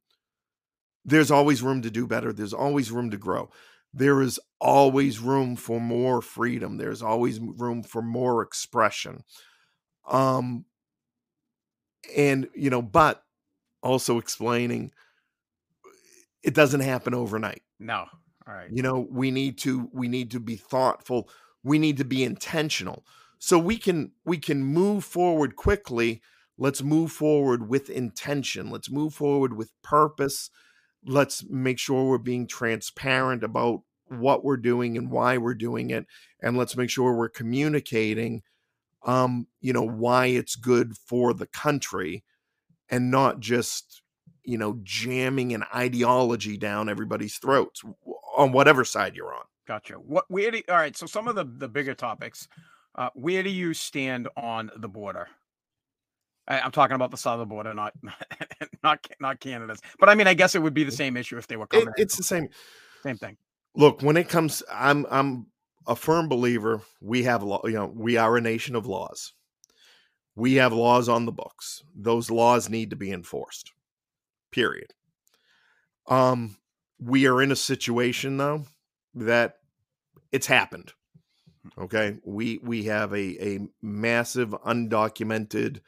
there's 1.06 1.32
always 1.32 1.62
room 1.62 1.82
to 1.82 1.92
do 1.92 2.06
better. 2.06 2.32
There's 2.32 2.54
always 2.54 2.92
room 2.92 3.10
to 3.12 3.18
grow. 3.18 3.50
There 3.94 4.22
is 4.22 4.40
always 4.62 5.20
room 5.20 5.56
for 5.56 5.80
more 5.80 6.22
freedom. 6.22 6.78
There's 6.78 7.02
always 7.02 7.40
room 7.40 7.82
for 7.84 8.02
more 8.02 8.44
expression. 8.44 9.24
Um, 10.08 10.66
and 12.16 12.48
you 12.54 12.70
know, 12.70 12.82
but 12.82 13.24
also 13.82 14.18
explaining 14.18 14.92
it 16.44 16.54
doesn't 16.54 16.82
happen 16.82 17.14
overnight. 17.14 17.62
No. 17.80 18.06
All 18.48 18.54
right. 18.54 18.70
You 18.72 18.82
know, 18.82 19.08
we 19.10 19.32
need 19.32 19.58
to 19.60 19.90
we 19.94 20.08
need 20.08 20.32
to 20.32 20.40
be 20.40 20.56
thoughtful. 20.56 21.30
We 21.64 21.80
need 21.80 21.98
to 21.98 22.06
be 22.06 22.24
intentional. 22.24 23.06
So 23.38 23.58
we 23.58 23.78
can 23.78 24.12
we 24.26 24.38
can 24.38 24.64
move 24.64 25.04
forward 25.04 25.56
quickly. 25.56 26.22
Let's 26.58 26.82
move 26.82 27.12
forward 27.12 27.70
with 27.70 27.90
intention. 27.90 28.70
Let's 28.70 28.90
move 28.90 29.14
forward 29.14 29.56
with 29.56 29.72
purpose. 29.82 30.50
Let's 31.06 31.46
make 31.50 31.80
sure 31.80 32.10
we're 32.10 32.18
being 32.18 32.48
transparent 32.48 33.44
about 33.44 33.84
what 34.08 34.44
we're 34.44 34.58
doing 34.58 34.98
and 34.98 35.12
why 35.12 35.38
we're 35.38 35.54
doing 35.54 35.92
it 35.92 36.06
and 36.42 36.58
let's 36.58 36.76
make 36.76 36.90
sure 36.90 37.14
we're 37.14 37.30
communicating 37.30 38.42
um, 39.04 39.48
you 39.62 39.74
know, 39.74 39.86
why 39.86 40.28
it's 40.28 40.56
good 40.56 40.98
for 40.98 41.34
the 41.34 41.48
country 41.48 42.24
and 42.90 43.12
not 43.12 43.40
just, 43.40 44.02
you 44.44 44.58
know, 44.58 44.80
jamming 44.84 45.54
an 45.54 45.64
ideology 45.76 46.58
down 46.58 46.90
everybody's 46.90 47.38
throats 47.38 47.84
on 48.38 48.52
whatever 48.52 48.84
side 48.84 49.16
you're 49.16 49.34
on. 49.34 49.44
Gotcha. 49.68 49.94
What 49.96 50.26
where 50.30 50.52
do 50.52 50.62
all 50.70 50.76
right, 50.76 50.96
so 50.98 51.06
some 51.06 51.28
of 51.28 51.36
the 51.36 51.46
the 51.46 51.68
bigger 51.68 51.94
topics, 51.94 52.48
uh, 52.96 53.10
where 53.14 53.44
do 53.44 53.50
you 53.50 53.74
stand 53.74 54.28
on 54.36 54.72
the 54.78 54.90
border? 54.90 55.28
I, 56.48 56.60
am 56.60 56.72
talking 56.72 56.96
about 56.96 57.12
the 57.12 57.18
southern 57.18 57.48
border, 57.48 57.74
not 57.74 57.94
not 58.84 59.08
not 59.20 59.40
Canada's. 59.40 59.80
But 60.00 60.10
I 60.10 60.16
mean, 60.16 60.28
I 60.28 60.34
guess 60.34 60.56
it 60.56 60.62
would 60.64 60.74
be 60.74 60.84
the 60.84 60.92
same 60.92 61.16
issue 61.16 61.38
if 61.38 61.48
they 61.48 61.56
were 61.56 61.68
coming. 61.68 61.90
It, 61.90 62.02
it's 62.02 62.18
the 62.18 62.24
same 62.24 62.50
same 63.04 63.18
thing. 63.18 63.38
Look, 63.76 64.02
when 64.02 64.18
it 64.18 64.28
comes, 64.28 64.64
I'm 64.72 65.06
I'm 65.12 65.46
a 65.88 65.96
firm 65.96 66.30
believer 66.30 66.82
we 67.02 67.24
have 67.24 67.44
law, 67.44 67.62
you 67.66 67.74
know, 67.74 67.92
we 67.94 68.18
are 68.18 68.38
a 68.38 68.42
nation 68.42 68.76
of 68.76 68.86
laws. 68.86 69.34
We 70.36 70.56
have 70.56 70.72
laws 70.72 71.10
on 71.10 71.26
the 71.26 71.32
books. 71.32 71.84
Those 71.96 72.32
laws 72.32 72.70
need 72.70 72.92
to 72.92 72.96
be 72.96 73.12
enforced. 73.12 73.74
Period. 74.52 74.94
Um 76.08 76.58
we 77.00 77.28
are 77.28 77.42
in 77.42 77.52
a 77.52 77.56
situation 77.56 78.38
though 78.38 78.66
that 79.16 79.56
it's 80.32 80.48
happened. 80.48 80.94
Okay, 81.78 82.18
we 82.24 82.60
we 82.64 82.84
have 82.86 83.14
a 83.14 83.56
a 83.56 83.60
massive 83.82 84.50
undocumented 84.50 85.82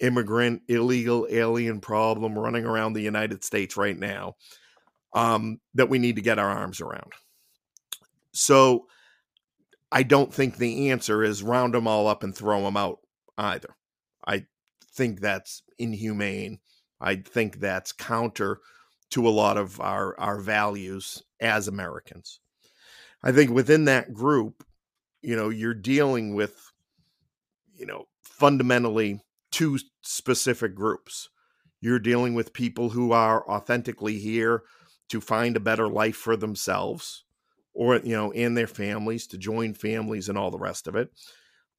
immigrant 0.00 0.62
illegal 0.68 1.26
alien 1.30 1.80
problem 1.80 2.38
running 2.38 2.64
around 2.64 2.92
the 2.92 3.02
United 3.02 3.44
States 3.44 3.76
right 3.76 3.98
now 3.98 4.34
um, 5.12 5.60
that 5.74 5.88
we 5.88 5.98
need 5.98 6.16
to 6.16 6.22
get 6.22 6.38
our 6.38 6.50
arms 6.50 6.80
around. 6.80 7.12
So 8.32 8.86
I 9.92 10.02
don't 10.02 10.32
think 10.32 10.56
the 10.56 10.90
answer 10.90 11.22
is 11.22 11.42
round 11.42 11.74
them 11.74 11.86
all 11.86 12.08
up 12.08 12.22
and 12.24 12.34
throw 12.34 12.62
them 12.62 12.76
out 12.76 12.98
either. 13.38 13.76
I 14.26 14.46
think 14.94 15.20
that's 15.20 15.62
inhumane. 15.78 16.58
I 17.02 17.16
think 17.16 17.60
that's 17.60 17.92
counter 17.92 18.60
to 19.10 19.28
a 19.28 19.30
lot 19.30 19.58
of 19.58 19.80
our 19.80 20.18
our 20.18 20.40
values 20.40 21.22
as 21.40 21.68
Americans. 21.68 22.40
I 23.22 23.32
think 23.32 23.50
within 23.50 23.84
that 23.84 24.14
group, 24.14 24.64
you 25.20 25.36
know, 25.36 25.48
you're 25.48 25.74
dealing 25.74 26.34
with 26.34 26.72
you 27.82 27.86
know, 27.86 28.06
fundamentally 28.22 29.20
two 29.50 29.76
specific 30.02 30.72
groups. 30.74 31.28
You're 31.80 31.98
dealing 31.98 32.34
with 32.34 32.52
people 32.52 32.90
who 32.90 33.10
are 33.10 33.44
authentically 33.50 34.18
here 34.18 34.62
to 35.08 35.20
find 35.20 35.56
a 35.56 35.60
better 35.60 35.88
life 35.88 36.14
for 36.14 36.36
themselves 36.36 37.24
or 37.74 37.96
you 37.96 38.14
know 38.14 38.30
and 38.32 38.56
their 38.56 38.68
families 38.68 39.26
to 39.26 39.36
join 39.38 39.74
families 39.74 40.28
and 40.28 40.38
all 40.38 40.50
the 40.50 40.58
rest 40.58 40.86
of 40.86 40.94
it 40.94 41.10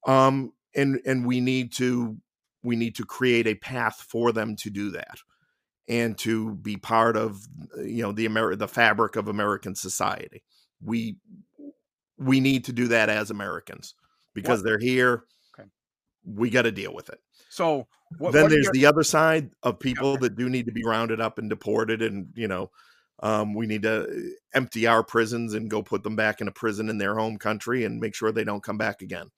um 0.06 0.52
and 0.74 1.00
and 1.06 1.24
we 1.24 1.40
need 1.40 1.72
to 1.72 2.16
we 2.64 2.76
need 2.76 2.96
to 2.96 3.04
create 3.04 3.46
a 3.46 3.54
path 3.54 4.04
for 4.08 4.32
them 4.32 4.56
to 4.56 4.70
do 4.70 4.90
that 4.90 5.18
and 5.86 6.16
to 6.18 6.54
be 6.56 6.76
part 6.76 7.16
of 7.16 7.46
you 7.76 8.02
know 8.02 8.12
the 8.12 8.24
Amer- 8.24 8.56
the 8.56 8.68
fabric 8.68 9.16
of 9.16 9.28
American 9.28 9.74
society. 9.74 10.42
We 10.82 11.18
we 12.18 12.40
need 12.40 12.64
to 12.64 12.72
do 12.72 12.88
that 12.88 13.08
as 13.08 13.30
Americans 13.30 13.94
because 14.34 14.60
what? 14.60 14.64
they're 14.64 14.78
here. 14.78 15.24
Okay. 15.58 15.68
We 16.24 16.50
got 16.50 16.62
to 16.62 16.72
deal 16.72 16.94
with 16.94 17.10
it. 17.10 17.18
So 17.50 17.86
what, 18.18 18.32
then 18.32 18.44
what 18.44 18.50
there's 18.50 18.64
your... 18.64 18.72
the 18.72 18.86
other 18.86 19.02
side 19.02 19.50
of 19.62 19.78
people 19.78 20.12
okay. 20.12 20.22
that 20.22 20.36
do 20.36 20.48
need 20.48 20.66
to 20.66 20.72
be 20.72 20.84
rounded 20.84 21.20
up 21.20 21.38
and 21.38 21.50
deported, 21.50 22.02
and 22.02 22.28
you 22.34 22.48
know, 22.48 22.70
um, 23.22 23.54
we 23.54 23.66
need 23.66 23.82
to 23.82 24.02
uh, 24.02 24.06
empty 24.54 24.86
our 24.86 25.04
prisons 25.04 25.54
and 25.54 25.70
go 25.70 25.82
put 25.82 26.02
them 26.02 26.16
back 26.16 26.40
in 26.40 26.48
a 26.48 26.52
prison 26.52 26.88
in 26.88 26.98
their 26.98 27.14
home 27.14 27.36
country 27.36 27.84
and 27.84 28.00
make 28.00 28.14
sure 28.14 28.32
they 28.32 28.44
don't 28.44 28.62
come 28.62 28.78
back 28.78 29.02
again. 29.02 29.30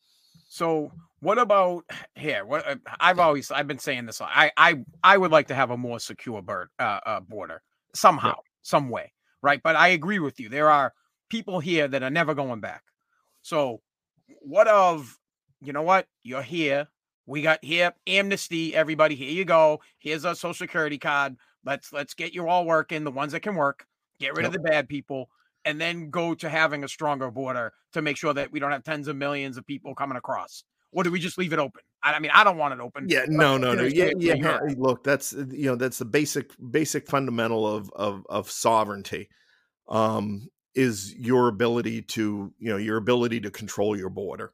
So 0.48 0.92
what 1.20 1.38
about 1.38 1.84
here? 2.14 2.44
What 2.44 2.66
uh, 2.66 2.76
I've 3.00 3.18
always 3.18 3.50
I've 3.50 3.66
been 3.66 3.78
saying 3.78 4.06
this. 4.06 4.20
I 4.20 4.50
I 4.56 4.84
I 5.02 5.16
would 5.16 5.30
like 5.30 5.48
to 5.48 5.54
have 5.54 5.70
a 5.70 5.76
more 5.76 5.98
secure 5.98 6.42
bird 6.42 6.68
uh, 6.78 7.00
uh, 7.04 7.20
border 7.20 7.62
somehow, 7.94 8.28
yeah. 8.28 8.50
some 8.62 8.88
way, 8.88 9.12
right? 9.42 9.60
But 9.62 9.76
I 9.76 9.88
agree 9.88 10.18
with 10.18 10.38
you. 10.38 10.48
There 10.48 10.70
are 10.70 10.92
people 11.28 11.60
here 11.60 11.88
that 11.88 12.02
are 12.02 12.10
never 12.10 12.34
going 12.34 12.60
back. 12.60 12.84
So 13.42 13.80
what 14.40 14.68
of 14.68 15.18
you 15.60 15.72
know 15.72 15.82
what? 15.82 16.06
You're 16.22 16.42
here. 16.42 16.88
We 17.26 17.42
got 17.42 17.64
here 17.64 17.92
amnesty. 18.06 18.74
Everybody, 18.74 19.16
here 19.16 19.30
you 19.30 19.44
go. 19.44 19.80
Here's 19.98 20.24
a 20.24 20.34
social 20.36 20.54
security 20.54 20.98
card. 20.98 21.36
Let's 21.64 21.92
let's 21.92 22.14
get 22.14 22.34
you 22.34 22.48
all 22.48 22.64
working. 22.64 23.02
The 23.02 23.10
ones 23.10 23.32
that 23.32 23.40
can 23.40 23.56
work. 23.56 23.86
Get 24.20 24.34
rid 24.36 24.44
yep. 24.44 24.46
of 24.46 24.52
the 24.52 24.60
bad 24.60 24.88
people 24.88 25.28
and 25.66 25.80
then 25.80 26.08
go 26.10 26.34
to 26.34 26.48
having 26.48 26.84
a 26.84 26.88
stronger 26.88 27.30
border 27.30 27.72
to 27.92 28.00
make 28.00 28.16
sure 28.16 28.32
that 28.32 28.52
we 28.52 28.60
don't 28.60 28.70
have 28.70 28.84
tens 28.84 29.08
of 29.08 29.16
millions 29.16 29.58
of 29.58 29.66
people 29.66 29.94
coming 29.94 30.16
across? 30.16 30.64
Or 30.92 31.02
do 31.02 31.10
we 31.10 31.18
just 31.18 31.36
leave 31.36 31.52
it 31.52 31.58
open? 31.58 31.82
I, 32.02 32.18
mean, 32.20 32.30
I 32.32 32.44
don't 32.44 32.56
want 32.56 32.72
it 32.72 32.80
open. 32.80 33.06
Yeah, 33.08 33.24
no, 33.28 33.58
no, 33.58 33.74
no. 33.74 33.82
Yeah, 33.82 34.12
yeah. 34.16 34.60
Look, 34.78 35.02
that's 35.02 35.32
you 35.32 35.66
know 35.66 35.76
that's 35.76 35.98
the 35.98 36.04
basic 36.04 36.52
basic 36.70 37.08
fundamental 37.08 37.66
of 37.66 37.90
of 37.94 38.24
of 38.30 38.50
sovereignty. 38.50 39.28
Um, 39.88 40.48
is 40.74 41.14
your 41.14 41.48
ability 41.48 42.02
to 42.02 42.52
you 42.58 42.70
know 42.70 42.76
your 42.76 42.96
ability 42.96 43.40
to 43.40 43.50
control 43.50 43.96
your 43.96 44.10
border. 44.10 44.52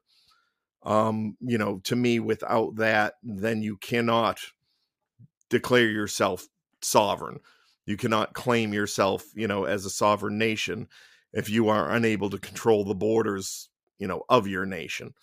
Um, 0.81 1.37
you 1.39 1.57
know, 1.57 1.79
to 1.83 1.95
me, 1.95 2.19
without 2.19 2.75
that, 2.77 3.13
then 3.21 3.61
you 3.61 3.77
cannot 3.77 4.39
declare 5.49 5.87
yourself 5.87 6.47
sovereign. 6.81 7.39
You 7.85 7.97
cannot 7.97 8.33
claim 8.33 8.73
yourself, 8.73 9.25
you 9.35 9.47
know, 9.47 9.65
as 9.65 9.85
a 9.85 9.89
sovereign 9.89 10.37
nation 10.37 10.87
if 11.33 11.49
you 11.49 11.69
are 11.69 11.91
unable 11.91 12.29
to 12.29 12.37
control 12.37 12.85
the 12.85 12.95
borders, 12.95 13.69
you 13.97 14.07
know, 14.07 14.23
of 14.29 14.47
your 14.47 14.65
nation. 14.65 15.13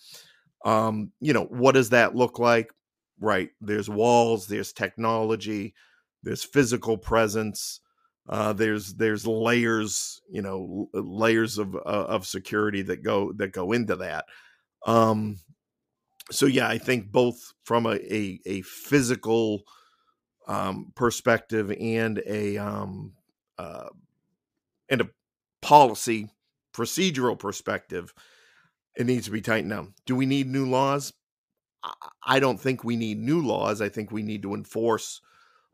Um, 0.64 1.12
you 1.20 1.32
know, 1.32 1.44
what 1.44 1.72
does 1.72 1.90
that 1.90 2.14
look 2.14 2.38
like? 2.38 2.70
Right. 3.18 3.50
There's 3.61 3.88
walls, 3.88 4.46
there's 4.46 4.72
technology, 4.72 5.74
there's 6.22 6.44
physical 6.44 6.98
presence, 6.98 7.80
uh, 8.28 8.52
there's 8.52 8.94
there's 8.94 9.26
layers, 9.26 10.20
you 10.30 10.42
know, 10.42 10.88
layers 10.92 11.58
of 11.58 11.74
uh, 11.74 11.78
of 11.78 12.26
security 12.26 12.82
that 12.82 13.02
go 13.02 13.32
that 13.32 13.52
go 13.52 13.72
into 13.72 13.96
that. 13.96 14.24
Um, 14.86 15.38
so 16.30 16.46
yeah, 16.46 16.68
I 16.68 16.78
think 16.78 17.11
both 17.11 17.52
from 17.64 17.86
a 17.86 17.94
a, 17.94 18.40
a 18.46 18.62
physical 18.62 19.62
um, 20.47 20.93
perspective 20.95 21.72
and 21.78 22.22
a 22.26 22.57
um, 22.59 23.12
uh, 23.59 23.88
and 24.88 25.01
a 25.01 25.09
policy 25.62 26.28
procedural 26.72 27.38
perspective, 27.38 28.14
it 28.97 29.07
needs 29.07 29.26
to 29.26 29.30
be 29.30 29.41
tightened 29.41 29.70
down. 29.70 29.95
Do 30.07 30.16
we 30.16 30.26
need 30.26 30.49
new 30.49 30.66
laws? 30.66 31.12
I 32.24 32.41
don't 32.41 32.61
think 32.61 32.84
we 32.84 32.97
need 32.97 33.18
new 33.18 33.41
laws. 33.41 33.80
I 33.80 33.88
think 33.88 34.11
we 34.11 34.22
need 34.22 34.43
to 34.43 34.55
enforce 34.55 35.20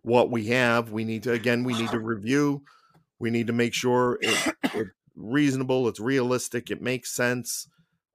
what 0.02 0.30
we 0.30 0.46
have. 0.46 0.92
We 0.92 1.04
need 1.04 1.24
to 1.24 1.32
again, 1.32 1.64
we 1.64 1.74
need 1.74 1.90
to 1.90 1.98
review. 1.98 2.62
We 3.18 3.30
need 3.30 3.48
to 3.48 3.52
make 3.52 3.74
sure 3.74 4.18
it, 4.20 4.54
it's 4.62 4.90
reasonable, 5.16 5.88
it's 5.88 6.00
realistic, 6.00 6.70
it 6.70 6.82
makes 6.82 7.10
sense. 7.10 7.68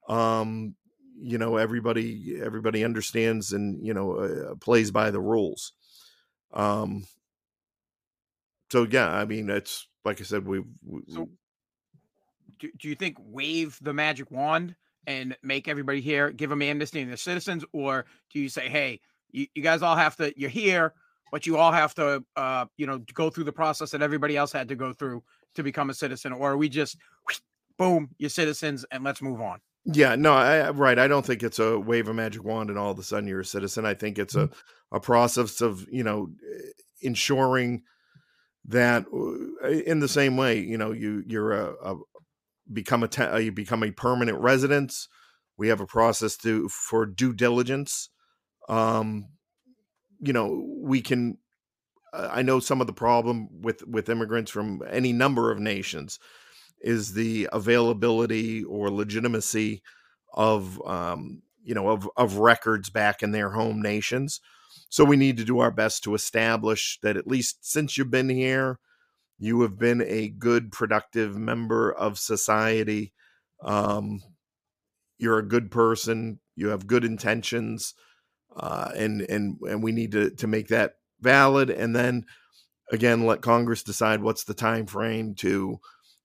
Um, 0.08 0.76
you 1.20 1.38
know, 1.38 1.58
everybody 1.58 2.40
everybody 2.42 2.84
understands 2.84 3.52
and 3.52 3.86
you 3.86 3.94
know 3.94 4.14
uh, 4.14 4.56
plays 4.56 4.92
by 4.92 5.12
the 5.12 5.20
rules. 5.20 5.74
Um, 6.54 7.06
so 8.72 8.88
yeah, 8.90 9.10
I 9.10 9.26
mean, 9.26 9.50
it's 9.50 9.88
like 10.06 10.20
I 10.22 10.24
said, 10.24 10.46
we. 10.46 10.60
we 10.86 11.02
so, 11.08 11.30
do, 12.60 12.70
do 12.80 12.88
you 12.88 12.96
think 12.96 13.18
wave 13.20 13.78
the 13.82 13.94
magic 13.94 14.30
wand 14.32 14.76
and 15.08 15.36
make 15.42 15.68
everybody 15.68 16.02
here 16.02 16.32
give 16.32 16.50
them 16.50 16.62
amnesty 16.62 17.02
and 17.02 17.10
their 17.10 17.18
citizens, 17.18 17.66
or 17.74 18.06
do 18.32 18.40
you 18.40 18.50
say, 18.50 18.70
hey, 18.70 19.00
you, 19.32 19.48
you 19.56 19.64
guys 19.64 19.82
all 19.82 19.96
have 19.96 20.16
to, 20.18 20.34
you're 20.40 20.50
here, 20.50 20.94
but 21.32 21.48
you 21.48 21.58
all 21.58 21.72
have 21.72 21.96
to, 21.96 22.24
uh, 22.36 22.66
you 22.78 22.86
know, 22.86 23.00
go 23.14 23.30
through 23.30 23.46
the 23.46 23.52
process 23.52 23.92
that 23.92 24.02
everybody 24.02 24.38
else 24.38 24.52
had 24.52 24.68
to 24.68 24.76
go 24.76 24.94
through 24.94 25.24
to 25.56 25.64
become 25.64 25.90
a 25.90 25.94
citizen, 25.94 26.32
or 26.32 26.52
are 26.52 26.58
we 26.58 26.70
just, 26.70 26.98
boom, 27.78 28.10
you're 28.18 28.30
citizens 28.30 28.86
and 28.92 29.04
let's 29.04 29.22
move 29.22 29.42
on? 29.42 29.60
Yeah, 29.86 30.16
no, 30.16 30.34
I, 30.34 30.70
right. 30.70 31.00
I 31.00 31.08
don't 31.08 31.26
think 31.26 31.42
it's 31.42 31.58
a 31.58 31.80
wave 31.80 32.08
a 32.08 32.14
magic 32.14 32.44
wand 32.44 32.70
and 32.70 32.78
all 32.78 32.92
of 32.92 33.00
a 33.00 33.04
sudden 33.04 33.28
you're 33.28 33.40
a 33.40 33.46
citizen. 33.46 33.84
I 33.84 33.96
think 33.96 34.20
it's 34.20 34.36
a, 34.36 34.48
mm-hmm. 34.48 34.54
A 34.92 35.00
process 35.00 35.62
of, 35.62 35.88
you 35.92 36.04
know, 36.04 36.30
ensuring 37.02 37.84
that 38.66 39.06
uh, 39.14 39.68
in 39.68 40.00
the 40.00 40.08
same 40.08 40.38
way, 40.38 40.60
you 40.60 40.78
know, 40.78 40.92
you, 40.92 41.24
you're 41.26 41.52
a, 41.54 41.74
a 41.84 41.96
become 42.72 43.04
a, 43.04 43.08
te- 43.08 43.44
you 43.44 43.52
become 43.52 43.84
a 43.84 43.92
permanent 43.92 44.40
residence. 44.40 45.08
We 45.58 45.70
have 45.70 45.82
a 45.82 45.88
process 45.88 46.38
to, 46.38 46.70
for 46.70 47.06
due 47.06 47.34
diligence. 47.34 48.10
Um, 48.70 49.30
you 50.20 50.34
know, 50.34 50.66
we 50.78 51.02
can, 51.02 51.38
uh, 52.14 52.30
I 52.32 52.42
know 52.42 52.60
some 52.60 52.82
of 52.82 52.88
the 52.88 52.94
problem 52.94 53.62
with, 53.62 53.86
with 53.88 54.10
immigrants 54.10 54.52
from 54.52 54.84
any 54.90 55.14
number 55.14 55.52
of 55.52 55.60
nations 55.60 56.20
is 56.82 57.14
the 57.14 57.48
availability 57.52 58.64
or 58.64 58.90
legitimacy 58.92 59.82
of 60.34 60.82
um, 60.88 61.42
you 61.64 61.74
know 61.74 61.90
of 61.90 62.10
of 62.18 62.38
records 62.38 62.90
back 62.90 63.22
in 63.22 63.32
their 63.32 63.52
home 63.52 63.82
nations. 63.82 64.42
So 64.90 65.04
we 65.04 65.18
need 65.18 65.38
to 65.38 65.44
do 65.44 65.60
our 65.60 65.72
best 65.72 66.04
to 66.04 66.16
establish 66.16 67.00
that 67.02 67.18
at 67.18 67.28
least 67.28 67.66
since 67.66 67.98
you've 67.98 68.12
been 68.12 68.30
here, 68.30 68.80
you 69.38 69.62
have 69.62 69.80
been 69.80 70.04
a 70.06 70.30
good, 70.30 70.72
productive 70.72 71.38
member 71.38 71.92
of 71.92 72.20
society. 72.20 73.14
Um, 73.64 74.22
you're 75.18 75.40
a 75.40 75.48
good 75.48 75.72
person. 75.72 76.40
You 76.56 76.70
have 76.70 76.88
good 76.88 77.06
intentions, 77.06 77.94
uh, 78.56 78.92
and 78.96 79.22
and 79.22 79.58
and 79.62 79.82
we 79.82 79.92
need 79.92 80.12
to 80.12 80.32
to 80.32 80.48
make 80.48 80.68
that 80.68 80.96
valid. 81.22 81.70
And 81.70 81.96
then 81.96 82.26
again, 82.92 83.26
let 83.26 83.42
Congress 83.42 83.84
decide 83.84 84.22
what's 84.22 84.44
the 84.44 84.54
time 84.54 84.86
frame 84.86 85.36
to 85.36 85.80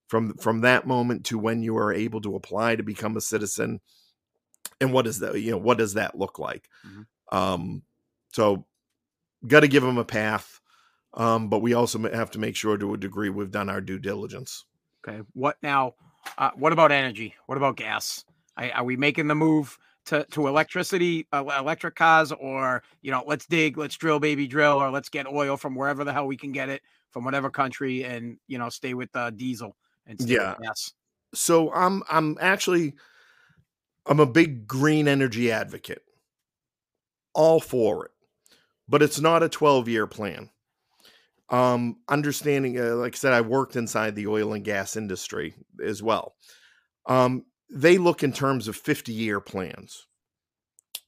from 0.09 0.35
from 0.35 0.61
that 0.61 0.87
moment 0.87 1.27
to 1.27 1.39
when 1.39 1.63
you 1.63 1.77
are 1.77 1.93
able 1.93 2.21
to 2.21 2.37
apply 2.37 2.77
to 2.77 2.83
become 2.83 3.17
a 3.17 3.21
citizen 3.21 3.81
and 4.81 4.93
what 4.93 5.07
is 5.07 5.21
that 5.21 5.41
you 5.41 5.51
know 5.51 5.59
what 5.59 5.79
does 5.79 5.95
that 5.95 6.19
look 6.19 6.39
like 6.39 6.69
mm-hmm. 6.87 7.37
um 7.37 7.83
so 8.37 8.65
got 9.47 9.61
to 9.61 9.69
give 9.69 9.83
them 9.83 9.99
a 9.99 10.05
path 10.05 10.61
um 11.15 11.49
but 11.49 11.61
we 11.61 11.75
also 11.75 11.99
have 12.13 12.31
to 12.31 12.39
make 12.39 12.55
sure 12.55 12.77
to 12.77 12.95
a 12.95 12.99
degree 12.99 13.31
we've 13.31 13.51
done 13.51 13.71
our 13.71 13.81
due 13.81 13.99
diligence 13.99 14.67
okay 15.07 15.23
what 15.33 15.57
now 15.63 15.95
uh, 16.39 16.51
what 16.55 16.73
about 16.73 16.93
energy 16.93 17.35
what 17.47 17.57
about 17.57 17.77
gas 17.77 18.25
are 18.57 18.85
we 18.85 18.97
making 18.97 19.27
the 19.27 19.35
move 19.35 19.79
to, 20.07 20.25
to 20.31 20.47
electricity, 20.47 21.27
uh, 21.33 21.45
electric 21.59 21.97
cars, 21.97 22.33
or 22.33 22.83
you 23.03 23.11
know, 23.11 23.25
let's 23.27 23.45
dig, 23.47 23.77
let's 23.77 23.97
drill, 23.97 24.19
baby 24.19 24.47
drill, 24.47 24.81
or 24.81 24.91
let's 24.91 25.09
get 25.09 25.27
oil 25.27 25.57
from 25.57 25.75
wherever 25.75 26.05
the 26.05 26.13
hell 26.13 26.27
we 26.27 26.37
can 26.37 26.53
get 26.53 26.69
it 26.69 26.83
from 27.11 27.25
whatever 27.25 27.51
country, 27.51 28.05
and 28.05 28.39
you 28.47 28.57
know, 28.59 28.69
stay 28.69 28.95
with 28.95 29.15
uh, 29.15 29.31
diesel 29.31 29.77
and 30.07 30.21
Yeah. 30.21 30.55
yes, 30.63 30.93
So 31.35 31.73
I'm 31.73 32.03
I'm 32.11 32.39
actually 32.41 32.95
I'm 34.07 34.21
a 34.21 34.27
big 34.27 34.67
green 34.67 35.09
energy 35.09 35.51
advocate. 35.51 36.03
All 37.35 37.61
for 37.61 38.07
it. 38.07 38.13
But 38.89 39.03
it's 39.03 39.21
not 39.21 39.43
a 39.43 39.49
12-year 39.49 40.07
plan. 40.07 40.51
Um 41.49 41.99
understanding 42.09 42.79
uh, 42.81 42.97
like 42.97 43.15
I 43.15 43.19
said 43.19 43.33
I 43.33 43.41
worked 43.41 43.77
inside 43.77 44.17
the 44.17 44.27
oil 44.27 44.53
and 44.53 44.65
gas 44.65 44.97
industry 44.97 45.55
as 45.85 46.03
well. 46.03 46.35
Um 47.07 47.45
they 47.71 47.99
look 47.99 48.23
in 48.23 48.33
terms 48.33 48.67
of 48.69 48.81
50-year 48.81 49.41
plans. 49.41 50.07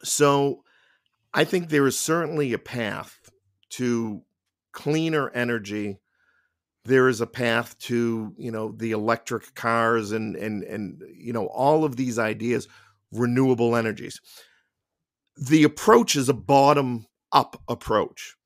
So 0.04 0.62
I 1.34 1.44
think 1.44 1.68
there 1.68 1.86
is 1.86 1.98
certainly 1.98 2.52
a 2.52 2.58
path 2.58 3.18
to 3.70 4.22
cleaner 4.72 5.30
energy 5.30 5.98
there 6.88 7.08
is 7.08 7.20
a 7.20 7.26
path 7.26 7.78
to 7.78 8.34
you 8.38 8.50
know 8.50 8.72
the 8.72 8.92
electric 8.92 9.54
cars 9.54 10.12
and 10.12 10.34
and 10.36 10.62
and 10.64 11.02
you 11.14 11.32
know 11.32 11.46
all 11.46 11.84
of 11.84 11.96
these 11.96 12.18
ideas 12.18 12.66
renewable 13.12 13.76
energies 13.76 14.20
the 15.36 15.62
approach 15.62 16.16
is 16.16 16.28
a 16.28 16.34
bottom 16.34 17.06
up 17.32 17.60
approach. 17.68 18.36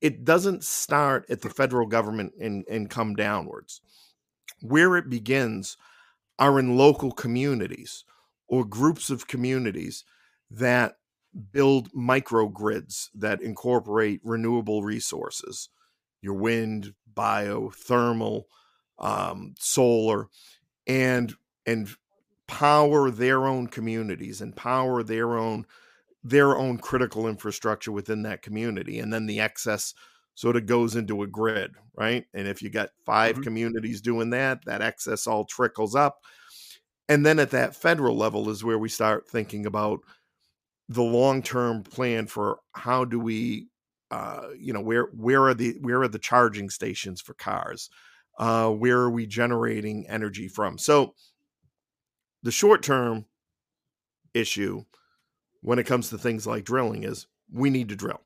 It 0.00 0.24
doesn't 0.24 0.64
start 0.64 1.26
at 1.28 1.42
the 1.42 1.50
federal 1.50 1.86
government 1.86 2.32
and 2.40 2.64
and 2.70 2.88
come 2.88 3.14
downwards. 3.14 3.80
Where 4.62 4.96
it 4.96 5.08
begins 5.10 5.76
are 6.38 6.58
in 6.58 6.76
local 6.76 7.12
communities 7.12 8.04
or 8.48 8.64
groups 8.64 9.10
of 9.10 9.28
communities 9.28 10.04
that 10.50 10.96
build 11.52 11.92
microgrids 11.92 13.08
that 13.14 13.40
incorporate 13.42 14.20
renewable 14.24 14.82
resources 14.82 15.68
your 16.22 16.34
wind, 16.34 16.94
biothermal, 17.14 18.44
um, 18.98 19.54
solar, 19.58 20.28
and 20.86 21.34
and 21.66 21.88
power 22.46 23.10
their 23.10 23.46
own 23.46 23.66
communities 23.68 24.40
and 24.40 24.56
power 24.56 25.02
their 25.02 25.38
own 25.38 25.64
their 26.22 26.56
own 26.56 26.78
critical 26.78 27.26
infrastructure 27.28 27.92
within 27.92 28.22
that 28.22 28.42
community, 28.42 28.98
and 28.98 29.12
then 29.12 29.26
the 29.26 29.40
excess 29.40 29.94
sort 30.34 30.56
of 30.56 30.66
goes 30.66 30.96
into 30.96 31.22
a 31.22 31.26
grid, 31.26 31.74
right? 31.94 32.26
And 32.34 32.46
if 32.48 32.62
you 32.62 32.70
got 32.70 32.90
5 33.04 33.40
Mhm. 33.40 33.42
communities 33.42 34.00
doing 34.00 34.30
that, 34.30 34.64
that 34.66 34.82
excess 34.82 35.26
all 35.26 35.44
trickles 35.44 35.94
up, 35.94 36.24
and 37.08 37.26
then 37.26 37.38
at 37.38 37.50
that 37.50 37.76
federal 37.76 38.16
level 38.16 38.48
is 38.50 38.64
where 38.64 38.78
we 38.78 38.88
start 38.88 39.28
thinking 39.28 39.66
about 39.66 40.00
the 40.88 41.02
long 41.02 41.42
term 41.42 41.82
plan 41.82 42.26
for 42.26 42.60
how 42.74 43.04
do 43.04 43.18
we 43.20 43.68
uh, 44.10 44.48
you 44.58 44.72
know 44.72 44.80
where 44.82 45.06
where 45.14 45.44
are 45.44 45.54
the 45.54 45.76
where 45.80 46.02
are 46.02 46.08
the 46.08 46.18
charging 46.18 46.70
stations 46.70 47.20
for 47.20 47.34
cars 47.34 47.90
uh, 48.38 48.70
where 48.70 48.98
are 48.98 49.10
we 49.10 49.26
generating 49.26 50.06
energy 50.08 50.48
from 50.48 50.78
so 50.78 51.14
the 52.42 52.50
short 52.52 52.82
term 52.82 53.26
issue 54.34 54.84
when 55.62 55.78
it 55.78 55.86
comes 55.86 56.08
to 56.10 56.18
things 56.18 56.46
like 56.46 56.64
drilling 56.64 57.04
is 57.04 57.26
we 57.52 57.70
need 57.70 57.88
to 57.88 57.96
drill 57.96 58.20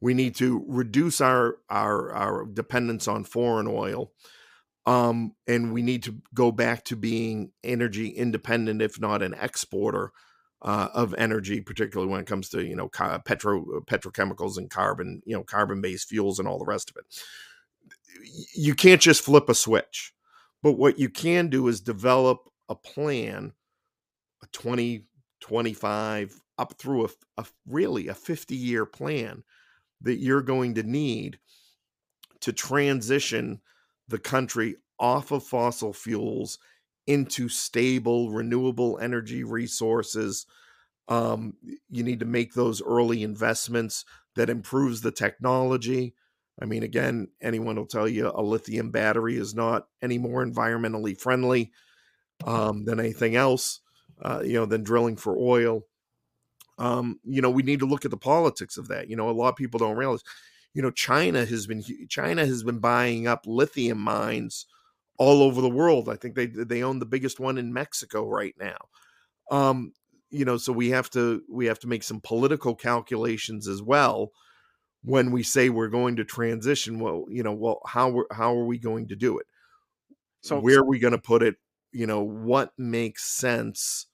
we 0.00 0.14
need 0.14 0.34
to 0.34 0.64
reduce 0.68 1.20
our 1.20 1.56
our 1.70 2.12
our 2.12 2.46
dependence 2.46 3.08
on 3.08 3.24
foreign 3.24 3.66
oil 3.68 4.12
um, 4.86 5.34
and 5.48 5.72
we 5.72 5.82
need 5.82 6.04
to 6.04 6.16
go 6.32 6.52
back 6.52 6.84
to 6.84 6.96
being 6.96 7.50
energy 7.64 8.08
independent 8.08 8.80
if 8.80 9.00
not 9.00 9.22
an 9.22 9.34
exporter 9.34 10.12
uh, 10.62 10.88
of 10.94 11.14
energy, 11.18 11.60
particularly 11.60 12.10
when 12.10 12.20
it 12.20 12.26
comes 12.26 12.48
to 12.50 12.64
you 12.64 12.76
know 12.76 12.88
petro 12.88 13.82
petrochemicals 13.86 14.58
and 14.58 14.70
carbon, 14.70 15.22
you 15.24 15.36
know, 15.36 15.44
carbon 15.44 15.80
based 15.80 16.08
fuels 16.08 16.38
and 16.38 16.48
all 16.48 16.58
the 16.58 16.64
rest 16.64 16.90
of 16.90 16.96
it. 16.96 17.04
You 18.54 18.74
can't 18.74 19.00
just 19.00 19.22
flip 19.22 19.48
a 19.48 19.54
switch, 19.54 20.12
but 20.62 20.72
what 20.72 20.98
you 20.98 21.08
can 21.08 21.48
do 21.48 21.68
is 21.68 21.80
develop 21.80 22.48
a 22.68 22.74
plan, 22.74 23.52
a 24.42 24.46
20, 24.52 25.06
25, 25.40 26.40
up 26.58 26.74
through 26.78 27.06
a, 27.06 27.08
a 27.38 27.46
really 27.66 28.08
a 28.08 28.14
50 28.14 28.54
year 28.54 28.86
plan 28.86 29.42
that 30.00 30.18
you're 30.18 30.42
going 30.42 30.74
to 30.74 30.82
need 30.82 31.38
to 32.40 32.52
transition 32.52 33.60
the 34.08 34.18
country 34.18 34.76
off 34.98 35.30
of 35.30 35.44
fossil 35.44 35.92
fuels 35.92 36.58
into 37.06 37.48
stable 37.48 38.30
renewable 38.30 38.98
energy 39.00 39.44
resources. 39.44 40.46
Um, 41.08 41.54
you 41.88 42.02
need 42.02 42.20
to 42.20 42.26
make 42.26 42.54
those 42.54 42.82
early 42.82 43.22
investments 43.22 44.04
that 44.34 44.50
improves 44.50 45.00
the 45.00 45.12
technology. 45.12 46.14
I 46.60 46.64
mean 46.64 46.82
again 46.82 47.28
anyone 47.40 47.76
will 47.76 47.86
tell 47.86 48.08
you 48.08 48.32
a 48.34 48.42
lithium 48.42 48.90
battery 48.90 49.36
is 49.36 49.54
not 49.54 49.88
any 50.02 50.18
more 50.18 50.44
environmentally 50.44 51.18
friendly 51.18 51.72
um, 52.44 52.84
than 52.84 52.98
anything 52.98 53.36
else 53.36 53.80
uh, 54.22 54.40
you 54.44 54.54
know 54.54 54.66
than 54.66 54.82
drilling 54.82 55.16
for 55.16 55.36
oil 55.36 55.82
um, 56.78 57.18
you 57.24 57.40
know 57.40 57.50
we 57.50 57.62
need 57.62 57.80
to 57.80 57.86
look 57.86 58.04
at 58.04 58.10
the 58.10 58.16
politics 58.16 58.76
of 58.76 58.88
that 58.88 59.08
you 59.08 59.16
know 59.16 59.28
a 59.28 59.32
lot 59.32 59.48
of 59.48 59.56
people 59.56 59.78
don't 59.78 59.96
realize 59.96 60.22
you 60.74 60.82
know 60.82 60.90
china 60.90 61.44
has 61.44 61.66
been 61.66 61.82
china 62.08 62.44
has 62.44 62.62
been 62.62 62.78
buying 62.78 63.26
up 63.26 63.42
lithium 63.46 63.98
mines 63.98 64.66
all 65.18 65.42
over 65.42 65.60
the 65.60 65.68
world. 65.68 66.08
I 66.08 66.16
think 66.16 66.34
they 66.34 66.46
they 66.46 66.82
own 66.82 66.98
the 66.98 67.06
biggest 67.06 67.40
one 67.40 67.58
in 67.58 67.72
Mexico 67.72 68.28
right 68.28 68.54
now. 68.58 68.76
Um, 69.50 69.92
you 70.30 70.44
know, 70.44 70.56
so 70.56 70.72
we 70.72 70.90
have 70.90 71.10
to 71.10 71.42
we 71.50 71.66
have 71.66 71.78
to 71.80 71.88
make 71.88 72.02
some 72.02 72.20
political 72.20 72.74
calculations 72.74 73.68
as 73.68 73.82
well 73.82 74.32
when 75.04 75.30
we 75.30 75.42
say 75.42 75.68
we're 75.68 75.88
going 75.88 76.16
to 76.16 76.24
transition. 76.24 76.98
Well, 76.98 77.26
you 77.28 77.42
know, 77.42 77.52
well, 77.52 77.80
how 77.86 78.08
we're, 78.08 78.26
how 78.30 78.56
are 78.56 78.64
we 78.64 78.78
going 78.78 79.08
to 79.08 79.16
do 79.16 79.38
it? 79.38 79.46
So 80.42 80.60
where 80.60 80.78
are 80.78 80.86
we 80.86 81.00
going 81.00 81.12
to 81.12 81.18
put 81.18 81.42
it? 81.42 81.56
You 81.92 82.06
know, 82.06 82.22
what 82.22 82.72
makes 82.78 83.24
sense 83.24 84.06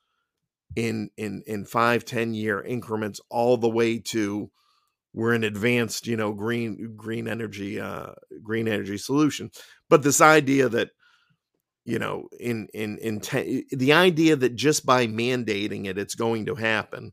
in 0.76 1.10
in 1.16 1.42
in 1.46 1.64
five 1.64 2.04
ten 2.04 2.34
year 2.34 2.60
increments 2.62 3.20
all 3.28 3.56
the 3.56 3.68
way 3.68 3.98
to 3.98 4.50
we're 5.12 5.34
an 5.34 5.44
advanced 5.44 6.06
you 6.06 6.16
know 6.16 6.32
green 6.32 6.94
green 6.96 7.28
energy 7.28 7.80
uh 7.80 8.12
green 8.42 8.66
energy 8.66 8.98
solution 8.98 9.50
but 9.90 10.02
this 10.02 10.20
idea 10.20 10.68
that 10.68 10.90
you 11.84 11.98
know 11.98 12.28
in 12.40 12.68
in 12.72 12.98
in 12.98 13.20
the 13.70 13.92
idea 13.92 14.36
that 14.36 14.54
just 14.54 14.86
by 14.86 15.06
mandating 15.06 15.86
it 15.86 15.98
it's 15.98 16.14
going 16.14 16.46
to 16.46 16.54
happen 16.54 17.12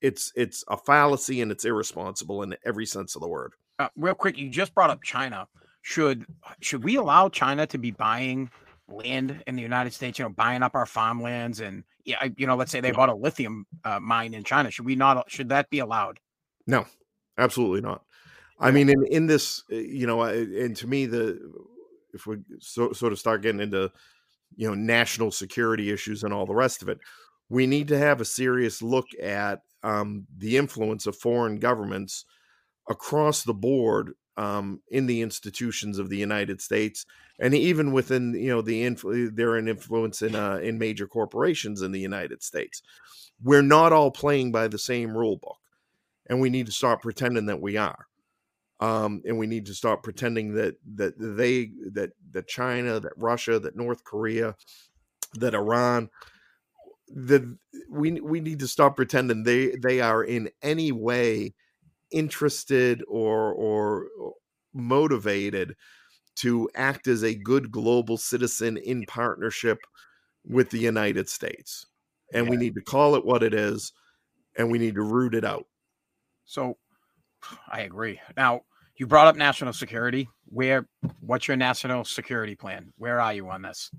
it's 0.00 0.32
it's 0.34 0.64
a 0.68 0.76
fallacy 0.76 1.40
and 1.40 1.52
it's 1.52 1.64
irresponsible 1.64 2.42
in 2.42 2.56
every 2.64 2.86
sense 2.86 3.14
of 3.14 3.22
the 3.22 3.28
word 3.28 3.52
uh, 3.78 3.88
real 3.96 4.14
quick, 4.14 4.38
you 4.38 4.48
just 4.48 4.74
brought 4.74 4.90
up 4.90 5.02
China. 5.02 5.46
Should 5.82 6.26
should 6.60 6.82
we 6.82 6.96
allow 6.96 7.28
China 7.28 7.66
to 7.68 7.78
be 7.78 7.90
buying 7.90 8.50
land 8.88 9.42
in 9.46 9.56
the 9.56 9.62
United 9.62 9.92
States? 9.92 10.18
You 10.18 10.24
know, 10.24 10.30
buying 10.30 10.62
up 10.62 10.74
our 10.74 10.86
farmlands 10.86 11.60
and 11.60 11.84
yeah, 12.06 12.28
you 12.36 12.46
know, 12.46 12.56
let's 12.56 12.70
say 12.72 12.80
they 12.80 12.92
No. 12.92 12.96
bought 12.96 13.08
a 13.10 13.14
lithium 13.14 13.66
uh, 13.84 14.00
mine 14.00 14.32
in 14.32 14.44
China. 14.44 14.70
Should 14.70 14.86
we 14.86 14.96
not? 14.96 15.30
Should 15.30 15.50
that 15.50 15.68
be 15.68 15.80
allowed? 15.80 16.20
no 16.66 16.84
absolutely 17.38 17.80
not 17.80 18.02
i 18.58 18.70
mean 18.72 18.88
in 18.88 19.06
in 19.06 19.26
this 19.26 19.62
uh, 19.70 19.76
you 19.76 20.06
know 20.06 20.22
and 20.22 20.74
to 20.76 20.86
me 20.88 21.06
the 21.06 21.38
if 22.12 22.26
we 22.26 22.38
so, 22.58 22.92
sort 22.92 23.12
of 23.12 23.18
start 23.18 23.42
getting 23.42 23.60
into 23.60 23.90
you 24.56 24.66
know 24.66 24.74
national 24.74 25.30
security 25.30 25.90
issues 25.92 26.24
and 26.24 26.32
all 26.32 26.46
the 26.46 26.54
rest 26.54 26.82
of 26.82 26.88
it 26.88 26.98
we 27.48 27.66
need 27.66 27.86
to 27.88 27.98
have 27.98 28.20
a 28.20 28.24
serious 28.24 28.82
look 28.82 29.06
at 29.22 29.60
um, 29.84 30.26
the 30.38 30.56
influence 30.56 31.06
of 31.06 31.16
foreign 31.16 31.60
governments 31.60 32.24
across 32.88 33.44
the 33.44 33.54
board 33.54 34.14
um, 34.36 34.80
in 34.90 35.06
the 35.06 35.22
institutions 35.22 35.98
of 35.98 36.08
the 36.08 36.16
United 36.16 36.60
States, 36.60 37.06
and 37.38 37.54
even 37.54 37.92
within 37.92 38.34
you 38.34 38.48
know 38.48 38.62
the 38.62 38.82
influ- 38.82 39.34
they're 39.34 39.56
an 39.56 39.68
influence 39.68 40.22
in 40.22 40.34
uh, 40.34 40.56
in 40.62 40.78
major 40.78 41.06
corporations 41.06 41.82
in 41.82 41.92
the 41.92 42.00
United 42.00 42.42
States. 42.42 42.82
We're 43.42 43.62
not 43.62 43.92
all 43.92 44.10
playing 44.10 44.52
by 44.52 44.68
the 44.68 44.78
same 44.78 45.16
rule 45.16 45.36
book, 45.36 45.58
and 46.28 46.40
we 46.40 46.50
need 46.50 46.66
to 46.66 46.72
start 46.72 47.02
pretending 47.02 47.46
that 47.46 47.60
we 47.60 47.76
are. 47.76 48.06
Um, 48.78 49.22
and 49.24 49.38
we 49.38 49.46
need 49.46 49.66
to 49.66 49.74
start 49.74 50.02
pretending 50.02 50.54
that 50.54 50.76
that 50.96 51.14
they 51.18 51.70
that 51.92 52.10
that 52.32 52.46
China, 52.46 53.00
that 53.00 53.12
Russia, 53.16 53.58
that 53.58 53.76
North 53.76 54.04
Korea, 54.04 54.54
that 55.34 55.54
Iran, 55.54 56.10
that 57.08 57.42
we 57.90 58.20
we 58.20 58.40
need 58.40 58.58
to 58.58 58.68
stop 58.68 58.96
pretending 58.96 59.44
they 59.44 59.76
they 59.76 60.00
are 60.00 60.22
in 60.22 60.50
any 60.62 60.92
way 60.92 61.54
interested 62.10 63.02
or 63.08 63.52
or 63.52 64.06
motivated 64.72 65.74
to 66.36 66.68
act 66.74 67.08
as 67.08 67.24
a 67.24 67.34
good 67.34 67.70
global 67.70 68.16
citizen 68.16 68.76
in 68.76 69.04
partnership 69.06 69.78
with 70.44 70.70
the 70.70 70.78
United 70.78 71.28
States. 71.28 71.86
And 72.32 72.48
we 72.48 72.56
need 72.56 72.74
to 72.74 72.82
call 72.82 73.14
it 73.14 73.24
what 73.24 73.42
it 73.42 73.54
is 73.54 73.92
and 74.58 74.70
we 74.70 74.78
need 74.78 74.94
to 74.94 75.02
root 75.02 75.34
it 75.34 75.44
out. 75.44 75.66
So, 76.44 76.76
I 77.68 77.80
agree. 77.80 78.20
Now, 78.36 78.62
you 78.96 79.06
brought 79.06 79.26
up 79.26 79.36
national 79.36 79.72
security. 79.72 80.28
Where? 80.46 80.88
What's 81.20 81.48
your 81.48 81.56
national 81.56 82.04
security 82.04 82.54
plan? 82.54 82.92
Where 82.96 83.20
are 83.20 83.34
you 83.34 83.48
on 83.50 83.62
this? 83.62 83.90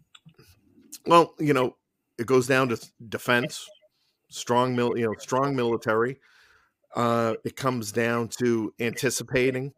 Well, 1.06 1.34
you 1.40 1.54
know, 1.54 1.76
it 2.18 2.26
goes 2.26 2.48
down 2.48 2.70
to 2.70 2.92
defense, 3.10 3.68
strong 4.30 4.76
mil, 4.76 4.98
you 4.98 5.06
know, 5.06 5.14
strong 5.20 5.56
military. 5.56 6.20
Uh, 6.96 7.36
it 7.44 7.56
comes 7.56 7.92
down 7.92 8.30
to 8.40 8.74
anticipating 8.80 9.74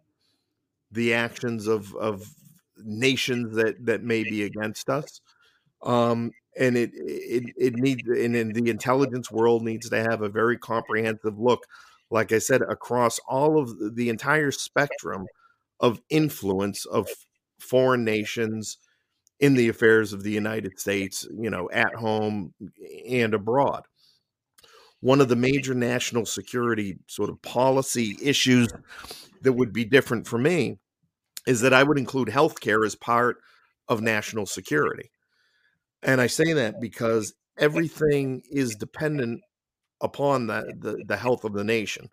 the 0.92 1.14
actions 1.14 1.68
of 1.68 1.94
of 1.96 2.24
nations 2.78 3.56
that 3.56 3.86
that 3.86 4.04
may 4.04 4.24
be 4.24 4.44
against 4.44 4.90
us. 4.90 5.22
Um, 5.84 6.32
and 6.58 6.78
it 6.78 6.92
it 6.94 7.44
it 7.58 7.76
needs 7.76 8.08
and 8.08 8.36
in 8.36 8.54
the 8.54 8.70
intelligence 8.70 9.32
world 9.32 9.64
needs 9.64 9.90
to 9.90 9.98
have 9.98 10.22
a 10.22 10.30
very 10.30 10.58
comprehensive 10.58 11.40
look, 11.40 11.64
like 12.10 12.32
I 12.32 12.40
said, 12.40 12.62
across 12.62 13.20
all 13.28 13.60
of 13.60 13.96
the 13.96 14.10
entire 14.10 14.52
spectrum 14.52 15.26
of 15.80 16.02
influence 16.10 16.86
of 16.86 17.08
foreign 17.60 18.04
nations 18.04 18.78
in 19.40 19.54
the 19.54 19.70
affairs 19.70 20.12
of 20.12 20.24
the 20.24 20.32
United 20.32 20.80
States, 20.80 21.26
you 21.32 21.50
know, 21.50 21.70
at 21.72 21.96
home 21.96 22.54
and 23.08 23.34
abroad. 23.34 23.84
One 25.02 25.22
of 25.22 25.30
the 25.30 25.36
major 25.36 25.74
national 25.74 26.26
security 26.26 26.98
sort 27.08 27.30
of 27.30 27.42
policy 27.42 28.18
issues 28.22 28.68
that 29.42 29.54
would 29.54 29.72
be 29.72 29.86
different 29.86 30.28
for 30.28 30.38
me 30.38 30.78
is 31.48 31.62
that 31.62 31.74
I 31.74 31.84
would 31.84 31.98
include 31.98 32.28
healthcare 32.28 32.86
as 32.86 32.96
part 32.96 33.38
of 33.88 34.02
national 34.02 34.46
security. 34.46 35.12
And 36.04 36.22
I 36.22 36.28
say 36.28 36.54
that 36.54 36.82
because 36.82 37.34
everything 37.58 38.44
is 38.52 38.76
dependent 38.76 39.42
upon 40.02 40.48
the, 40.48 40.74
the, 40.78 41.04
the 41.08 41.18
health 41.18 41.44
of 41.44 41.54
the 41.54 41.64
nation. 41.64 42.10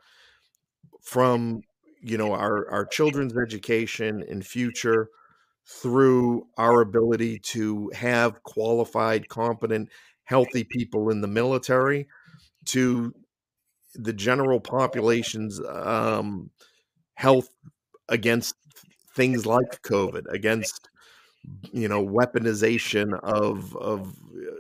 From 1.02 1.62
you 2.00 2.18
know 2.18 2.32
our 2.32 2.70
our 2.70 2.84
children's 2.84 3.36
education 3.36 4.24
and 4.28 4.46
future 4.46 5.08
through 5.64 6.46
our 6.58 6.80
ability 6.80 7.38
to 7.40 7.90
have 7.94 8.42
qualified 8.42 9.28
competent 9.28 9.88
healthy 10.24 10.64
people 10.64 11.10
in 11.10 11.20
the 11.20 11.28
military 11.28 12.06
to 12.66 13.14
the 13.94 14.12
general 14.12 14.60
population's 14.60 15.60
um, 15.68 16.50
health 17.14 17.48
against 18.08 18.54
things 19.16 19.46
like 19.46 19.82
covid 19.82 20.24
against 20.30 20.88
you 21.72 21.88
know 21.88 22.04
weaponization 22.04 23.18
of 23.22 23.76
of 23.76 24.08
uh, 24.08 24.50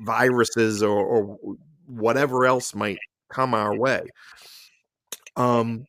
viruses 0.00 0.82
or, 0.82 1.04
or 1.04 1.38
whatever 1.86 2.46
else 2.46 2.74
might 2.74 2.98
come 3.30 3.54
our 3.54 3.76
way. 3.76 4.02
Um 5.36 5.86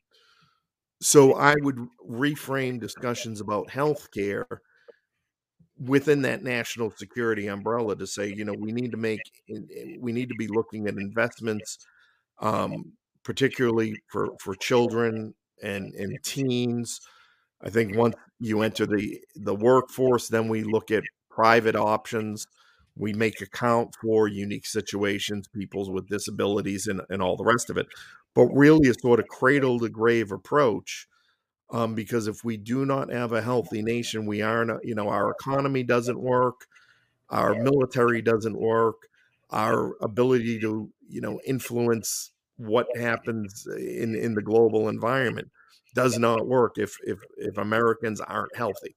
so 1.02 1.34
I 1.34 1.56
would 1.62 1.78
reframe 2.08 2.80
discussions 2.80 3.42
about 3.42 3.70
healthcare 3.70 4.46
within 5.84 6.22
that 6.24 6.44
national 6.44 6.92
security 6.92 7.48
umbrella 7.48 7.96
to 7.96 8.08
say, 8.08 8.28
you 8.28 8.46
know, 8.46 8.54
we 8.58 8.72
need 8.72 8.92
to 8.92 8.98
make, 8.98 9.22
we 10.00 10.12
need 10.12 10.30
to 10.30 10.36
be 10.36 10.48
looking 10.48 10.88
at 10.88 10.96
investments, 10.96 11.78
um, 12.40 12.94
particularly 13.24 13.96
for 14.12 14.30
for 14.40 14.56
children 14.56 15.34
and 15.62 15.94
and 15.94 16.18
teens. 16.24 17.00
I 17.64 17.70
think 17.70 17.96
once 17.96 18.16
you 18.40 18.62
enter 18.62 18.86
the 18.86 19.20
the 19.36 19.56
workforce, 19.56 20.28
then 20.28 20.48
we 20.48 20.64
look 20.64 20.92
at 20.92 21.04
private 21.30 21.76
options. 21.76 22.46
We 22.96 23.14
make 23.14 23.40
account 23.40 23.96
for 24.02 24.28
unique 24.28 24.66
situations, 24.66 25.48
peoples 25.48 25.90
with 25.90 26.10
disabilities, 26.10 26.88
and, 26.88 27.02
and 27.10 27.22
all 27.22 27.38
the 27.38 27.46
rest 27.46 27.70
of 27.70 27.78
it 27.78 27.88
but 28.34 28.48
really 28.48 28.90
a 28.90 28.94
sort 28.94 29.20
of 29.20 29.28
cradle 29.28 29.80
to 29.80 29.90
grave 29.90 30.32
approach. 30.32 31.08
Um, 31.72 31.96
because 31.96 32.28
if 32.28 32.44
we 32.44 32.58
do 32.58 32.86
not 32.86 33.12
have 33.12 33.32
a 33.32 33.42
healthy 33.42 33.82
nation, 33.82 34.26
we 34.26 34.42
are 34.42 34.66
not, 34.66 34.84
you 34.84 34.94
know, 34.94 35.08
our 35.08 35.32
economy 35.32 35.84
doesn't 35.84 36.20
work, 36.20 36.68
our 37.30 37.56
military 37.56 38.22
doesn't 38.22 38.60
work, 38.60 39.08
our 39.52 39.96
ability 40.02 40.60
to, 40.60 40.90
you 41.08 41.22
know, 41.22 41.40
influence 41.46 42.32
what 42.58 42.88
happens 42.98 43.68
in 43.68 44.16
in 44.16 44.36
the 44.36 44.42
global 44.42 44.90
environment 44.90 45.50
does 45.96 46.18
not 46.18 46.48
work 46.48 46.78
if 46.78 46.98
if 47.04 47.20
if 47.38 47.58
Americans 47.58 48.22
aren't 48.22 48.56
healthy. 48.56 48.96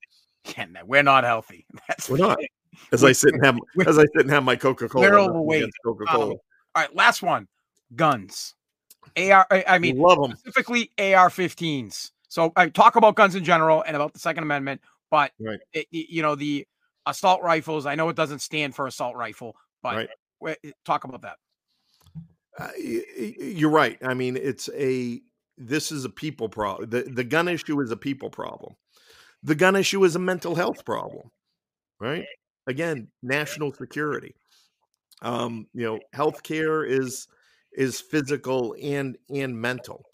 Yeah, 0.57 0.67
we're 0.85 1.03
not 1.03 1.25
healthy. 1.25 1.67
That's 1.89 2.09
we're 2.09 2.19
not. 2.19 2.39
As 2.93 3.05
I 3.05 3.13
sit 3.13 3.33
and 3.35 3.45
have 3.45 3.57
as 3.87 3.99
I 3.99 4.03
sit 4.03 4.23
and 4.23 4.31
have 4.33 4.43
my 4.43 4.57
Coca 4.57 4.89
Cola. 4.89 5.09
We're 5.09 5.21
overweight. 5.21 5.71
Coca 5.85 6.07
Cola. 6.07 6.25
Um, 6.25 6.31
all 6.33 6.39
right, 6.75 6.93
last 6.97 7.23
one. 7.23 7.47
Guns. 7.95 8.57
AR, 9.17 9.47
I 9.49 9.79
mean, 9.79 9.97
love 9.97 10.21
them 10.21 10.37
specifically 10.37 10.91
AR-15s. 10.99 12.11
So 12.35 12.53
I 12.57 12.69
talk 12.69 12.97
about 12.97 13.15
guns 13.15 13.37
in 13.37 13.45
general 13.45 13.85
and 13.87 13.95
about 13.95 14.13
the 14.13 14.19
Second 14.19 14.43
Amendment, 14.43 14.81
but 15.09 15.31
right. 15.39 15.61
it, 15.73 15.87
you 15.93 16.21
know 16.21 16.35
the 16.35 16.67
assault 17.07 17.43
rifles. 17.43 17.87
I 17.87 17.95
know 17.95 18.09
it 18.09 18.17
doesn't 18.17 18.41
stand 18.41 18.75
for 18.75 18.89
assault 18.89 19.15
rifle, 19.15 19.55
but 19.85 20.09
right. 20.41 20.59
talk 20.85 21.05
about 21.05 21.23
that. 21.23 21.37
Uh, 22.59 22.71
you're 22.77 23.71
right. 23.71 23.99
I 24.03 24.15
mean, 24.15 24.37
it's 24.37 24.69
a 24.75 25.21
this 25.57 25.93
is 25.93 26.05
a 26.05 26.09
people 26.09 26.49
problem. 26.49 26.91
The 26.91 27.03
the 27.03 27.23
gun 27.23 27.47
issue 27.47 27.81
is 27.81 27.93
a 27.93 27.97
people 27.97 28.31
problem. 28.31 28.75
The 29.45 29.55
gun 29.55 29.77
issue 29.77 30.03
is 30.03 30.17
a 30.17 30.19
mental 30.19 30.57
health 30.57 30.85
problem. 30.85 31.31
Right? 32.01 32.27
Again, 32.67 33.13
national 33.23 33.73
security. 33.75 34.35
Um, 35.23 35.69
you 35.73 35.85
know, 35.85 36.01
healthcare 36.13 36.85
is 36.85 37.29
is 37.71 38.01
physical 38.01 38.75
and 38.83 39.17
and 39.31 39.57
mental. 39.57 40.05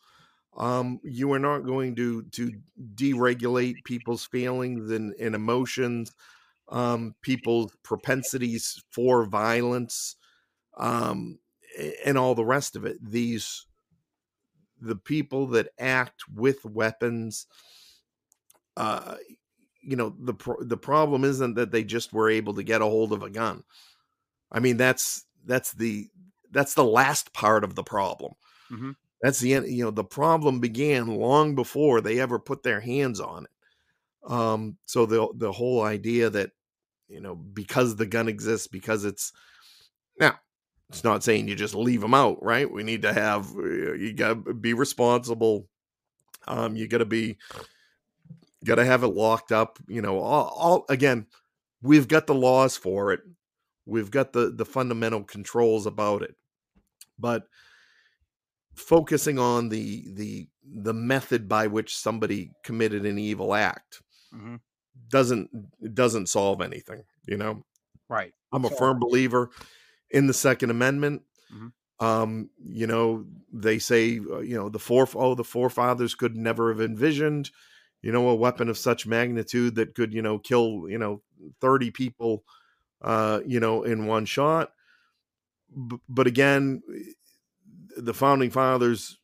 Um, 0.56 1.00
you 1.04 1.32
are 1.32 1.38
not 1.38 1.60
going 1.60 1.94
to 1.96 2.22
to 2.22 2.52
deregulate 2.94 3.84
people's 3.84 4.26
feelings 4.26 4.90
and, 4.90 5.14
and 5.14 5.34
emotions, 5.34 6.12
um, 6.68 7.14
people's 7.22 7.74
propensities 7.82 8.82
for 8.90 9.24
violence, 9.24 10.16
um, 10.76 11.38
and 12.04 12.18
all 12.18 12.34
the 12.34 12.44
rest 12.44 12.76
of 12.76 12.84
it. 12.84 12.98
These 13.02 13.66
the 14.80 14.96
people 14.96 15.46
that 15.48 15.68
act 15.78 16.22
with 16.34 16.64
weapons. 16.64 17.46
Uh, 18.76 19.16
you 19.82 19.96
know 19.96 20.14
the 20.18 20.34
pro- 20.34 20.62
the 20.62 20.76
problem 20.76 21.24
isn't 21.24 21.54
that 21.54 21.70
they 21.70 21.84
just 21.84 22.12
were 22.12 22.30
able 22.30 22.54
to 22.54 22.62
get 22.62 22.82
a 22.82 22.86
hold 22.86 23.12
of 23.12 23.22
a 23.22 23.30
gun. 23.30 23.62
I 24.52 24.60
mean 24.60 24.76
that's 24.76 25.24
that's 25.44 25.72
the 25.72 26.08
that's 26.50 26.74
the 26.74 26.84
last 26.84 27.32
part 27.32 27.64
of 27.64 27.74
the 27.74 27.82
problem. 27.82 28.32
Mm-hmm. 28.70 28.90
That's 29.22 29.38
the 29.38 29.54
end. 29.54 29.68
You 29.68 29.84
know, 29.84 29.90
the 29.90 30.04
problem 30.04 30.60
began 30.60 31.06
long 31.06 31.54
before 31.54 32.00
they 32.00 32.20
ever 32.20 32.38
put 32.38 32.62
their 32.62 32.80
hands 32.80 33.20
on 33.20 33.44
it. 33.44 34.30
Um, 34.32 34.76
so 34.86 35.06
the 35.06 35.28
the 35.36 35.52
whole 35.52 35.82
idea 35.82 36.30
that 36.30 36.50
you 37.08 37.20
know 37.20 37.34
because 37.34 37.96
the 37.96 38.06
gun 38.06 38.28
exists 38.28 38.66
because 38.66 39.04
it's 39.04 39.32
now 40.18 40.38
it's 40.88 41.04
not 41.04 41.24
saying 41.24 41.48
you 41.48 41.54
just 41.54 41.74
leave 41.74 42.00
them 42.00 42.14
out, 42.14 42.42
right? 42.42 42.70
We 42.70 42.82
need 42.82 43.02
to 43.02 43.12
have 43.12 43.54
uh, 43.56 43.92
you 43.94 44.12
got 44.12 44.44
to 44.44 44.54
be 44.54 44.74
responsible. 44.74 45.68
Um, 46.48 46.76
you 46.76 46.88
got 46.88 46.98
to 46.98 47.04
be 47.06 47.38
got 48.64 48.76
to 48.76 48.84
have 48.84 49.02
it 49.02 49.08
locked 49.08 49.52
up. 49.52 49.78
You 49.88 50.02
know, 50.02 50.18
all, 50.18 50.54
all 50.56 50.84
again, 50.88 51.26
we've 51.82 52.08
got 52.08 52.26
the 52.26 52.34
laws 52.34 52.76
for 52.76 53.12
it. 53.12 53.20
We've 53.86 54.10
got 54.10 54.32
the 54.32 54.50
the 54.50 54.66
fundamental 54.66 55.24
controls 55.24 55.86
about 55.86 56.22
it 56.22 56.36
but 57.20 57.44
focusing 58.74 59.38
on 59.38 59.68
the 59.68 60.04
the 60.14 60.48
the 60.64 60.94
method 60.94 61.48
by 61.48 61.66
which 61.66 61.96
somebody 61.96 62.52
committed 62.64 63.04
an 63.04 63.18
evil 63.18 63.54
act 63.54 64.02
mm-hmm. 64.34 64.56
doesn't 65.08 65.50
doesn't 65.94 66.28
solve 66.28 66.60
anything 66.60 67.02
you 67.26 67.36
know 67.36 67.62
right 68.08 68.32
i'm 68.52 68.64
a 68.64 68.70
firm 68.70 68.98
believer 68.98 69.50
in 70.10 70.26
the 70.26 70.34
second 70.34 70.70
amendment 70.70 71.22
mm-hmm. 71.52 72.04
um 72.04 72.48
you 72.64 72.86
know 72.86 73.24
they 73.52 73.78
say 73.78 74.20
uh, 74.30 74.38
you 74.38 74.56
know 74.56 74.68
the 74.68 74.78
four 74.78 75.08
oh 75.14 75.34
the 75.34 75.44
forefathers 75.44 76.14
could 76.14 76.36
never 76.36 76.72
have 76.72 76.80
envisioned 76.80 77.50
you 78.02 78.12
know 78.12 78.28
a 78.28 78.34
weapon 78.34 78.68
of 78.68 78.78
such 78.78 79.06
magnitude 79.06 79.74
that 79.74 79.94
could 79.94 80.12
you 80.12 80.22
know 80.22 80.38
kill 80.38 80.84
you 80.88 80.98
know 80.98 81.20
30 81.60 81.90
people 81.90 82.44
uh 83.02 83.40
you 83.44 83.58
know 83.58 83.82
in 83.82 84.06
one 84.06 84.24
shot 84.24 84.72
but 86.08 86.26
again, 86.26 86.82
the 87.96 88.14
founding 88.14 88.50
fathers, 88.50 89.18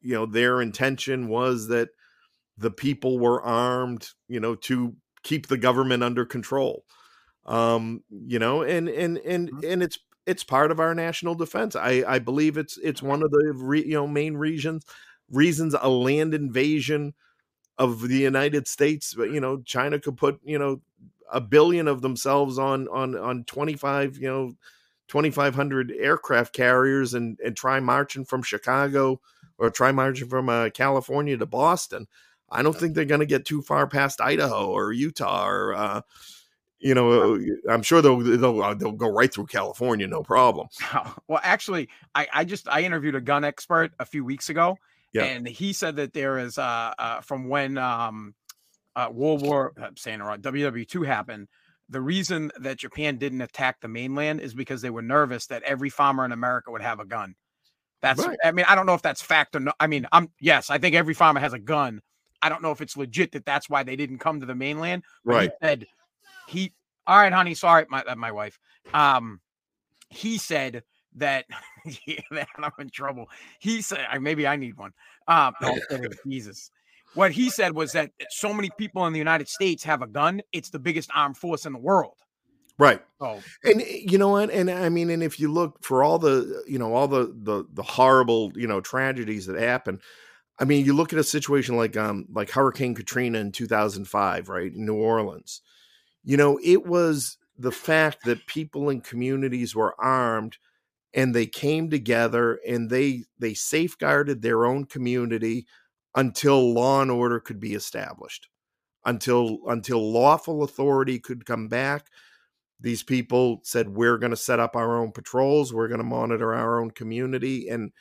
you 0.00 0.14
know, 0.14 0.26
their 0.26 0.60
intention 0.60 1.28
was 1.28 1.68
that 1.68 1.88
the 2.56 2.70
people 2.70 3.18
were 3.18 3.42
armed, 3.42 4.10
you 4.28 4.40
know, 4.40 4.54
to 4.54 4.94
keep 5.22 5.46
the 5.46 5.58
government 5.58 6.02
under 6.02 6.24
control. 6.24 6.84
Um, 7.46 8.02
you 8.10 8.38
know, 8.38 8.62
and 8.62 8.88
and 8.88 9.18
and 9.18 9.50
mm-hmm. 9.50 9.72
and 9.72 9.82
it's 9.82 9.98
it's 10.26 10.44
part 10.44 10.70
of 10.70 10.80
our 10.80 10.94
national 10.94 11.34
defense. 11.34 11.74
I 11.74 12.04
I 12.06 12.18
believe 12.18 12.58
it's 12.58 12.78
it's 12.78 13.02
one 13.02 13.22
of 13.22 13.30
the 13.30 13.52
re, 13.54 13.82
you 13.82 13.94
know 13.94 14.06
main 14.06 14.36
reasons 14.36 14.84
reasons 15.30 15.74
a 15.80 15.88
land 15.88 16.34
invasion 16.34 17.14
of 17.78 18.00
the 18.08 18.18
United 18.18 18.68
States. 18.68 19.14
You 19.16 19.40
know, 19.40 19.62
China 19.62 19.98
could 19.98 20.16
put 20.16 20.40
you 20.44 20.58
know 20.58 20.82
a 21.32 21.40
billion 21.40 21.88
of 21.88 22.02
themselves 22.02 22.58
on 22.58 22.88
on 22.88 23.16
on 23.16 23.44
twenty 23.44 23.74
five 23.74 24.18
you 24.18 24.28
know 24.28 24.52
2,500 25.08 25.92
aircraft 25.98 26.52
carriers 26.52 27.14
and, 27.14 27.38
and 27.44 27.56
try 27.56 27.80
marching 27.80 28.24
from 28.24 28.42
Chicago 28.42 29.20
or 29.58 29.70
try 29.70 29.90
marching 29.92 30.28
from 30.28 30.48
uh, 30.48 30.70
California 30.70 31.36
to 31.36 31.46
Boston. 31.46 32.06
I 32.50 32.62
don't 32.62 32.76
think 32.76 32.94
they're 32.94 33.04
going 33.04 33.20
to 33.20 33.26
get 33.26 33.44
too 33.44 33.60
far 33.60 33.86
past 33.86 34.20
Idaho 34.20 34.70
or 34.70 34.92
Utah 34.92 35.46
or, 35.46 35.74
uh, 35.74 36.00
you 36.78 36.94
know, 36.94 37.34
uh, 37.34 37.38
I'm 37.68 37.82
sure 37.82 38.00
they'll 38.00 38.18
they'll, 38.18 38.62
uh, 38.62 38.74
they'll 38.74 38.92
go 38.92 39.10
right 39.10 39.32
through 39.32 39.46
California, 39.46 40.06
no 40.06 40.22
problem. 40.22 40.68
Well, 41.26 41.40
actually, 41.42 41.88
I 42.14 42.26
I 42.32 42.44
just 42.44 42.68
I 42.68 42.82
interviewed 42.82 43.14
a 43.14 43.20
gun 43.20 43.44
expert 43.44 43.92
a 43.98 44.06
few 44.06 44.24
weeks 44.24 44.48
ago, 44.48 44.78
Yeah. 45.12 45.24
and 45.24 45.46
he 45.46 45.72
said 45.72 45.96
that 45.96 46.14
there 46.14 46.38
is 46.38 46.56
uh, 46.56 46.94
uh 46.98 47.20
from 47.20 47.48
when 47.48 47.76
um 47.76 48.34
uh, 48.96 49.10
World 49.12 49.42
War 49.42 49.72
I'm 49.76 49.96
saying 49.96 50.20
it 50.20 50.24
wrong 50.24 50.40
WW 50.40 50.86
two 50.88 51.02
happened. 51.02 51.48
The 51.90 52.00
reason 52.00 52.52
that 52.60 52.78
Japan 52.78 53.16
didn't 53.16 53.40
attack 53.40 53.80
the 53.80 53.88
mainland 53.88 54.40
is 54.40 54.54
because 54.54 54.82
they 54.82 54.90
were 54.90 55.02
nervous 55.02 55.46
that 55.46 55.62
every 55.62 55.88
farmer 55.90 56.24
in 56.24 56.32
America 56.32 56.70
would 56.70 56.82
have 56.82 57.00
a 57.00 57.04
gun. 57.06 57.34
That's 58.02 58.24
Right. 58.24 58.38
I 58.44 58.52
mean 58.52 58.64
I 58.68 58.74
don't 58.74 58.86
know 58.86 58.94
if 58.94 59.02
that's 59.02 59.22
fact 59.22 59.56
or 59.56 59.60
no. 59.60 59.72
I 59.80 59.86
mean 59.86 60.06
I'm 60.12 60.30
yes 60.40 60.70
I 60.70 60.78
think 60.78 60.94
every 60.94 61.14
farmer 61.14 61.40
has 61.40 61.52
a 61.52 61.58
gun. 61.58 62.00
I 62.42 62.48
don't 62.48 62.62
know 62.62 62.70
if 62.70 62.80
it's 62.80 62.96
legit 62.96 63.32
that 63.32 63.44
that's 63.44 63.68
why 63.68 63.82
they 63.82 63.96
didn't 63.96 64.18
come 64.18 64.40
to 64.40 64.46
the 64.46 64.54
mainland. 64.54 65.02
Right. 65.24 65.50
He 65.60 65.66
said 65.66 65.86
he. 66.46 66.72
All 67.06 67.16
right, 67.18 67.32
honey. 67.32 67.54
Sorry, 67.54 67.86
my 67.88 68.02
uh, 68.04 68.14
my 68.14 68.30
wife. 68.32 68.58
Um, 68.94 69.40
he 70.10 70.38
said 70.38 70.82
that 71.16 71.46
yeah, 72.06 72.20
man, 72.30 72.46
I'm 72.58 72.70
in 72.78 72.90
trouble. 72.90 73.28
He 73.58 73.80
said 73.82 74.06
I- 74.10 74.18
maybe 74.18 74.46
I 74.46 74.56
need 74.56 74.76
one. 74.76 74.92
Um, 75.26 75.54
no, 75.60 75.76
Jesus. 76.28 76.70
What 77.14 77.32
he 77.32 77.50
said 77.50 77.74
was 77.74 77.92
that 77.92 78.10
so 78.30 78.52
many 78.52 78.70
people 78.78 79.06
in 79.06 79.12
the 79.12 79.18
United 79.18 79.48
States 79.48 79.82
have 79.84 80.02
a 80.02 80.06
gun. 80.06 80.42
It's 80.52 80.70
the 80.70 80.78
biggest 80.78 81.10
armed 81.14 81.36
force 81.36 81.66
in 81.66 81.72
the 81.72 81.78
world. 81.78 82.14
Right. 82.78 83.02
Oh. 83.20 83.42
And 83.64 83.82
eh, 83.82 84.02
you 84.06 84.18
know 84.18 84.28
what? 84.28 84.50
And 84.50 84.70
I 84.70 84.88
mean, 84.88 85.10
and 85.10 85.22
if 85.22 85.40
you 85.40 85.50
look 85.50 85.82
for 85.82 86.04
all 86.04 86.18
the, 86.18 86.62
you 86.66 86.78
know, 86.78 86.94
all 86.94 87.08
the 87.08 87.34
the 87.42 87.64
the 87.72 87.82
horrible, 87.82 88.52
you 88.54 88.68
know, 88.68 88.80
tragedies 88.80 89.46
that 89.46 89.60
happen, 89.60 90.00
I 90.60 90.64
mean, 90.64 90.84
you 90.84 90.92
look 90.92 91.12
at 91.12 91.18
a 91.18 91.24
situation 91.24 91.76
like 91.76 91.96
um 91.96 92.26
like 92.32 92.50
Hurricane 92.50 92.94
Katrina 92.94 93.38
in 93.38 93.52
2005, 93.52 94.48
right? 94.48 94.72
In 94.72 94.86
New 94.86 94.94
Orleans. 94.94 95.60
You 96.24 96.36
know, 96.36 96.60
it 96.62 96.86
was 96.86 97.36
the 97.58 97.72
fact 97.72 98.24
that 98.24 98.46
people 98.46 98.88
in 98.90 99.00
communities 99.00 99.74
were 99.74 100.00
armed 100.00 100.56
and 101.12 101.34
they 101.34 101.46
came 101.46 101.90
together 101.90 102.60
and 102.66 102.90
they 102.90 103.24
they 103.38 103.54
safeguarded 103.54 104.42
their 104.42 104.64
own 104.64 104.84
community 104.84 105.66
until 106.14 106.72
law 106.72 107.02
and 107.02 107.10
order 107.10 107.40
could 107.40 107.60
be 107.60 107.74
established. 107.74 108.48
Until 109.04 109.60
until 109.68 110.12
lawful 110.12 110.62
authority 110.62 111.18
could 111.18 111.46
come 111.46 111.68
back 111.68 112.06
these 112.80 113.02
people 113.02 113.60
said 113.64 113.88
we're 113.88 114.18
going 114.18 114.30
to 114.30 114.36
set 114.36 114.60
up 114.60 114.76
our 114.76 114.96
own 114.98 115.12
patrols 115.12 115.72
we're 115.72 115.88
going 115.88 115.98
to 115.98 116.04
monitor 116.04 116.54
our 116.54 116.80
own 116.80 116.90
community 116.90 117.68
and 117.68 117.92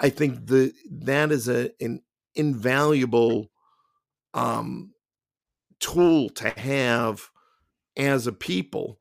i 0.00 0.08
think 0.08 0.46
the 0.46 0.72
that 0.90 1.30
is 1.30 1.48
a 1.48 1.70
an 1.80 2.00
invaluable 2.34 3.50
um 4.34 4.92
tool 5.78 6.28
to 6.30 6.48
have 6.50 7.30
as 7.96 8.26
a 8.26 8.32
people 8.32 8.98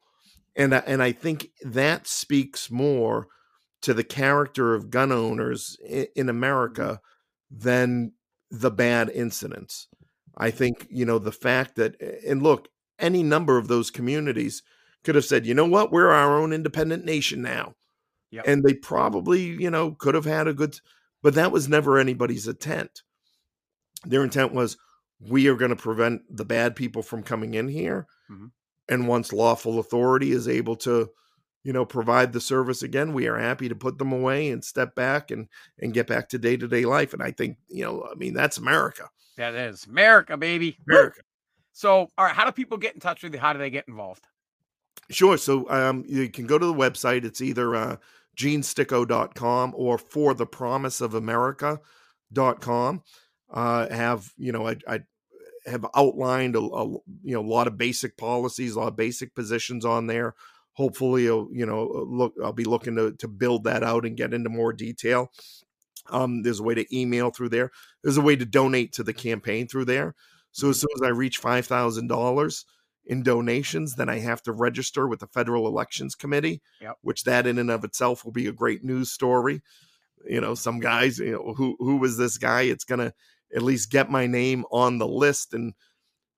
and 0.55 0.73
and 0.73 1.01
i 1.01 1.11
think 1.11 1.49
that 1.63 2.07
speaks 2.07 2.69
more 2.69 3.27
to 3.81 3.93
the 3.93 4.03
character 4.03 4.73
of 4.73 4.89
gun 4.89 5.11
owners 5.11 5.77
in, 5.87 6.07
in 6.15 6.29
america 6.29 6.99
than 7.49 8.11
the 8.51 8.71
bad 8.71 9.09
incidents 9.09 9.87
i 10.37 10.51
think 10.51 10.87
you 10.89 11.05
know 11.05 11.19
the 11.19 11.31
fact 11.31 11.75
that 11.75 11.99
and 12.27 12.41
look 12.41 12.69
any 12.99 13.23
number 13.23 13.57
of 13.57 13.67
those 13.67 13.91
communities 13.91 14.63
could 15.03 15.15
have 15.15 15.25
said, 15.25 15.45
you 15.45 15.53
know 15.53 15.67
what, 15.67 15.91
we're 15.91 16.11
our 16.11 16.37
own 16.37 16.51
independent 16.51 17.05
nation 17.05 17.41
now. 17.41 17.75
Yep. 18.31 18.45
And 18.47 18.63
they 18.63 18.73
probably, 18.73 19.43
you 19.43 19.69
know, 19.69 19.91
could 19.91 20.15
have 20.15 20.25
had 20.25 20.47
a 20.47 20.53
good, 20.53 20.79
but 21.21 21.35
that 21.35 21.51
was 21.51 21.69
never 21.69 21.97
anybody's 21.97 22.47
intent. 22.47 23.03
Their 24.03 24.23
intent 24.23 24.53
was, 24.53 24.77
we 25.19 25.47
are 25.47 25.55
going 25.55 25.69
to 25.69 25.75
prevent 25.75 26.23
the 26.35 26.43
bad 26.43 26.75
people 26.75 27.01
from 27.01 27.23
coming 27.23 27.53
in 27.53 27.69
here. 27.69 28.07
Mhm. 28.29 28.51
And 28.89 29.07
once 29.07 29.31
lawful 29.31 29.79
authority 29.79 30.31
is 30.31 30.47
able 30.47 30.75
to, 30.77 31.09
you 31.65 31.73
know, 31.73 31.83
provide 31.83 32.31
the 32.31 32.39
service 32.39 32.83
again, 32.83 33.11
we 33.11 33.27
are 33.27 33.39
happy 33.39 33.67
to 33.67 33.75
put 33.75 33.97
them 33.97 34.13
away 34.13 34.51
and 34.51 34.63
step 34.63 34.93
back 34.93 35.31
and 35.31 35.47
and 35.79 35.95
get 35.95 36.05
back 36.05 36.29
to 36.29 36.37
day 36.37 36.55
to 36.55 36.67
day 36.67 36.85
life. 36.85 37.11
And 37.11 37.23
I 37.23 37.31
think, 37.31 37.57
you 37.67 37.83
know, 37.83 38.07
I 38.09 38.13
mean, 38.13 38.35
that's 38.35 38.57
America. 38.59 39.09
that 39.37 39.55
is 39.55 39.87
America, 39.87 40.37
baby. 40.37 40.77
America. 40.87 41.21
So, 41.73 42.11
all 42.17 42.25
right, 42.25 42.35
how 42.35 42.45
do 42.45 42.51
people 42.51 42.77
get 42.77 42.93
in 42.93 42.99
touch 42.99 43.23
with 43.23 43.33
you? 43.33 43.39
How 43.39 43.51
do 43.51 43.57
they 43.57 43.71
get 43.71 43.87
involved? 43.87 44.27
Sure. 45.09 45.37
So 45.37 45.67
um, 45.71 46.05
you 46.07 46.29
can 46.29 46.45
go 46.45 46.59
to 46.59 46.65
the 46.65 46.73
website. 46.73 47.25
It's 47.25 47.41
either 47.41 47.75
uh, 47.75 47.95
genesticko.com 48.37 49.73
or 49.75 49.97
for 49.97 50.35
the 50.35 50.45
promise 50.45 51.01
of 51.01 51.15
America.com. 51.15 53.01
Uh, 53.51 53.89
have, 53.89 54.31
you 54.37 54.51
know, 54.51 54.67
I, 54.67 54.75
I 54.87 54.99
have 55.65 55.85
outlined 55.95 56.55
a, 56.55 56.61
a, 56.61 56.85
you 57.23 57.33
know, 57.33 57.41
a 57.41 57.51
lot 57.51 57.67
of 57.67 57.77
basic 57.77 58.17
policies, 58.17 58.75
a 58.75 58.79
lot 58.79 58.89
of 58.89 58.95
basic 58.95 59.33
positions 59.33 59.83
on 59.83 60.05
there. 60.05 60.35
Hopefully, 60.75 61.23
you'll, 61.23 61.49
know, 61.65 62.05
look, 62.07 62.33
I'll 62.43 62.53
be 62.53 62.65
looking 62.65 62.95
to, 62.97 63.13
to 63.13 63.27
build 63.27 63.63
that 63.63 63.81
out 63.83 64.05
and 64.05 64.17
get 64.17 64.33
into 64.33 64.49
more 64.49 64.73
detail. 64.73 65.31
Um, 66.09 66.43
there's 66.43 66.59
a 66.59 66.63
way 66.63 66.75
to 66.75 66.95
email 66.97 67.31
through 67.31 67.49
there. 67.49 67.71
There's 68.03 68.17
a 68.17 68.21
way 68.21 68.35
to 68.35 68.45
donate 68.45 68.93
to 68.93 69.03
the 69.03 69.13
campaign 69.13 69.67
through 69.67 69.85
there. 69.85 70.15
So 70.51 70.69
as 70.69 70.79
soon 70.79 70.89
as 70.95 71.01
I 71.01 71.09
reach 71.09 71.37
five 71.37 71.65
thousand 71.65 72.07
dollars 72.07 72.65
in 73.05 73.23
donations, 73.23 73.95
then 73.95 74.09
I 74.09 74.19
have 74.19 74.41
to 74.43 74.51
register 74.51 75.07
with 75.07 75.19
the 75.19 75.27
Federal 75.27 75.67
Elections 75.67 76.15
Committee, 76.15 76.61
Yep. 76.81 76.97
which 77.01 77.23
that 77.23 77.47
in 77.47 77.57
and 77.57 77.71
of 77.71 77.83
itself 77.83 78.23
will 78.23 78.31
be 78.31 78.47
a 78.47 78.51
great 78.53 78.83
news 78.83 79.11
story. 79.11 79.61
You 80.27 80.41
know, 80.41 80.55
some 80.55 80.79
guys, 80.79 81.19
you 81.19 81.31
know, 81.31 81.53
who 81.53 81.75
who 81.79 81.97
was 81.97 82.17
this 82.17 82.37
guy? 82.37 82.63
It's 82.63 82.83
gonna 82.83 83.13
at 83.55 83.61
least 83.61 83.91
get 83.91 84.09
my 84.09 84.27
name 84.27 84.65
on 84.71 84.97
the 84.97 85.07
list, 85.07 85.53
and 85.53 85.73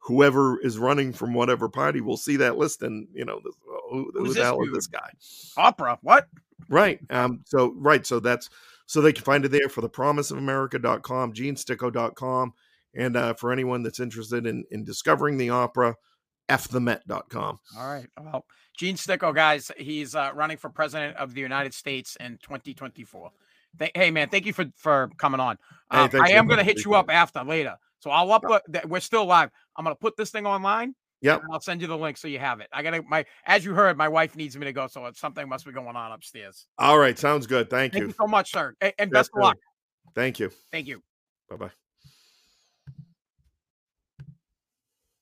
whoever 0.07 0.59
is 0.61 0.77
running 0.79 1.13
from 1.13 1.33
whatever 1.33 1.69
party 1.69 2.01
will 2.01 2.17
see 2.17 2.37
that 2.37 2.57
list, 2.57 2.81
and 2.81 3.07
you 3.13 3.25
know, 3.25 3.39
this- 3.43 3.53
who, 3.89 4.11
who 4.13 4.19
Who's 4.19 4.29
the 4.29 4.33
this 4.35 4.43
hell 4.43 4.61
is 4.63 4.73
this 4.73 4.87
guy? 4.87 5.09
Opera. 5.55 5.97
What? 6.01 6.27
Right. 6.69 6.99
Um, 7.09 7.41
so 7.45 7.73
right. 7.77 8.05
So 8.05 8.19
that's 8.19 8.49
so 8.85 8.99
they 9.01 9.13
can 9.13 9.23
find 9.23 9.45
it 9.45 9.49
there 9.49 9.69
for 9.69 9.79
the 9.81 9.89
promiseofamerica.com, 9.89 11.33
genesticko.com. 11.33 12.53
And 12.95 13.15
uh, 13.15 13.33
for 13.35 13.51
anyone 13.51 13.83
that's 13.83 13.99
interested 13.99 14.45
in, 14.47 14.65
in 14.71 14.83
discovering 14.83 15.37
the 15.37 15.51
opera, 15.51 15.95
fthemet.com. 16.49 17.59
All 17.77 17.87
right. 17.87 18.07
Well, 18.21 18.45
Gene 18.77 18.95
Sticko, 18.95 19.33
guys, 19.33 19.71
he's 19.77 20.15
uh, 20.15 20.31
running 20.33 20.57
for 20.57 20.69
president 20.69 21.17
of 21.17 21.33
the 21.33 21.41
United 21.41 21.73
States 21.73 22.17
in 22.19 22.39
2024. 22.41 23.31
Hey, 23.93 24.11
man, 24.11 24.29
thank 24.29 24.45
you 24.45 24.53
for 24.53 24.65
for 24.75 25.09
coming 25.17 25.39
on. 25.39 25.57
Hey, 25.91 25.99
Um, 25.99 26.09
thanks 26.09 26.29
I 26.29 26.33
am 26.33 26.47
going 26.47 26.57
to 26.57 26.63
hit 26.63 26.83
you 26.83 26.95
up 26.95 27.09
after 27.11 27.43
later. 27.43 27.75
So 27.99 28.09
I'll 28.11 28.27
upload. 28.27 28.61
that 28.69 28.87
We're 28.89 28.99
still 28.99 29.25
live. 29.25 29.49
I'm 29.77 29.83
going 29.83 29.95
to 29.95 29.99
put 29.99 30.17
this 30.17 30.31
thing 30.31 30.45
online. 30.45 30.95
Yep. 31.21 31.43
I'll 31.51 31.59
send 31.59 31.81
you 31.81 31.87
the 31.87 31.97
link 31.97 32.17
so 32.17 32.27
you 32.27 32.39
have 32.39 32.59
it. 32.59 32.67
I 32.71 32.83
got 32.83 32.91
to 32.91 33.01
my 33.01 33.25
as 33.45 33.65
you 33.65 33.73
heard, 33.73 33.97
my 33.97 34.07
wife 34.07 34.35
needs 34.35 34.55
me 34.55 34.65
to 34.65 34.73
go, 34.73 34.87
so 34.87 35.05
it's 35.07 35.19
something 35.19 35.47
must 35.49 35.65
be 35.65 35.71
going 35.71 35.95
on 35.95 36.11
upstairs. 36.11 36.67
All 36.77 36.99
right. 36.99 37.17
Sounds 37.17 37.47
good. 37.47 37.69
Thank, 37.69 37.93
Thank 37.93 38.01
you. 38.01 38.07
you 38.09 38.13
so 38.19 38.27
much, 38.27 38.51
sir, 38.51 38.75
and, 38.81 38.93
and 38.99 39.11
best 39.11 39.31
of 39.35 39.41
luck. 39.41 39.57
Thank 40.13 40.39
you. 40.39 40.51
Thank 40.71 40.87
you. 40.87 41.01
Bye 41.49 41.55
bye. 41.55 41.71